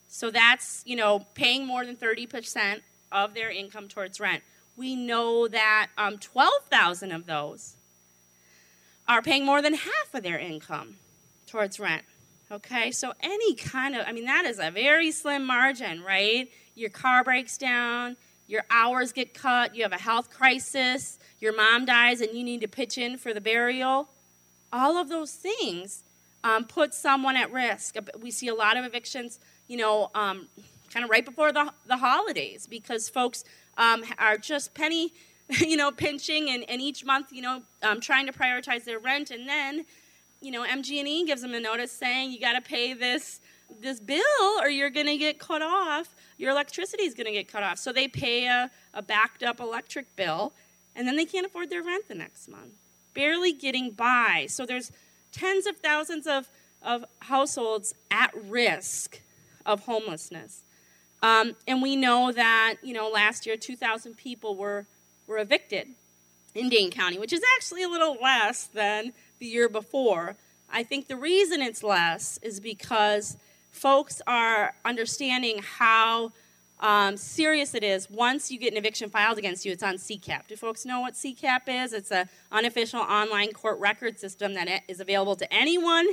So 0.08 0.30
that's, 0.30 0.82
you 0.86 0.96
know, 0.96 1.26
paying 1.34 1.66
more 1.66 1.84
than 1.84 1.96
30% 1.96 2.80
of 3.12 3.34
their 3.34 3.50
income 3.50 3.88
towards 3.88 4.20
rent. 4.20 4.42
We 4.78 4.94
know 4.94 5.48
that 5.48 5.88
um, 5.98 6.18
12,000 6.18 7.10
of 7.10 7.26
those 7.26 7.74
are 9.08 9.20
paying 9.20 9.44
more 9.44 9.60
than 9.60 9.74
half 9.74 10.14
of 10.14 10.22
their 10.22 10.38
income 10.38 10.94
towards 11.48 11.80
rent. 11.80 12.04
Okay, 12.52 12.92
so 12.92 13.12
any 13.20 13.56
kind 13.56 13.96
of, 13.96 14.06
I 14.06 14.12
mean, 14.12 14.26
that 14.26 14.44
is 14.44 14.60
a 14.60 14.70
very 14.70 15.10
slim 15.10 15.44
margin, 15.44 16.04
right? 16.04 16.48
Your 16.76 16.90
car 16.90 17.24
breaks 17.24 17.58
down, 17.58 18.16
your 18.46 18.62
hours 18.70 19.10
get 19.12 19.34
cut, 19.34 19.74
you 19.74 19.82
have 19.82 19.92
a 19.92 19.98
health 19.98 20.30
crisis, 20.30 21.18
your 21.40 21.56
mom 21.56 21.84
dies 21.84 22.20
and 22.20 22.32
you 22.32 22.44
need 22.44 22.60
to 22.60 22.68
pitch 22.68 22.98
in 22.98 23.18
for 23.18 23.34
the 23.34 23.40
burial. 23.40 24.08
All 24.72 24.96
of 24.96 25.08
those 25.08 25.32
things 25.32 26.04
um, 26.44 26.64
put 26.64 26.94
someone 26.94 27.34
at 27.34 27.50
risk. 27.50 27.96
We 28.20 28.30
see 28.30 28.46
a 28.46 28.54
lot 28.54 28.76
of 28.76 28.84
evictions, 28.84 29.40
you 29.66 29.76
know, 29.76 30.12
um, 30.14 30.46
kind 30.92 31.04
of 31.04 31.10
right 31.10 31.24
before 31.24 31.50
the, 31.50 31.72
the 31.86 31.96
holidays 31.96 32.68
because 32.68 33.08
folks 33.08 33.44
um, 33.78 34.04
are 34.18 34.36
just 34.36 34.74
penny, 34.74 35.14
you 35.48 35.78
know, 35.78 35.90
pinching 35.90 36.50
and, 36.50 36.68
and 36.68 36.82
each 36.82 37.04
month, 37.04 37.32
you 37.32 37.40
know, 37.40 37.62
um, 37.82 38.00
trying 38.00 38.26
to 38.26 38.32
prioritize 38.32 38.84
their 38.84 38.98
rent. 38.98 39.30
And 39.30 39.48
then 39.48 39.86
you 40.40 40.50
know, 40.50 40.64
MG&E 40.64 41.24
gives 41.24 41.42
them 41.42 41.54
a 41.54 41.60
notice 41.60 41.90
saying 41.90 42.32
you 42.32 42.40
got 42.40 42.52
to 42.52 42.60
pay 42.60 42.92
this 42.92 43.40
this 43.80 44.00
bill 44.00 44.22
or 44.62 44.70
you're 44.70 44.88
going 44.88 45.06
to 45.06 45.18
get 45.18 45.38
cut 45.38 45.60
off. 45.60 46.14
Your 46.38 46.50
electricity 46.52 47.02
is 47.02 47.12
going 47.12 47.26
to 47.26 47.32
get 47.32 47.52
cut 47.52 47.62
off. 47.62 47.78
So 47.78 47.92
they 47.92 48.08
pay 48.08 48.46
a, 48.46 48.70
a 48.94 49.02
backed 49.02 49.42
up 49.42 49.60
electric 49.60 50.16
bill 50.16 50.54
and 50.96 51.06
then 51.06 51.16
they 51.16 51.26
can't 51.26 51.44
afford 51.44 51.68
their 51.68 51.82
rent 51.82 52.08
the 52.08 52.14
next 52.14 52.48
month. 52.48 52.72
Barely 53.12 53.52
getting 53.52 53.90
by. 53.90 54.46
So 54.48 54.64
there's 54.64 54.90
tens 55.32 55.66
of 55.66 55.76
thousands 55.76 56.26
of, 56.26 56.48
of 56.80 57.04
households 57.20 57.94
at 58.10 58.30
risk 58.48 59.20
of 59.66 59.80
homelessness. 59.80 60.62
Um, 61.22 61.56
and 61.66 61.82
we 61.82 61.96
know 61.96 62.32
that, 62.32 62.76
you 62.82 62.94
know, 62.94 63.08
last 63.08 63.46
year 63.46 63.56
2,000 63.56 64.16
people 64.16 64.54
were, 64.56 64.86
were 65.26 65.38
evicted 65.38 65.88
in 66.54 66.68
Dane 66.68 66.90
County, 66.90 67.18
which 67.18 67.32
is 67.32 67.42
actually 67.56 67.82
a 67.82 67.88
little 67.88 68.16
less 68.22 68.66
than 68.66 69.12
the 69.38 69.46
year 69.46 69.68
before. 69.68 70.36
I 70.70 70.82
think 70.82 71.08
the 71.08 71.16
reason 71.16 71.62
it's 71.62 71.82
less 71.82 72.38
is 72.42 72.60
because 72.60 73.36
folks 73.70 74.20
are 74.26 74.74
understanding 74.84 75.60
how 75.62 76.32
um, 76.80 77.16
serious 77.16 77.74
it 77.74 77.82
is 77.82 78.08
once 78.08 78.50
you 78.50 78.58
get 78.58 78.72
an 78.72 78.78
eviction 78.78 79.10
filed 79.10 79.38
against 79.38 79.64
you. 79.64 79.72
It's 79.72 79.82
on 79.82 79.96
CCAP. 79.96 80.46
Do 80.46 80.56
folks 80.56 80.84
know 80.84 81.00
what 81.00 81.14
CCAP 81.14 81.62
is? 81.66 81.92
It's 81.92 82.12
an 82.12 82.28
unofficial 82.52 83.00
online 83.00 83.52
court 83.52 83.80
record 83.80 84.18
system 84.18 84.54
that 84.54 84.82
is 84.86 85.00
available 85.00 85.34
to 85.36 85.52
anyone 85.52 86.06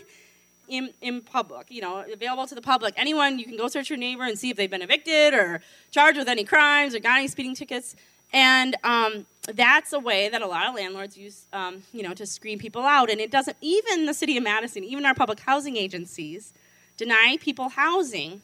in, 0.68 0.92
in 1.02 1.22
public, 1.22 1.68
you 1.70 1.82
know, 1.82 2.04
available 2.12 2.48
to 2.48 2.56
the 2.56 2.62
public. 2.62 2.94
Anyone, 2.98 3.40
you 3.40 3.46
can 3.46 3.58
go 3.58 3.68
search 3.68 3.90
your 3.90 3.98
neighbor 3.98 4.24
and 4.24 4.38
see 4.38 4.50
if 4.50 4.58
they've 4.58 4.70
been 4.70 4.82
evicted 4.82 5.34
or 5.34 5.62
charged 5.92 6.18
with 6.18 6.28
any 6.28 6.44
crimes 6.44 6.96
or 6.96 7.00
got 7.00 7.18
any 7.18 7.28
speeding 7.28 7.56
tickets. 7.56 7.96
And 8.34 8.76
um, 8.84 9.26
that's 9.54 9.94
a 9.94 10.00
way 10.00 10.30
that 10.30 10.42
a 10.42 10.48
lot 10.48 10.68
of 10.68 10.76
landlords 10.76 11.18
use, 11.18 11.46
um, 11.54 11.84
you 11.94 12.04
know, 12.04 12.14
to 12.14 12.26
screen 12.26 12.60
people 12.60 12.82
out. 12.82 13.10
And 13.10 13.22
it 13.22 13.32
doesn't, 13.32 13.58
even 13.62 14.06
the 14.06 14.14
city 14.14 14.38
of 14.38 14.44
Madison, 14.44 14.84
even 14.84 15.06
our 15.06 15.14
public 15.14 15.40
housing 15.40 15.78
agencies, 15.78 16.54
deny 16.98 17.38
people 17.40 17.70
housing 17.70 18.42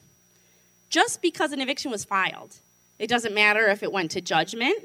just 0.89 1.22
because 1.22 1.51
an 1.51 1.61
eviction 1.61 1.91
was 1.91 2.05
filed. 2.05 2.55
It 2.99 3.07
doesn't 3.07 3.34
matter 3.34 3.67
if 3.67 3.82
it 3.82 3.91
went 3.91 4.11
to 4.11 4.22
judgment. 4.22 4.76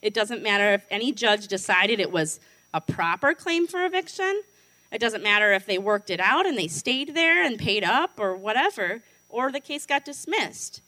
It 0.00 0.14
doesn't 0.14 0.42
matter 0.42 0.74
if 0.74 0.86
any 0.90 1.12
judge 1.12 1.48
decided 1.48 1.98
it 1.98 2.12
was 2.12 2.38
a 2.72 2.80
proper 2.80 3.34
claim 3.34 3.66
for 3.66 3.84
eviction. 3.84 4.42
It 4.92 4.98
doesn't 4.98 5.22
matter 5.22 5.52
if 5.52 5.66
they 5.66 5.78
worked 5.78 6.10
it 6.10 6.20
out 6.20 6.46
and 6.46 6.56
they 6.56 6.68
stayed 6.68 7.14
there 7.14 7.44
and 7.44 7.58
paid 7.58 7.84
up 7.84 8.18
or 8.18 8.36
whatever, 8.36 9.02
or 9.28 9.50
the 9.50 9.60
case 9.60 9.86
got 9.86 10.04
dismissed 10.04 10.80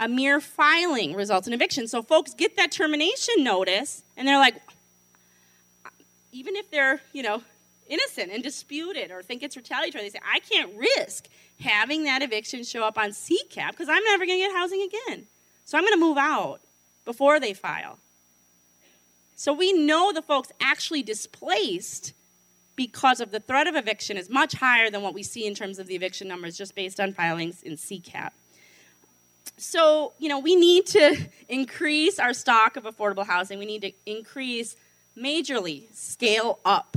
a 0.00 0.08
mere 0.08 0.40
filing 0.40 1.14
results 1.14 1.46
in 1.46 1.52
eviction. 1.52 1.88
So 1.88 2.02
folks 2.02 2.34
get 2.34 2.56
that 2.56 2.70
termination 2.70 3.42
notice 3.42 4.02
and 4.16 4.28
they're 4.28 4.38
like, 4.38 4.56
even 6.32 6.56
if 6.56 6.70
they're, 6.70 7.00
you 7.12 7.22
know, 7.22 7.42
innocent 7.88 8.30
and 8.30 8.42
disputed 8.42 9.10
or 9.10 9.22
think 9.22 9.42
it's 9.42 9.56
retaliatory, 9.56 10.04
they 10.04 10.10
say, 10.10 10.20
I 10.24 10.40
can't 10.40 10.72
risk 10.76 11.26
having 11.60 12.04
that 12.04 12.22
eviction 12.22 12.62
show 12.62 12.84
up 12.84 12.98
on 12.98 13.10
CCAP 13.10 13.70
because 13.70 13.88
I'm 13.88 14.04
never 14.04 14.24
going 14.24 14.38
to 14.38 14.46
get 14.46 14.54
housing 14.54 14.82
again. 14.82 15.26
So 15.64 15.76
I'm 15.76 15.84
going 15.84 15.94
to 15.94 16.00
move 16.00 16.18
out 16.18 16.60
before 17.04 17.40
they 17.40 17.54
file. 17.54 17.98
So 19.34 19.52
we 19.52 19.72
know 19.72 20.12
the 20.12 20.22
folks 20.22 20.52
actually 20.60 21.02
displaced 21.02 22.12
because 22.78 23.20
of 23.20 23.30
the 23.30 23.40
threat 23.40 23.66
of 23.66 23.74
eviction 23.74 24.16
is 24.16 24.30
much 24.30 24.54
higher 24.54 24.88
than 24.88 25.02
what 25.02 25.12
we 25.12 25.22
see 25.22 25.46
in 25.46 25.54
terms 25.54 25.78
of 25.78 25.86
the 25.86 25.94
eviction 25.94 26.26
numbers 26.26 26.56
just 26.56 26.74
based 26.74 26.98
on 26.98 27.12
filings 27.12 27.62
in 27.62 27.74
CCAP 27.74 28.30
so, 29.58 30.12
you 30.18 30.28
know, 30.28 30.38
we 30.38 30.56
need 30.56 30.86
to 30.86 31.16
increase 31.48 32.18
our 32.18 32.32
stock 32.32 32.76
of 32.76 32.84
affordable 32.84 33.26
housing. 33.26 33.58
We 33.58 33.66
need 33.66 33.82
to 33.82 33.92
increase 34.06 34.76
majorly, 35.16 35.94
scale 35.94 36.58
up 36.64 36.96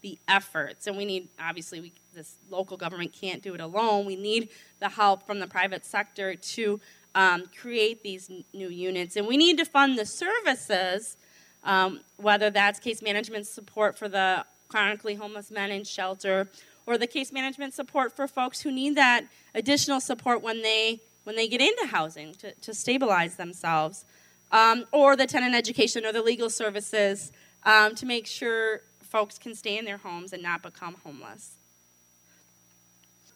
the 0.00 0.18
efforts. 0.26 0.86
And 0.86 0.96
we 0.96 1.04
need, 1.04 1.28
obviously, 1.40 1.80
we, 1.80 1.92
this 2.14 2.36
local 2.50 2.76
government 2.76 3.12
can't 3.12 3.42
do 3.42 3.54
it 3.54 3.60
alone. 3.60 4.06
We 4.06 4.16
need 4.16 4.48
the 4.80 4.88
help 4.88 5.26
from 5.26 5.40
the 5.40 5.46
private 5.46 5.84
sector 5.84 6.34
to 6.34 6.80
um, 7.14 7.44
create 7.60 8.02
these 8.02 8.30
n- 8.30 8.44
new 8.54 8.68
units. 8.68 9.16
And 9.16 9.26
we 9.26 9.36
need 9.36 9.58
to 9.58 9.64
fund 9.64 9.98
the 9.98 10.06
services, 10.06 11.16
um, 11.64 12.00
whether 12.16 12.48
that's 12.48 12.78
case 12.78 13.02
management 13.02 13.46
support 13.46 13.98
for 13.98 14.08
the 14.08 14.44
chronically 14.68 15.14
homeless 15.14 15.50
men 15.50 15.70
in 15.70 15.84
shelter 15.84 16.48
or 16.86 16.96
the 16.96 17.06
case 17.06 17.32
management 17.32 17.74
support 17.74 18.14
for 18.14 18.26
folks 18.26 18.60
who 18.60 18.70
need 18.70 18.94
that 18.94 19.24
additional 19.54 20.00
support 20.00 20.42
when 20.42 20.62
they 20.62 21.00
when 21.24 21.36
they 21.36 21.46
get 21.46 21.60
into 21.60 21.86
housing 21.86 22.32
to, 22.32 22.52
to 22.54 22.72
stabilize 22.72 23.36
themselves 23.36 24.06
um, 24.50 24.86
or 24.92 25.14
the 25.14 25.26
tenant 25.26 25.54
education 25.54 26.06
or 26.06 26.12
the 26.12 26.22
legal 26.22 26.48
services 26.48 27.32
um, 27.64 27.94
to 27.94 28.06
make 28.06 28.26
sure 28.26 28.80
folks 29.02 29.38
can 29.38 29.54
stay 29.54 29.76
in 29.76 29.84
their 29.84 29.98
homes 29.98 30.32
and 30.32 30.42
not 30.42 30.62
become 30.62 30.96
homeless. 31.04 31.56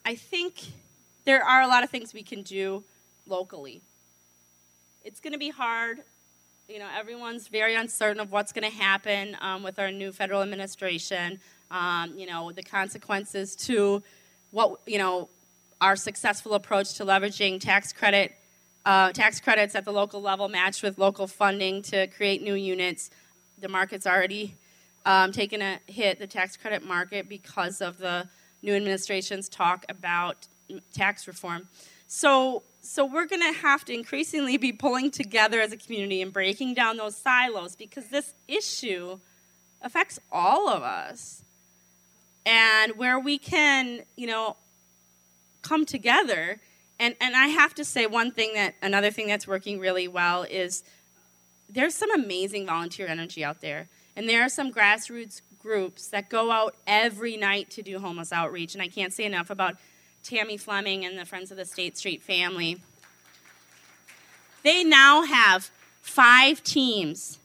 I 0.04 0.14
think 0.14 0.54
there 1.24 1.44
are 1.44 1.62
a 1.62 1.66
lot 1.66 1.84
of 1.84 1.90
things 1.90 2.14
we 2.14 2.22
can 2.22 2.42
do 2.42 2.82
locally. 3.26 3.82
It's 5.04 5.20
going 5.20 5.32
to 5.32 5.38
be 5.38 5.50
hard. 5.50 6.00
You 6.72 6.78
know, 6.78 6.88
everyone's 6.98 7.48
very 7.48 7.74
uncertain 7.74 8.18
of 8.18 8.32
what's 8.32 8.50
going 8.50 8.64
to 8.64 8.74
happen 8.74 9.36
um, 9.42 9.62
with 9.62 9.78
our 9.78 9.90
new 9.90 10.10
federal 10.10 10.40
administration. 10.40 11.38
Um, 11.70 12.14
you 12.16 12.24
know, 12.24 12.50
the 12.50 12.62
consequences 12.62 13.54
to 13.66 14.02
what 14.52 14.80
you 14.86 14.96
know 14.96 15.28
our 15.82 15.96
successful 15.96 16.54
approach 16.54 16.94
to 16.94 17.04
leveraging 17.04 17.60
tax 17.60 17.92
credit 17.92 18.32
uh, 18.86 19.12
tax 19.12 19.38
credits 19.38 19.74
at 19.74 19.84
the 19.84 19.92
local 19.92 20.22
level 20.22 20.48
matched 20.48 20.82
with 20.82 20.96
local 20.96 21.26
funding 21.26 21.82
to 21.82 22.06
create 22.06 22.42
new 22.42 22.54
units. 22.54 23.10
The 23.60 23.68
market's 23.68 24.06
already 24.06 24.54
um, 25.04 25.30
taken 25.30 25.60
a 25.60 25.78
hit, 25.88 26.20
the 26.20 26.26
tax 26.26 26.56
credit 26.56 26.82
market, 26.82 27.28
because 27.28 27.82
of 27.82 27.98
the 27.98 28.26
new 28.62 28.74
administration's 28.74 29.50
talk 29.50 29.84
about 29.90 30.46
tax 30.94 31.28
reform. 31.28 31.68
So, 32.08 32.62
so 32.82 33.04
we're 33.06 33.26
going 33.26 33.42
to 33.42 33.58
have 33.60 33.84
to 33.86 33.94
increasingly 33.94 34.56
be 34.56 34.72
pulling 34.72 35.10
together 35.10 35.60
as 35.60 35.72
a 35.72 35.76
community 35.76 36.20
and 36.20 36.32
breaking 36.32 36.74
down 36.74 36.96
those 36.96 37.16
silos 37.16 37.76
because 37.76 38.08
this 38.08 38.34
issue 38.48 39.18
affects 39.80 40.18
all 40.30 40.68
of 40.68 40.82
us. 40.82 41.42
And 42.44 42.96
where 42.96 43.18
we 43.18 43.38
can, 43.38 44.00
you 44.16 44.26
know, 44.26 44.56
come 45.62 45.86
together 45.86 46.58
and 47.02 47.16
and 47.20 47.34
I 47.34 47.48
have 47.48 47.74
to 47.74 47.84
say 47.84 48.06
one 48.06 48.30
thing 48.30 48.54
that 48.54 48.74
another 48.80 49.10
thing 49.10 49.26
that's 49.26 49.46
working 49.46 49.80
really 49.80 50.06
well 50.06 50.44
is 50.44 50.84
there's 51.68 51.96
some 51.96 52.12
amazing 52.12 52.66
volunteer 52.66 53.08
energy 53.08 53.44
out 53.44 53.60
there. 53.60 53.88
And 54.14 54.28
there 54.28 54.42
are 54.42 54.48
some 54.48 54.72
grassroots 54.72 55.40
groups 55.60 56.08
that 56.08 56.28
go 56.28 56.52
out 56.52 56.76
every 56.86 57.36
night 57.36 57.70
to 57.70 57.82
do 57.82 57.98
homeless 57.98 58.32
outreach. 58.32 58.74
And 58.74 58.82
I 58.82 58.88
can't 58.88 59.12
say 59.12 59.24
enough 59.24 59.50
about 59.50 59.76
Tammy 60.22 60.56
Fleming 60.56 61.04
and 61.04 61.18
the 61.18 61.24
Friends 61.24 61.50
of 61.50 61.56
the 61.56 61.64
State 61.64 61.98
Street 61.98 62.22
family. 62.22 62.80
They 64.62 64.84
now 64.84 65.22
have 65.22 65.70
five 66.00 66.62
teams 66.62 67.38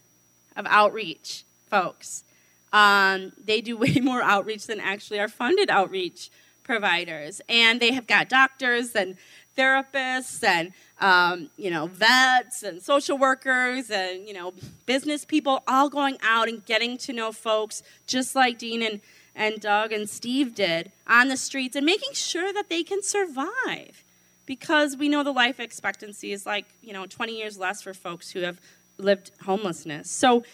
of 0.56 0.66
outreach 0.68 1.44
folks. 1.68 2.24
Um, 2.72 3.32
they 3.42 3.60
do 3.60 3.76
way 3.78 3.94
more 4.00 4.22
outreach 4.22 4.66
than 4.66 4.80
actually 4.80 5.20
our 5.20 5.28
funded 5.28 5.70
outreach 5.70 6.30
providers. 6.62 7.40
And 7.48 7.80
they 7.80 7.92
have 7.92 8.06
got 8.06 8.28
doctors 8.28 8.94
and 8.94 9.16
therapists 9.56 10.44
and 10.44 10.72
um, 11.00 11.50
you 11.56 11.70
know 11.70 11.86
vets 11.86 12.62
and 12.62 12.80
social 12.80 13.18
workers 13.18 13.90
and 13.90 14.26
you 14.26 14.32
know 14.32 14.52
business 14.86 15.24
people 15.24 15.62
all 15.66 15.88
going 15.88 16.16
out 16.22 16.48
and 16.48 16.64
getting 16.64 16.96
to 16.96 17.12
know 17.12 17.32
folks 17.32 17.82
just 18.06 18.36
like 18.36 18.58
dean 18.58 18.82
and, 18.82 19.00
and 19.38 19.60
doug 19.60 19.92
and 19.92 20.10
steve 20.10 20.54
did 20.54 20.92
on 21.06 21.28
the 21.28 21.36
streets 21.36 21.74
and 21.74 21.86
making 21.86 22.12
sure 22.12 22.52
that 22.52 22.68
they 22.68 22.82
can 22.82 23.02
survive. 23.02 24.04
Because 24.44 24.96
we 24.96 25.08
know 25.10 25.22
the 25.22 25.32
life 25.32 25.60
expectancy 25.60 26.32
is 26.32 26.44
like 26.44 26.66
you 26.82 26.92
know 26.92 27.06
20 27.06 27.36
years 27.36 27.58
less 27.58 27.80
for 27.80 27.94
folks 27.94 28.30
who 28.30 28.40
have 28.40 28.60
lived 28.98 29.30
homelessness. 29.44 30.10
So 30.10 30.44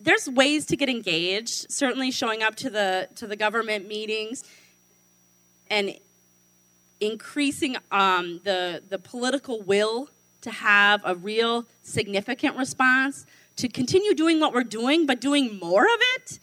there's 0.00 0.28
ways 0.28 0.64
to 0.66 0.76
get 0.76 0.88
engaged 0.88 1.70
certainly 1.70 2.10
showing 2.10 2.42
up 2.42 2.56
to 2.56 2.70
the 2.70 3.08
to 3.16 3.26
the 3.26 3.36
government 3.36 3.86
meetings 3.86 4.42
and 5.70 5.94
increasing 7.00 7.76
um, 7.90 8.40
the, 8.44 8.82
the 8.88 8.98
political 8.98 9.62
will 9.62 10.08
to 10.42 10.50
have 10.50 11.00
a 11.04 11.14
real 11.14 11.66
significant 11.82 12.56
response, 12.56 13.26
to 13.56 13.68
continue 13.68 14.14
doing 14.14 14.40
what 14.40 14.54
we're 14.54 14.64
doing, 14.64 15.06
but 15.06 15.20
doing 15.20 15.58
more 15.58 15.84
of 15.84 16.00
it, 16.16 16.38